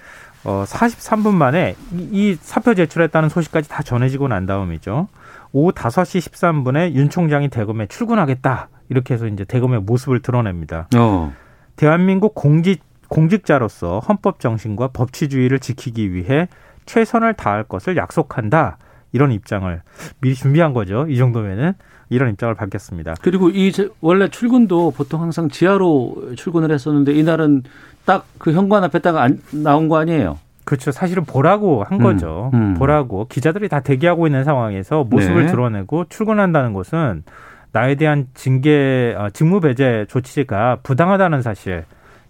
어, 0.45 0.65
43분 0.67 1.35
만에 1.35 1.75
이, 1.93 2.09
이 2.13 2.39
사표 2.41 2.75
제출했다는 2.75 3.29
소식까지 3.29 3.69
다 3.69 3.83
전해지고 3.83 4.29
난 4.29 4.47
다음이죠. 4.47 5.09
오후 5.53 5.73
5시 5.73 6.31
13분에 6.31 6.95
윤 6.95 7.11
총장이 7.11 7.49
대검에 7.49 7.87
출근하겠다. 7.87 8.69
이렇게 8.89 9.15
해서 9.15 9.27
이제 9.27 9.45
대검의 9.45 9.81
모습을 9.81 10.21
드러냅니다. 10.21 10.89
어. 10.97 11.35
대한민국 11.77 12.35
공직, 12.35 12.83
공직자로서 13.09 14.01
헌법 14.01 14.41
정신과 14.41 14.89
법치주의를 14.89 15.59
지키기 15.59 16.13
위해 16.15 16.49
최선을 16.89 17.35
다할 17.35 17.63
것을 17.63 17.97
약속한다. 17.97 18.79
이런 19.13 19.33
입장을 19.33 19.81
미리 20.21 20.35
준비한 20.35 20.73
거죠. 20.75 21.07
이 21.09 21.17
정도면은 21.17 21.75
이런 22.11 22.31
입장을 22.31 22.55
밝혔습니다. 22.55 23.15
그리고 23.23 23.51
이 23.51 23.73
원래 24.01 24.29
출근도 24.29 24.93
보통 24.93 25.23
항상 25.23 25.49
지하로 25.49 26.33
출근을 26.37 26.73
했었는데 26.73 27.13
이날은 27.13 27.63
딱 28.05 28.25
그 28.39 28.53
현관 28.53 28.83
앞에 28.85 29.01
딱 29.01 29.31
나온 29.53 29.89
거 29.89 29.99
아니에요? 29.99 30.39
그렇죠. 30.65 30.91
사실은 30.91 31.25
보라고 31.25 31.85
한 31.85 31.99
거죠. 31.99 32.51
음, 32.55 32.59
음. 32.59 32.75
보라고 32.75 33.27
기자들이 33.29 33.69
다 33.69 33.81
대기하고 33.81 34.27
있는 34.27 34.45
상황에서 34.45 35.05
모습을 35.05 35.47
네. 35.47 35.51
드러내고 35.51 36.07
출근한다는 36.09 36.73
것은 36.73 37.25
나에 37.73 37.95
대한 37.95 38.27
징계 38.35 39.15
어, 39.19 39.29
직무 39.31 39.61
배제 39.61 40.07
조치가 40.09 40.79
부당하다는 40.83 41.43
사실 41.43 41.85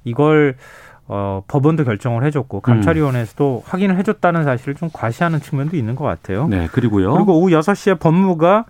이걸 0.05 0.55
어, 1.09 1.43
법원도 1.49 1.85
결정을 1.85 2.25
해줬고 2.25 2.61
감찰위원회에서도 2.61 3.63
음. 3.65 3.71
확인을 3.71 3.97
해줬다는 3.97 4.45
사실을 4.45 4.75
좀 4.75 4.91
과시하는 4.93 5.41
측면도 5.41 5.77
있는 5.77 5.95
것 5.95 6.05
같아요. 6.05 6.47
네, 6.49 6.69
그리고요. 6.71 7.15
그리고 7.15 7.39
오후 7.39 7.51
6시에 7.51 7.99
법무부가 7.99 8.67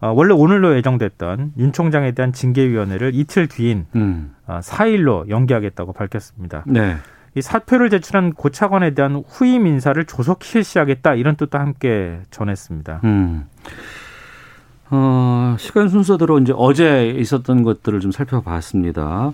어, 0.00 0.12
원래 0.14 0.32
오늘로 0.32 0.76
예정됐던 0.76 1.52
윤 1.58 1.72
총장에 1.72 2.12
대한 2.12 2.32
징계위원회를 2.32 3.12
이틀 3.14 3.48
뒤인 3.48 3.86
음. 3.96 4.34
어, 4.46 4.60
4일로 4.62 5.28
연기하겠다고 5.28 5.92
밝혔습니다. 5.92 6.64
네. 6.66 6.96
이 7.34 7.40
사표를 7.40 7.90
제출한 7.90 8.32
고 8.32 8.50
차관에 8.50 8.94
대한 8.94 9.22
후임 9.26 9.66
인사를 9.66 10.04
조속 10.04 10.44
실시하겠다 10.44 11.14
이런 11.14 11.34
뜻도 11.36 11.58
함께 11.58 12.20
전했습니다. 12.30 13.00
음. 13.04 13.46
어, 14.90 15.56
시간 15.58 15.88
순서대로 15.88 16.38
이제 16.38 16.52
어제 16.54 17.08
있었던 17.08 17.62
것들을 17.62 18.00
좀 18.00 18.12
살펴봤습니다. 18.12 19.32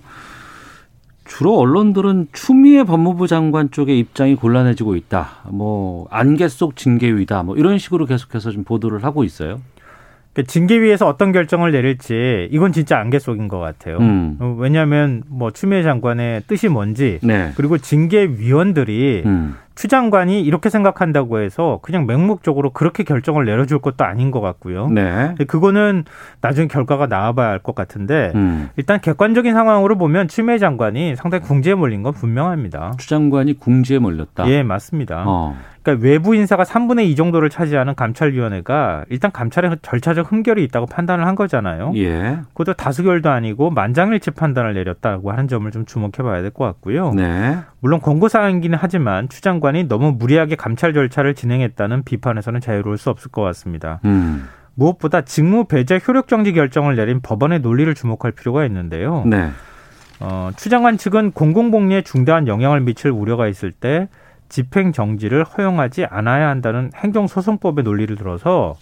주로 1.28 1.58
언론들은 1.58 2.28
추미애 2.32 2.82
법무부 2.82 3.28
장관 3.28 3.70
쪽의 3.70 3.98
입장이 3.98 4.34
곤란해지고 4.34 4.96
있다. 4.96 5.28
뭐 5.50 6.08
안개 6.10 6.48
속 6.48 6.74
징계위다. 6.74 7.44
뭐 7.44 7.56
이런 7.56 7.78
식으로 7.78 8.06
계속해서 8.06 8.50
좀 8.50 8.64
보도를 8.64 9.04
하고 9.04 9.22
있어요. 9.22 9.60
그 10.32 10.44
징계위에서 10.44 11.06
어떤 11.06 11.32
결정을 11.32 11.72
내릴지 11.72 12.48
이건 12.50 12.72
진짜 12.72 12.98
안개 12.98 13.18
속인 13.18 13.48
것 13.48 13.58
같아요. 13.58 13.98
음. 13.98 14.36
어, 14.40 14.56
왜냐하면 14.58 15.22
뭐 15.28 15.50
추미애 15.50 15.82
장관의 15.82 16.44
뜻이 16.46 16.68
뭔지 16.68 17.18
네. 17.22 17.52
그리고 17.56 17.76
징계위원들이 17.76 19.22
음. 19.26 19.56
추 19.78 19.86
장관이 19.86 20.42
이렇게 20.42 20.70
생각한다고 20.70 21.38
해서 21.38 21.78
그냥 21.82 22.04
맹목적으로 22.04 22.70
그렇게 22.70 23.04
결정을 23.04 23.44
내려줄 23.44 23.78
것도 23.78 24.04
아닌 24.04 24.32
것 24.32 24.40
같고요. 24.40 24.88
네. 24.88 25.36
그거는 25.46 26.02
나중에 26.40 26.66
결과가 26.66 27.06
나와봐야 27.06 27.48
알 27.50 27.58
것 27.60 27.76
같은데 27.76 28.32
음. 28.34 28.70
일단 28.76 29.00
객관적인 29.00 29.52
상황으로 29.54 29.96
보면 29.96 30.26
추미애 30.26 30.58
장관이 30.58 31.14
상당히 31.14 31.44
궁지에 31.44 31.74
몰린 31.74 32.02
건 32.02 32.12
분명합니다. 32.12 32.94
추 32.98 33.08
장관이 33.08 33.60
궁지에 33.60 34.00
몰렸다. 34.00 34.48
예, 34.48 34.64
맞습니다. 34.64 35.22
어. 35.24 35.56
그러니까 35.82 36.04
외부 36.04 36.34
인사가 36.34 36.64
3분의 36.64 37.06
2 37.06 37.16
정도를 37.16 37.48
차지하는 37.48 37.94
감찰위원회가 37.94 39.04
일단 39.10 39.30
감찰에 39.32 39.70
절차적 39.80 40.30
흠결이 40.32 40.62
있다고 40.64 40.86
판단을 40.86 41.24
한 41.26 41.34
거잖아요. 41.34 41.92
예. 41.96 42.38
그것도 42.48 42.74
다수결도 42.74 43.30
아니고 43.30 43.70
만장일치 43.70 44.32
판단을 44.32 44.74
내렸다고 44.74 45.30
하는 45.30 45.46
점을 45.48 45.70
좀 45.70 45.86
주목해봐야 45.86 46.42
될 46.42 46.50
것 46.50 46.64
같고요. 46.64 47.12
네. 47.14 47.58
물론 47.80 48.00
권고사항이기는 48.00 48.78
하지만 48.80 49.28
추 49.28 49.40
장관이 49.40 49.84
너무 49.84 50.12
무리하게 50.12 50.56
감찰 50.56 50.92
절차를 50.92 51.34
진행했다는 51.34 52.02
비판에서는 52.04 52.60
자유로울 52.60 52.98
수 52.98 53.10
없을 53.10 53.30
것 53.30 53.42
같습니다. 53.42 54.00
음. 54.04 54.48
무엇보다 54.74 55.22
직무 55.22 55.64
배제 55.64 56.00
효력 56.06 56.28
정지 56.28 56.52
결정을 56.52 56.96
내린 56.96 57.20
법원의 57.20 57.60
논리를 57.60 57.92
주목할 57.94 58.32
필요가 58.32 58.64
있는데요. 58.66 59.24
네. 59.26 59.50
어, 60.20 60.50
추 60.56 60.68
장관 60.68 60.96
측은 60.96 61.32
공공복리에 61.32 62.02
중대한 62.02 62.48
영향을 62.48 62.80
미칠 62.80 63.10
우려가 63.10 63.48
있을 63.48 63.72
때 63.72 64.08
집행 64.48 64.92
정지를 64.92 65.44
허용하지 65.44 66.06
않아야 66.06 66.48
한다는 66.48 66.90
행정소송법의 66.96 67.84
논리를 67.84 68.16
들어서 68.16 68.76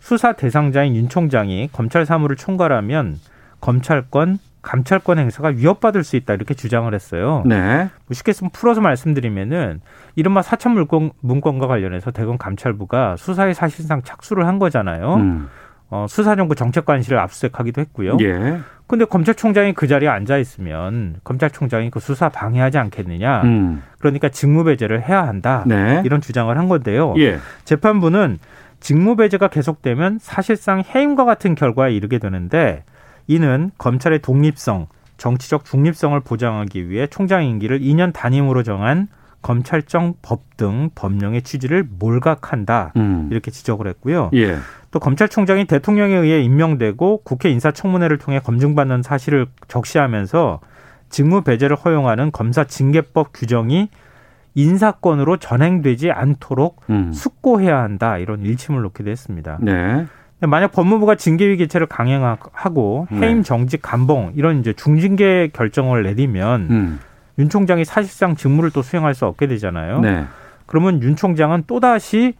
수사 0.00 0.32
대상자인 0.32 0.96
윤 0.96 1.08
총장이 1.08 1.70
검찰 1.72 2.04
사무를 2.04 2.36
총괄하면 2.36 3.18
검찰권, 3.60 4.38
감찰권 4.62 5.18
행사가 5.18 5.48
위협받을 5.48 6.04
수 6.04 6.16
있다 6.16 6.34
이렇게 6.34 6.54
주장을 6.54 6.92
했어요. 6.92 7.42
네. 7.44 7.88
뭐 8.06 8.14
쉽게 8.14 8.32
좀 8.32 8.48
풀어서 8.52 8.80
말씀드리면은 8.80 9.80
이른바 10.14 10.42
사천 10.42 10.72
물건 10.72 11.10
문건과 11.20 11.66
관련해서 11.66 12.12
대검 12.12 12.38
감찰부가 12.38 13.16
수사에 13.16 13.54
사실상 13.54 14.02
착수를 14.02 14.46
한 14.46 14.58
거잖아요. 14.58 15.14
음. 15.14 15.48
어, 15.90 16.06
수사정부 16.08 16.54
정책관실을 16.54 17.18
압수수색하기도 17.18 17.80
했고요. 17.82 18.16
예. 18.22 18.60
근데 18.86 19.04
검찰총장이 19.04 19.74
그 19.74 19.86
자리에 19.86 20.08
앉아 20.08 20.38
있으면 20.38 21.16
검찰총장이 21.24 21.90
그 21.90 22.00
수사 22.00 22.28
방해하지 22.28 22.78
않겠느냐. 22.78 23.42
음. 23.42 23.82
그러니까 23.98 24.28
직무배제를 24.28 25.06
해야 25.08 25.26
한다. 25.26 25.64
네. 25.66 26.02
이런 26.04 26.20
주장을 26.20 26.56
한 26.56 26.68
건데요. 26.68 27.14
예. 27.18 27.38
재판부는 27.64 28.38
직무배제가 28.80 29.48
계속되면 29.48 30.18
사실상 30.20 30.82
해임과 30.82 31.24
같은 31.24 31.54
결과에 31.54 31.92
이르게 31.92 32.18
되는데 32.18 32.84
이는 33.26 33.70
검찰의 33.78 34.20
독립성, 34.20 34.86
정치적 35.16 35.64
중립성을 35.64 36.18
보장하기 36.20 36.88
위해 36.88 37.06
총장 37.06 37.44
임기를 37.44 37.80
2년 37.80 38.12
단임으로 38.12 38.62
정한 38.62 39.08
검찰청 39.40 40.14
법 40.22 40.52
등 40.62 40.90
법령의 40.94 41.42
취지를 41.42 41.84
몰각한다. 41.98 42.92
음. 42.94 43.26
이렇게 43.32 43.50
지적을 43.50 43.88
했고요. 43.88 44.30
예. 44.34 44.58
또 44.92 45.00
검찰총장이 45.00 45.64
대통령에 45.64 46.14
의해 46.14 46.40
임명되고 46.40 47.22
국회 47.24 47.50
인사청문회를 47.50 48.18
통해 48.18 48.38
검증받는 48.38 49.02
사실을 49.02 49.46
적시하면서 49.66 50.60
직무 51.08 51.42
배제를 51.42 51.74
허용하는 51.74 52.30
검사 52.30 52.62
징계법 52.62 53.30
규정이 53.34 53.88
인사권으로 54.54 55.38
전행되지 55.38 56.12
않도록 56.12 56.82
음. 56.90 57.12
숙고해야 57.12 57.76
한다 57.82 58.18
이런 58.18 58.42
일침을 58.42 58.82
놓기도 58.82 59.10
했습니다. 59.10 59.58
네. 59.62 60.06
만약 60.46 60.72
법무부가 60.72 61.14
징계위 61.14 61.56
개최를 61.56 61.86
강행하고 61.86 63.06
해임 63.12 63.38
네. 63.38 63.42
정직 63.42 63.80
감봉 63.82 64.32
이런 64.34 64.60
이제 64.60 64.72
중징계 64.72 65.50
결정을 65.52 66.02
내리면 66.02 66.66
음. 66.70 67.00
윤 67.38 67.48
총장이 67.48 67.84
사실상 67.84 68.34
직무를 68.36 68.70
또 68.70 68.82
수행할 68.82 69.14
수 69.14 69.26
없게 69.26 69.46
되잖아요. 69.46 70.00
네. 70.00 70.24
그러면 70.66 71.02
윤 71.02 71.16
총장은 71.16 71.64
또 71.66 71.80
다시 71.80 72.34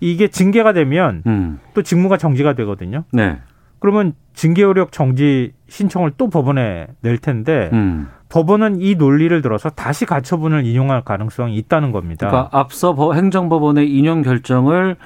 이게 0.00 0.28
징계가 0.28 0.72
되면 0.72 1.22
음. 1.26 1.58
또 1.74 1.82
직무가 1.82 2.16
정지가 2.18 2.52
되거든요. 2.54 3.04
네. 3.12 3.38
그러면 3.78 4.12
징계효력 4.34 4.92
정지 4.92 5.52
신청을 5.68 6.12
또 6.16 6.28
법원에 6.28 6.86
낼 7.00 7.18
텐데 7.18 7.70
음. 7.72 8.08
법원은 8.28 8.80
이 8.80 8.96
논리를 8.96 9.40
들어서 9.40 9.70
다시 9.70 10.04
가처분을 10.04 10.64
인용할 10.66 11.02
가능성이 11.02 11.56
있다는 11.56 11.92
겁니다. 11.92 12.28
그러니까 12.28 12.58
앞서 12.58 12.94
법- 12.94 13.14
행정법원의 13.14 13.88
인용 13.88 14.22
결정을 14.22 14.96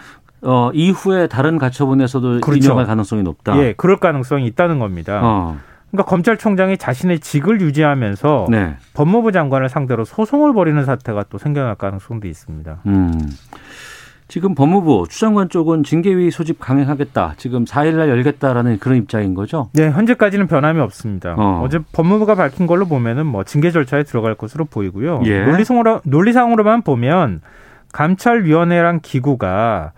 어, 0.42 0.70
이후에 0.72 1.26
다른 1.26 1.58
가처분에서도 1.58 2.40
그렇죠. 2.40 2.64
인용할 2.64 2.86
가능성이 2.86 3.22
높다. 3.22 3.58
예, 3.58 3.74
그럴 3.76 3.98
가능성이 3.98 4.46
있다는 4.46 4.78
겁니다. 4.78 5.20
어. 5.22 5.58
그러니까 5.90 6.08
검찰총장이 6.08 6.78
자신의 6.78 7.18
직을 7.18 7.60
유지하면서 7.60 8.46
네. 8.48 8.76
법무부 8.94 9.32
장관을 9.32 9.68
상대로 9.68 10.04
소송을 10.04 10.52
벌이는 10.54 10.84
사태가 10.84 11.24
또 11.30 11.38
생겨날 11.38 11.74
가능성도 11.74 12.28
있습니다. 12.28 12.78
음. 12.86 13.30
지금 14.28 14.54
법무부 14.54 15.06
추장관 15.10 15.48
쪽은 15.48 15.82
징계위 15.82 16.30
소집 16.30 16.60
강행하겠다. 16.60 17.34
지금 17.36 17.64
4일날 17.64 18.08
열겠다라는 18.08 18.78
그런 18.78 18.98
입장인 18.98 19.34
거죠. 19.34 19.70
네, 19.72 19.90
현재까지는 19.90 20.46
변함이 20.46 20.78
없습니다. 20.80 21.34
어. 21.36 21.62
어. 21.64 21.68
제 21.68 21.80
법무부가 21.92 22.36
밝힌 22.36 22.68
걸로 22.68 22.86
보면은 22.86 23.26
뭐 23.26 23.42
징계 23.42 23.72
절차에 23.72 24.04
들어갈 24.04 24.36
것으로 24.36 24.66
보이고요. 24.66 25.22
예. 25.24 25.44
논리상으로 25.44 26.02
논리상으로만 26.04 26.82
보면 26.82 27.40
감찰위원회란 27.92 29.00
기구가 29.00 29.90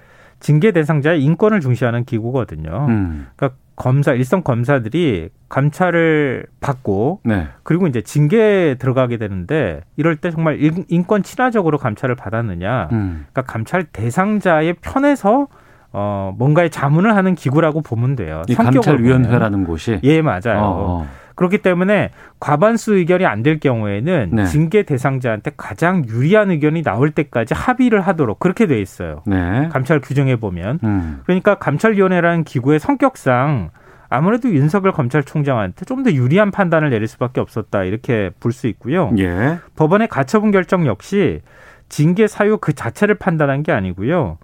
징계 0.42 0.72
대상자의 0.72 1.22
인권을 1.22 1.60
중시하는 1.60 2.04
기구거든요. 2.04 2.86
음. 2.88 3.28
그러니까 3.36 3.56
검사 3.76 4.12
일선 4.12 4.42
검사들이 4.44 5.30
감찰을 5.48 6.46
받고 6.60 7.20
네. 7.24 7.46
그리고 7.62 7.86
이제 7.86 8.02
징계에 8.02 8.74
들어가게 8.74 9.16
되는데 9.16 9.80
이럴 9.96 10.16
때 10.16 10.30
정말 10.30 10.60
인- 10.62 10.84
인권 10.88 11.22
친화적으로 11.22 11.78
감찰을 11.78 12.14
받았느냐? 12.16 12.88
음. 12.92 13.26
그러니까 13.32 13.42
감찰 13.42 13.84
대상자의 13.84 14.74
편에서 14.80 15.46
어 15.92 16.32
뭔가의 16.38 16.70
자문을 16.70 17.14
하는 17.16 17.34
기구라고 17.34 17.82
보면 17.82 18.16
돼요. 18.16 18.42
이 18.48 18.54
감찰위원회라는 18.54 19.64
곳이. 19.64 20.00
예, 20.02 20.22
맞아요. 20.22 20.58
어, 20.58 21.02
어. 21.02 21.06
그렇기 21.34 21.58
때문에 21.58 22.10
과반수 22.40 22.94
의결이 22.94 23.26
안 23.26 23.42
될 23.42 23.58
경우에는 23.58 24.30
네. 24.32 24.44
징계 24.46 24.82
대상자한테 24.84 25.52
가장 25.56 26.04
유리한 26.06 26.50
의견이 26.50 26.82
나올 26.82 27.10
때까지 27.10 27.54
합의를 27.54 28.00
하도록 28.02 28.38
그렇게 28.38 28.66
돼 28.66 28.80
있어요. 28.80 29.22
네. 29.26 29.68
감찰 29.72 30.00
규정에 30.00 30.36
보면. 30.36 30.78
음. 30.84 31.20
그러니까 31.24 31.56
감찰위원회라는 31.56 32.44
기구의 32.44 32.78
성격상 32.78 33.70
아무래도 34.08 34.50
윤석열 34.50 34.92
검찰총장한테 34.92 35.84
좀 35.86 36.02
더 36.04 36.12
유리한 36.12 36.50
판단을 36.50 36.90
내릴 36.90 37.08
수밖에 37.08 37.40
없었다 37.40 37.82
이렇게 37.84 38.30
볼 38.40 38.52
수 38.52 38.66
있고요. 38.68 39.10
예. 39.18 39.58
법원의 39.76 40.08
가처분 40.08 40.50
결정 40.50 40.86
역시 40.86 41.40
징계 41.88 42.26
사유 42.26 42.58
그 42.58 42.72
자체를 42.74 43.14
판단한 43.16 43.62
게 43.62 43.72
아니고요. 43.72 44.38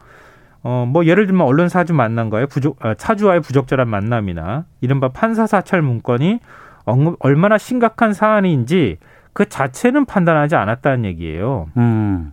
어, 0.62 0.86
뭐 0.88 1.04
예를 1.06 1.26
들면 1.26 1.46
언론사주 1.46 1.94
만남과의 1.94 2.46
부적, 2.48 2.76
아, 2.84 2.94
차주와의 2.94 3.40
부적절한 3.42 3.88
만남이나 3.88 4.64
이른바 4.80 5.08
판사 5.08 5.46
사찰 5.46 5.82
문건이 5.82 6.32
언- 6.32 6.40
얼마나 7.18 7.58
심각한 7.58 8.12
사안인지 8.12 8.98
그 9.32 9.48
자체는 9.48 10.04
판단하지 10.04 10.56
않았다는 10.56 11.04
얘기예요. 11.04 11.68
음. 11.76 12.32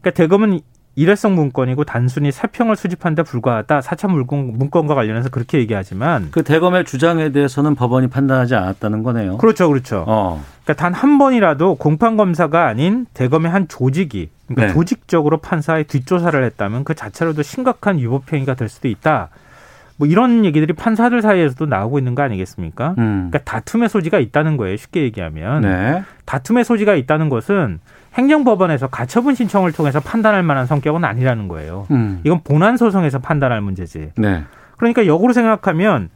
그러니까 0.00 0.10
대검은 0.16 0.60
일회성 0.94 1.36
문건이고 1.36 1.84
단순히 1.84 2.32
사평을 2.32 2.74
수집한 2.74 3.14
데 3.14 3.22
불과하다. 3.22 3.82
사찰 3.82 4.10
문건, 4.10 4.54
문건과 4.58 4.96
관련해서 4.96 5.28
그렇게 5.28 5.58
얘기하지만 5.58 6.28
그 6.32 6.42
대검의 6.42 6.86
주장에 6.86 7.30
대해서는 7.30 7.76
법원이 7.76 8.08
판단하지 8.08 8.56
않았다는 8.56 9.04
거네요. 9.04 9.38
그렇죠, 9.38 9.68
그렇죠. 9.68 10.04
어. 10.08 10.42
그러니까 10.64 10.74
단 10.74 10.94
한 10.94 11.18
번이라도 11.18 11.76
공판 11.76 12.16
검사가 12.16 12.66
아닌 12.66 13.06
대검의 13.14 13.48
한 13.48 13.68
조직이 13.68 14.30
그러니까 14.48 14.66
네. 14.66 14.72
조직적으로 14.72 15.36
판사의 15.38 15.84
뒷조사를 15.84 16.42
했다면 16.42 16.82
그 16.82 16.96
자체로도 16.96 17.42
심각한 17.42 17.98
위법 17.98 18.32
행위가 18.32 18.54
될 18.54 18.68
수도 18.68 18.88
있다. 18.88 19.28
뭐 19.98 20.06
이런 20.06 20.44
얘기들이 20.44 20.72
판사들 20.74 21.20
사이에서도 21.22 21.66
나오고 21.66 21.98
있는 21.98 22.14
거 22.14 22.22
아니겠습니까? 22.22 22.94
음. 22.98 23.28
그러니까 23.30 23.38
다툼의 23.40 23.88
소지가 23.88 24.18
있다는 24.20 24.56
거예요. 24.56 24.76
쉽게 24.76 25.02
얘기하면 25.02 25.62
네. 25.62 26.02
다툼의 26.24 26.64
소지가 26.64 26.94
있다는 26.94 27.28
것은 27.28 27.80
행정법원에서 28.14 28.86
가처분 28.88 29.34
신청을 29.34 29.72
통해서 29.72 30.00
판단할 30.00 30.42
만한 30.44 30.66
성격은 30.66 31.04
아니라는 31.04 31.48
거예요. 31.48 31.86
음. 31.90 32.20
이건 32.24 32.42
본안 32.44 32.76
소송에서 32.76 33.18
판단할 33.18 33.60
문제지. 33.60 34.12
네. 34.16 34.44
그러니까 34.76 35.06
역으로 35.06 35.32
생각하면 35.32 36.10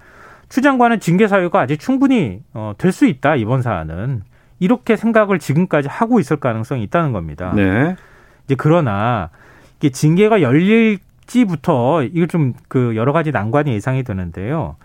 추 0.49 0.61
장관은 0.61 1.01
징계 1.01 1.27
사유가 1.27 1.61
아직 1.61 1.81
충분히 1.81 2.41
어, 2.55 2.75
될 2.79 2.93
수 2.93 3.07
있다 3.07 3.35
이번 3.37 3.63
사안은 3.63 4.23
이렇게 4.61 4.95
생각을 4.97 5.41
지금까지 5.41 5.89
하고 5.89 6.21
있을 6.21 6.37
가능성이 6.37 6.85
있다는 6.85 7.11
겁니다. 7.13 7.53
네. 7.57 7.97
이제 8.45 8.55
그러나 8.57 9.31
이게 9.81 9.91
징계가 9.91 10.41
열릴 10.41 10.99
지부터 11.27 12.03
이거 12.03 12.27
좀 12.27 12.55
그 12.69 12.97
여러 12.97 13.13
가지 13.13 13.31
난관이 13.33 13.73
예상이 13.73 14.03
되는데요. 14.03 14.77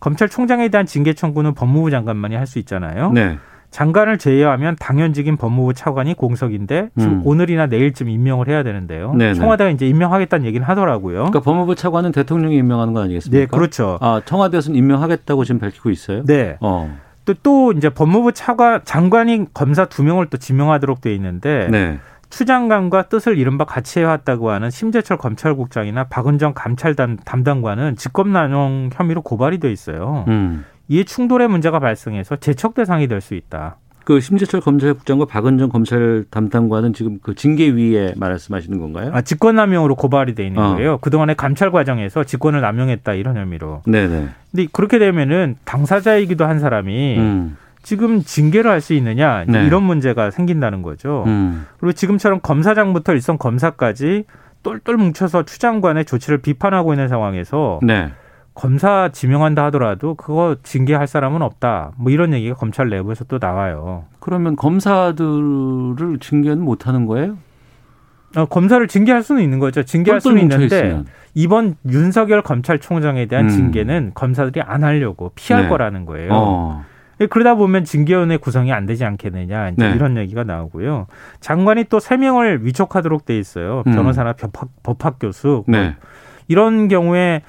검찰총장에 0.00 0.68
대한 0.68 0.86
징계 0.86 1.12
청구는 1.14 1.54
법무부 1.54 1.90
장관만이 1.90 2.34
할 2.36 2.46
수 2.46 2.58
있잖아요. 2.60 3.12
네. 3.12 3.38
장관을 3.70 4.18
제외하면 4.18 4.76
당연직인 4.78 5.36
법무부 5.36 5.74
차관이 5.74 6.14
공석인데 6.14 6.90
지금 6.98 7.14
음. 7.14 7.22
오늘이나 7.24 7.66
내일쯤 7.66 8.08
임명을 8.08 8.48
해야 8.48 8.62
되는데요. 8.62 9.12
네네. 9.14 9.34
청와대가 9.34 9.70
이제 9.70 9.86
임명하겠다는 9.88 10.46
얘기는 10.46 10.64
하더라고요. 10.66 11.16
그러니까 11.16 11.40
법무부 11.40 11.74
차관은 11.74 12.12
대통령이 12.12 12.56
임명하는 12.56 12.94
거 12.94 13.00
아니겠습니까? 13.02 13.38
네, 13.38 13.46
그렇죠. 13.46 13.98
아, 14.00 14.22
청와대에서는 14.24 14.78
임명하겠다고 14.78 15.44
지금 15.44 15.58
밝히고 15.58 15.90
있어요? 15.90 16.24
네. 16.24 16.56
어. 16.60 16.96
또, 17.24 17.34
또 17.42 17.72
이제 17.72 17.90
법무부 17.90 18.32
차관 18.32 18.82
장관이 18.84 19.46
검사 19.52 19.84
두 19.86 20.04
명을 20.04 20.26
또 20.26 20.36
지명하도록 20.38 21.00
돼 21.00 21.12
있는데 21.14 21.68
네. 21.70 21.98
추 22.36 22.44
장관과 22.44 23.04
뜻을 23.04 23.38
이른바 23.38 23.64
같이 23.64 23.98
해왔다고 24.00 24.50
하는 24.50 24.68
심재철 24.68 25.16
검찰국장이나 25.16 26.04
박은정 26.04 26.52
감찰단 26.54 27.20
담당관은 27.24 27.96
직권남용 27.96 28.90
혐의로 28.92 29.22
고발이 29.22 29.56
돼 29.58 29.72
있어요. 29.72 30.26
음. 30.28 30.66
이에 30.88 31.04
충돌의 31.04 31.48
문제가 31.48 31.78
발생해서 31.78 32.36
제척 32.36 32.74
대상이 32.74 33.08
될 33.08 33.22
수 33.22 33.34
있다. 33.34 33.76
그 34.04 34.20
심재철 34.20 34.60
검찰국장과 34.60 35.24
박은정 35.24 35.70
검찰 35.70 36.26
담당관은 36.30 36.92
지금 36.92 37.20
그 37.22 37.34
징계위에 37.34 38.12
말씀하시는 38.18 38.78
건가요? 38.80 39.12
아, 39.14 39.22
직권남용으로 39.22 39.94
고발이 39.94 40.34
돼 40.34 40.46
있는 40.46 40.62
어. 40.62 40.74
거예요. 40.74 40.98
그동안의 40.98 41.36
감찰 41.36 41.70
과정에서 41.70 42.22
직권을 42.24 42.60
남용했다 42.60 43.14
이런 43.14 43.38
혐의로. 43.38 43.80
네네. 43.86 44.28
근데 44.50 44.66
그렇게 44.72 44.98
되면은 44.98 45.56
당사자이기도 45.64 46.44
한 46.44 46.58
사람이 46.58 47.16
음. 47.18 47.56
지금 47.86 48.20
징계를 48.20 48.68
할 48.68 48.80
수 48.80 48.94
있느냐 48.94 49.44
네. 49.46 49.64
이런 49.64 49.84
문제가 49.84 50.32
생긴다는 50.32 50.82
거죠. 50.82 51.22
음. 51.28 51.66
그리고 51.78 51.92
지금처럼 51.92 52.40
검사장부터 52.42 53.12
일선 53.12 53.38
검사까지 53.38 54.24
똘똘 54.64 54.96
뭉쳐서 54.96 55.44
추 55.44 55.60
장관의 55.60 56.04
조치를 56.04 56.38
비판하고 56.38 56.92
있는 56.94 57.06
상황에서 57.06 57.78
네. 57.84 58.10
검사 58.54 59.10
지명한다 59.12 59.66
하더라도 59.66 60.16
그거 60.16 60.56
징계할 60.64 61.06
사람은 61.06 61.42
없다. 61.42 61.92
뭐 61.96 62.10
이런 62.10 62.34
얘기가 62.34 62.56
검찰 62.56 62.88
내부에서 62.88 63.22
또 63.26 63.38
나와요. 63.40 64.06
그러면 64.18 64.56
검사들을 64.56 66.18
징계는 66.18 66.60
못 66.64 66.88
하는 66.88 67.06
거예요? 67.06 67.38
어, 68.36 68.46
검사를 68.46 68.84
징계할 68.88 69.22
수는 69.22 69.42
있는 69.42 69.60
거죠. 69.60 69.84
징계할 69.84 70.20
수는 70.20 70.42
있는데 70.42 70.64
있으면. 70.64 71.06
이번 71.34 71.76
윤석열 71.88 72.42
검찰총장에 72.42 73.26
대한 73.26 73.44
음. 73.44 73.50
징계는 73.50 74.10
검사들이 74.14 74.60
안 74.62 74.82
하려고 74.82 75.30
피할 75.36 75.62
네. 75.64 75.68
거라는 75.68 76.04
거예요. 76.04 76.30
어. 76.32 76.84
그러다 77.30 77.54
보면 77.54 77.84
징계위원회 77.84 78.36
구성이 78.36 78.72
안 78.72 78.84
되지 78.86 79.04
않겠느냐 79.04 79.70
이제 79.70 79.88
네. 79.88 79.94
이런 79.94 80.16
얘기가 80.18 80.44
나오고요. 80.44 81.06
장관이 81.40 81.84
또 81.84 81.98
세 81.98 82.16
명을 82.16 82.64
위촉하도록 82.66 83.24
돼 83.24 83.38
있어요. 83.38 83.82
음. 83.86 83.92
변호사나 83.94 84.34
법학, 84.34 84.68
법학 84.82 85.18
교수 85.18 85.64
뭐 85.66 85.78
네. 85.78 85.96
이런 86.48 86.88
경우에 86.88 87.42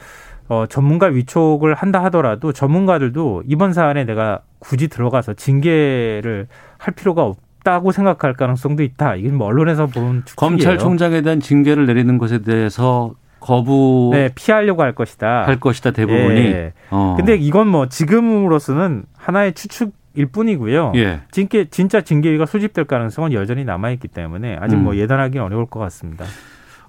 어, 0.50 0.66
전문가 0.68 1.08
위촉을 1.08 1.74
한다 1.74 2.02
하더라도 2.06 2.54
전문가들도 2.54 3.44
이번 3.48 3.74
사안에 3.74 4.06
내가 4.06 4.40
굳이 4.60 4.88
들어가서 4.88 5.34
징계를 5.34 6.48
할 6.78 6.94
필요가 6.94 7.24
없 7.24 7.38
다고 7.64 7.92
생각할 7.92 8.34
가능성도 8.34 8.82
있다. 8.82 9.16
이건 9.16 9.36
뭐 9.36 9.48
언론에서 9.48 9.88
보는 9.88 10.24
추측이에요. 10.26 10.36
검찰총장에 10.38 11.22
대한 11.22 11.42
징계를 11.42 11.86
내리는 11.86 12.18
것에 12.18 12.40
대해서 12.40 13.12
거부 13.42 14.12
네, 14.14 14.30
피하려고 14.34 14.84
할 14.84 14.96
것이다. 14.96 15.46
할 15.46 15.60
것이다 15.60 15.92
대부분이. 15.92 16.40
예. 16.46 16.74
어. 16.92 17.16
근데 17.18 17.36
이건 17.36 17.68
뭐 17.68 17.90
지금으로서는 17.90 19.04
하나의 19.28 19.54
추측일 19.54 20.28
뿐이고요. 20.32 20.94
예. 20.96 21.20
징계 21.32 21.66
진짜 21.66 22.00
징계위가 22.00 22.46
수집될 22.46 22.86
가능성은 22.86 23.34
여전히 23.34 23.66
남아 23.66 23.92
있기 23.92 24.08
때문에 24.08 24.58
아직 24.62 24.78
음. 24.78 24.86
뭐 24.86 24.96
예단하기 24.96 25.38
어려울 25.38 25.66
것 25.66 25.82
같습니다. 25.82 26.24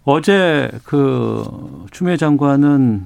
어제 0.04 0.70
그 0.84 1.44
추미애 1.90 2.16
장관은 2.16 3.02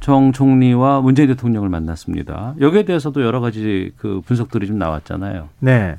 정 0.00 0.32
총리와 0.32 1.00
문재인 1.00 1.28
대통령을 1.28 1.70
만났습니다. 1.70 2.54
여기에 2.60 2.84
대해서도 2.84 3.22
여러 3.22 3.40
가지 3.40 3.92
그 3.96 4.20
분석들이 4.26 4.66
좀 4.66 4.78
나왔잖아요. 4.78 5.48
네. 5.60 5.96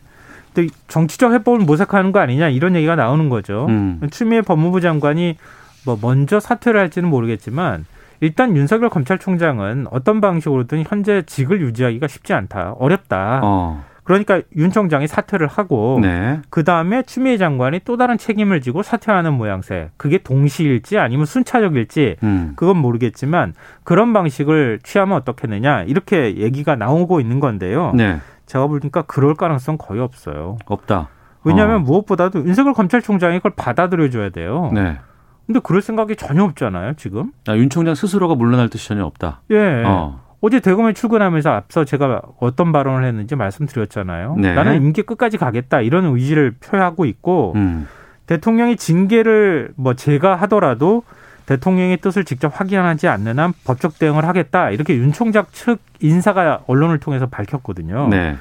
근데 0.54 0.72
정치적 0.88 1.34
해법을 1.34 1.66
모색하는 1.66 2.12
거 2.12 2.20
아니냐 2.20 2.49
이런 2.49 2.76
얘기가 2.76 2.95
나오는 2.95 3.30
거죠. 3.30 3.66
음. 3.70 3.99
추미애 4.12 4.41
법무부 4.41 4.80
장관이 4.80 5.38
뭐 5.86 5.97
먼저 5.99 6.39
사퇴를 6.39 6.80
할지는 6.80 7.10
모르겠지만 7.10 7.86
일단 8.24 8.55
윤석열 8.55 8.89
검찰총장은 8.89 9.88
어떤 9.91 10.21
방식으로든 10.21 10.86
현재 10.88 11.24
직을 11.24 11.59
유지하기가 11.59 12.07
쉽지 12.07 12.32
않다. 12.32 12.76
어렵다. 12.80 13.41
어. 13.43 13.84
그러니까 14.05 14.41
윤 14.55 14.71
총장이 14.71 15.07
사퇴를 15.07 15.47
하고 15.47 15.99
네. 16.01 16.39
그 16.49 16.63
다음에 16.63 17.03
추미애 17.03 17.38
장관이 17.38 17.82
또 17.84 17.97
다른 17.97 18.17
책임을 18.17 18.61
지고 18.61 18.82
사퇴하는 18.82 19.34
모양새. 19.34 19.89
그게 19.97 20.19
동시일지 20.19 20.97
아니면 20.97 21.26
순차적일지 21.26 22.15
음. 22.24 22.53
그건 22.55 22.78
모르겠지만 22.78 23.55
그런 23.84 24.13
방식을 24.13 24.80
취하면 24.84 25.17
어떻겠느냐 25.17 25.84
이렇게 25.84 26.38
얘기가 26.38 26.78
나오고 26.78 27.19
있는 27.19 27.41
건데요. 27.41 27.91
네. 27.93 28.19
제가 28.45 28.67
보니까 28.67 29.01
그럴 29.01 29.36
가능성 29.36 29.78
거의 29.78 29.99
없어요. 29.99 30.57
없다. 30.65 31.09
왜냐하면 31.43 31.78
어. 31.78 31.80
무엇보다도 31.80 32.45
윤석열 32.45 32.74
검찰총장이 32.74 33.39
그걸 33.39 33.51
받아들여줘야 33.57 34.30
돼요. 34.30 34.71
네. 34.74 34.97
근데 35.46 35.60
그럴 35.62 35.82
생각이 35.82 36.16
전혀 36.16 36.44
없잖아요, 36.44 36.94
지금. 36.94 37.32
아, 37.48 37.56
윤 37.56 37.70
총장 37.70 37.96
스스로가 37.96 38.36
물러날 38.36 38.70
뜻이 38.70 38.88
전혀 38.88 39.04
없다. 39.06 39.41
예. 39.52 39.84
어. 39.86 40.22
어제 40.41 40.60
대검에 40.60 40.91
출근하면서 40.91 41.50
앞서 41.50 41.86
제가 41.86 42.22
어떤 42.39 42.74
발언을 42.74 43.06
했는지 43.06 43.36
말씀드렸잖아요. 43.36 44.36
네. 44.38 44.54
나는 44.54 44.76
임기 44.76 45.04
끝까지 45.04 45.38
가겠다 45.38 45.80
이런 45.80 46.06
의지를 46.06 46.52
표하고 46.60 47.06
있고 47.06 47.54
음. 47.56 47.88
대통령이 48.26 48.76
징계를 48.76 49.72
뭐 49.76 49.94
제가 49.94 50.36
하더라도 50.36 51.04
대통령의 51.46 51.98
뜻을 51.98 52.26
직접 52.26 52.60
확인하지 52.60 53.08
않는 53.08 53.39
한 53.39 53.54
법적 53.64 54.00
대응을 54.00 54.28
하겠다 54.28 54.70
이렇게 54.70 54.96
윤 54.98 55.14
총장 55.14 55.46
측 55.52 55.80
인사가 56.02 56.62
언론을 56.68 57.00
통해서 57.00 57.26
밝혔거든요. 57.26 58.10
네. 58.10 58.36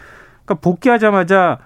그러니까 0.45 0.55
복귀하자마자 0.61 1.59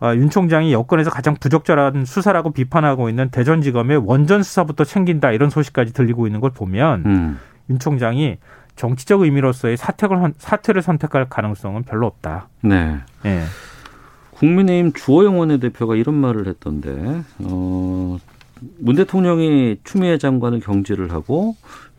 아, 0.00 0.14
윤 0.14 0.30
총장이 0.30 0.72
여권에서 0.72 1.10
가장 1.10 1.34
부적절한 1.36 2.06
수사라고 2.06 2.50
비판하고 2.52 3.08
있는 3.10 3.28
대전지검의 3.30 3.98
원전 4.04 4.42
수사부터 4.42 4.84
챙긴다 4.84 5.32
이런 5.32 5.50
소식까지 5.50 5.92
들리고 5.92 6.26
있는 6.26 6.40
걸 6.40 6.50
보면 6.50 7.02
음. 7.06 7.38
윤 7.68 7.78
총장이 7.78 8.38
정치적 8.76 9.20
의미로서의 9.20 9.76
사퇴를 9.76 10.16
선- 10.18 10.34
사퇴를 10.38 10.80
선택할 10.80 11.28
가능성은 11.28 11.82
별로 11.82 12.06
없다. 12.06 12.48
네. 12.62 12.96
예. 13.26 13.42
국민의힘 14.32 14.94
주호영 14.94 15.38
원내대표가 15.38 15.96
이런 15.96 16.14
말을 16.14 16.46
했던데, 16.48 17.22
어, 17.40 18.16
문 18.78 18.96
대통령이 18.96 19.76
추미애 19.84 20.16
장관을 20.16 20.60
경질을 20.60 21.12
하고 21.12 21.56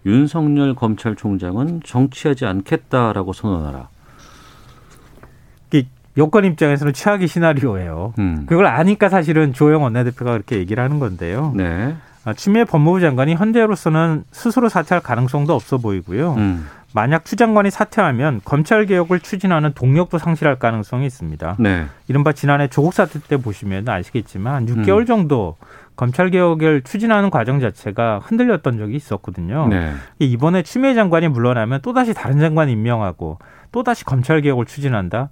윤석열 0.07 0.73
검찰총장은 0.73 1.81
정치하지 1.85 2.45
않겠다라고 2.47 3.33
선언하라. 3.33 3.89
여권 6.17 6.45
입장에서는 6.45 6.93
최악의 6.93 7.27
시나리오예요. 7.27 8.13
음. 8.19 8.45
그걸 8.47 8.65
아니까 8.65 9.09
사실은 9.09 9.53
조영 9.53 9.83
원내대표가 9.83 10.31
그렇게 10.31 10.57
얘기를 10.57 10.83
하는 10.83 10.99
건데요. 10.99 11.53
네. 11.55 11.95
아, 12.23 12.33
추미애 12.33 12.65
법무부 12.65 12.99
장관이 12.99 13.35
현재로서는 13.35 14.25
스스로 14.31 14.69
사퇴할 14.69 15.01
가능성도 15.01 15.53
없어 15.53 15.77
보이고요. 15.77 16.35
음. 16.35 16.67
만약 16.93 17.23
추 17.23 17.35
장관이 17.35 17.71
사퇴하면 17.71 18.41
검찰 18.43 18.85
개혁을 18.85 19.21
추진하는 19.21 19.71
동력도 19.73 20.17
상실할 20.17 20.59
가능성이 20.59 21.05
있습니다. 21.05 21.55
네. 21.59 21.85
이른바 22.07 22.33
지난해 22.33 22.67
조국 22.67 22.93
사태 22.93 23.19
때 23.19 23.37
보시면 23.37 23.87
아시겠지만 23.87 24.65
6개월 24.67 24.99
음. 24.99 25.05
정도 25.05 25.55
검찰 25.95 26.29
개혁을 26.29 26.81
추진하는 26.81 27.29
과정 27.29 27.59
자체가 27.59 28.19
흔들렸던 28.23 28.77
적이 28.77 28.95
있었거든요. 28.95 29.67
네. 29.67 29.93
이번에 30.19 30.63
추미애 30.63 30.93
장관이 30.93 31.27
물러나면 31.27 31.81
또 31.81 31.93
다시 31.93 32.13
다른 32.13 32.39
장관 32.39 32.69
임명하고 32.69 33.39
또 33.71 33.83
다시 33.83 34.03
검찰 34.03 34.41
개혁을 34.41 34.65
추진한다. 34.65 35.29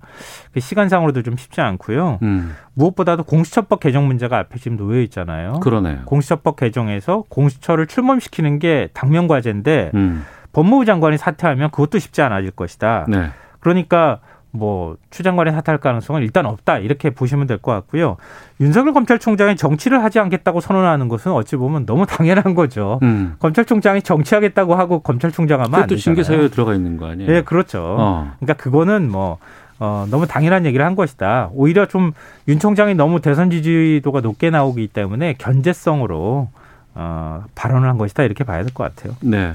그 0.54 0.60
시간상으로도 0.60 1.24
좀 1.24 1.36
쉽지 1.38 1.62
않고요. 1.62 2.20
음. 2.22 2.56
무엇보다도 2.74 3.24
공수처법 3.24 3.80
개정 3.80 4.08
문제가 4.08 4.38
앞에 4.38 4.60
지금 4.60 4.78
놓여 4.78 5.02
있잖아요. 5.02 5.60
그러네요. 5.60 6.04
공수처법 6.06 6.56
개정에서 6.56 7.24
공수처를 7.30 7.88
출범시키는 7.88 8.60
게 8.60 8.90
당면 8.94 9.28
과제인데 9.28 9.92
음. 9.94 10.26
법무부 10.54 10.86
장관이 10.86 11.18
사퇴하면 11.18 11.72
그것도 11.72 12.00
쉽지 12.00 12.22
않아질 12.22 12.52
것이다. 12.52 13.06
네. 13.08 13.30
그러니까 13.60 14.20
뭐 14.52 14.96
추 15.12 15.22
장관이 15.24 15.52
사퇴할 15.52 15.80
가능성은 15.80 16.22
일단 16.24 16.46
없다 16.46 16.80
이렇게 16.80 17.10
보시면 17.12 17.46
될 17.48 17.60
것 17.60 17.72
같고요. 17.72 18.18
윤석열 18.60 18.94
검찰총장이 18.94 19.56
정치를 19.56 20.04
하지 20.04 20.20
않겠다고 20.20 20.60
선언하는 20.62 21.08
것은 21.08 21.32
어찌 21.32 21.56
보면 21.56 21.86
너무 21.86 22.06
당연한 22.08 22.56
거죠. 22.56 23.00
음. 23.04 23.36
검찰총장이 23.40 24.02
정치하겠다고 24.02 24.76
하고 24.76 25.00
검찰총장 25.02 25.60
하면 25.62 25.72
되잖아요. 25.88 25.98
징계 25.98 26.24
사유에 26.24 26.48
들어가 26.50 26.74
있는 26.74 26.98
거 26.98 27.08
아니에요? 27.08 27.32
예, 27.32 27.42
그렇죠. 27.42 27.84
어. 28.00 28.32
그러니까 28.40 28.54
그거는 28.62 29.10
뭐 29.12 29.38
어, 29.80 30.06
너무 30.10 30.28
당연한 30.28 30.66
얘기를 30.66 30.86
한 30.86 30.96
것이다. 30.96 31.50
오히려 31.54 31.86
좀 31.86 32.14
윤 32.48 32.60
총장이 32.60 32.96
너무 32.96 33.22
대선 33.22 33.50
지지도가 33.52 34.22
높게 34.22 34.50
나오기 34.50 34.88
때문에 34.88 35.36
견제성으로 35.38 36.50
어, 36.96 37.44
발언을 37.56 37.88
한 37.88 37.98
것이다 37.98 38.24
이렇게 38.24 38.44
봐야 38.44 38.64
될 38.64 38.74
것 38.74 38.84
같아요. 38.96 39.16
네. 39.22 39.54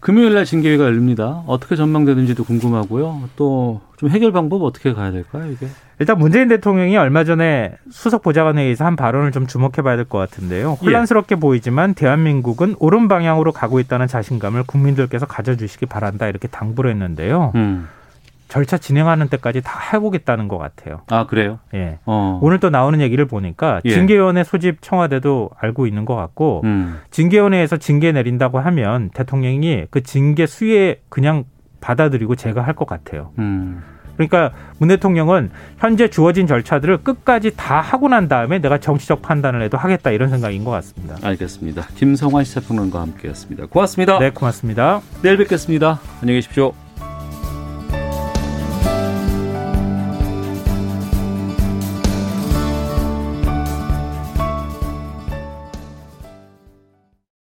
금요일 0.00 0.34
날 0.34 0.44
징계위가 0.44 0.84
열립니다. 0.84 1.42
어떻게 1.46 1.76
전망되는지도 1.76 2.44
궁금하고요. 2.44 3.28
또 3.36 3.80
좀 4.00 4.08
해결 4.08 4.32
방법 4.32 4.62
어떻게 4.62 4.94
가야 4.94 5.10
될까요, 5.10 5.44
이게? 5.52 5.66
일단 5.98 6.16
문재인 6.16 6.48
대통령이 6.48 6.96
얼마 6.96 7.22
전에 7.22 7.74
수석 7.90 8.22
보좌관 8.22 8.56
회의에서 8.56 8.86
한 8.86 8.96
발언을 8.96 9.30
좀 9.30 9.46
주목해 9.46 9.82
봐야 9.82 9.96
될 9.96 10.06
것 10.06 10.16
같은데요. 10.16 10.78
예. 10.80 10.86
혼란스럽게 10.86 11.36
보이지만 11.36 11.92
대한민국은 11.92 12.76
옳은 12.78 13.08
방향으로 13.08 13.52
가고 13.52 13.78
있다는 13.78 14.06
자신감을 14.06 14.62
국민들께서 14.62 15.26
가져 15.26 15.54
주시기 15.54 15.84
바란다 15.84 16.28
이렇게 16.28 16.48
당부를 16.48 16.90
했는데요. 16.92 17.52
음. 17.56 17.88
절차 18.50 18.76
진행하는 18.76 19.28
때까지 19.28 19.62
다 19.62 19.78
해보겠다는 19.92 20.48
것 20.48 20.58
같아요. 20.58 21.02
아, 21.08 21.26
그래요? 21.26 21.60
예. 21.72 21.98
어. 22.04 22.40
오늘 22.42 22.58
또 22.58 22.68
나오는 22.68 23.00
얘기를 23.00 23.24
보니까 23.24 23.80
예. 23.84 23.90
징계위원회 23.90 24.44
소집 24.44 24.82
청와대도 24.82 25.50
알고 25.58 25.86
있는 25.86 26.04
것 26.04 26.16
같고 26.16 26.60
음. 26.64 27.00
징계위원회에서 27.12 27.76
징계 27.78 28.12
내린다고 28.12 28.58
하면 28.58 29.10
대통령이 29.10 29.86
그 29.90 30.02
징계 30.02 30.46
수위에 30.46 31.00
그냥 31.08 31.44
받아들이고 31.80 32.34
제가 32.34 32.62
할것 32.62 32.88
같아요. 32.88 33.30
음. 33.38 33.82
그러니까 34.16 34.52
문 34.78 34.88
대통령은 34.88 35.50
현재 35.78 36.08
주어진 36.08 36.46
절차들을 36.46 36.98
끝까지 36.98 37.52
다 37.56 37.80
하고 37.80 38.08
난 38.08 38.28
다음에 38.28 38.58
내가 38.58 38.76
정치적 38.78 39.22
판단을 39.22 39.62
해도 39.62 39.78
하겠다 39.78 40.10
이런 40.10 40.28
생각인 40.28 40.64
것 40.64 40.72
같습니다. 40.72 41.16
알겠습니다. 41.22 41.86
김성환 41.94 42.44
시사평론가와 42.44 43.04
함께했습니다. 43.04 43.66
고맙습니다. 43.66 44.18
네, 44.18 44.30
고맙습니다. 44.30 45.00
내일 45.22 45.38
뵙겠습니다. 45.38 46.00
안녕히 46.20 46.38
계십시오. 46.38 46.89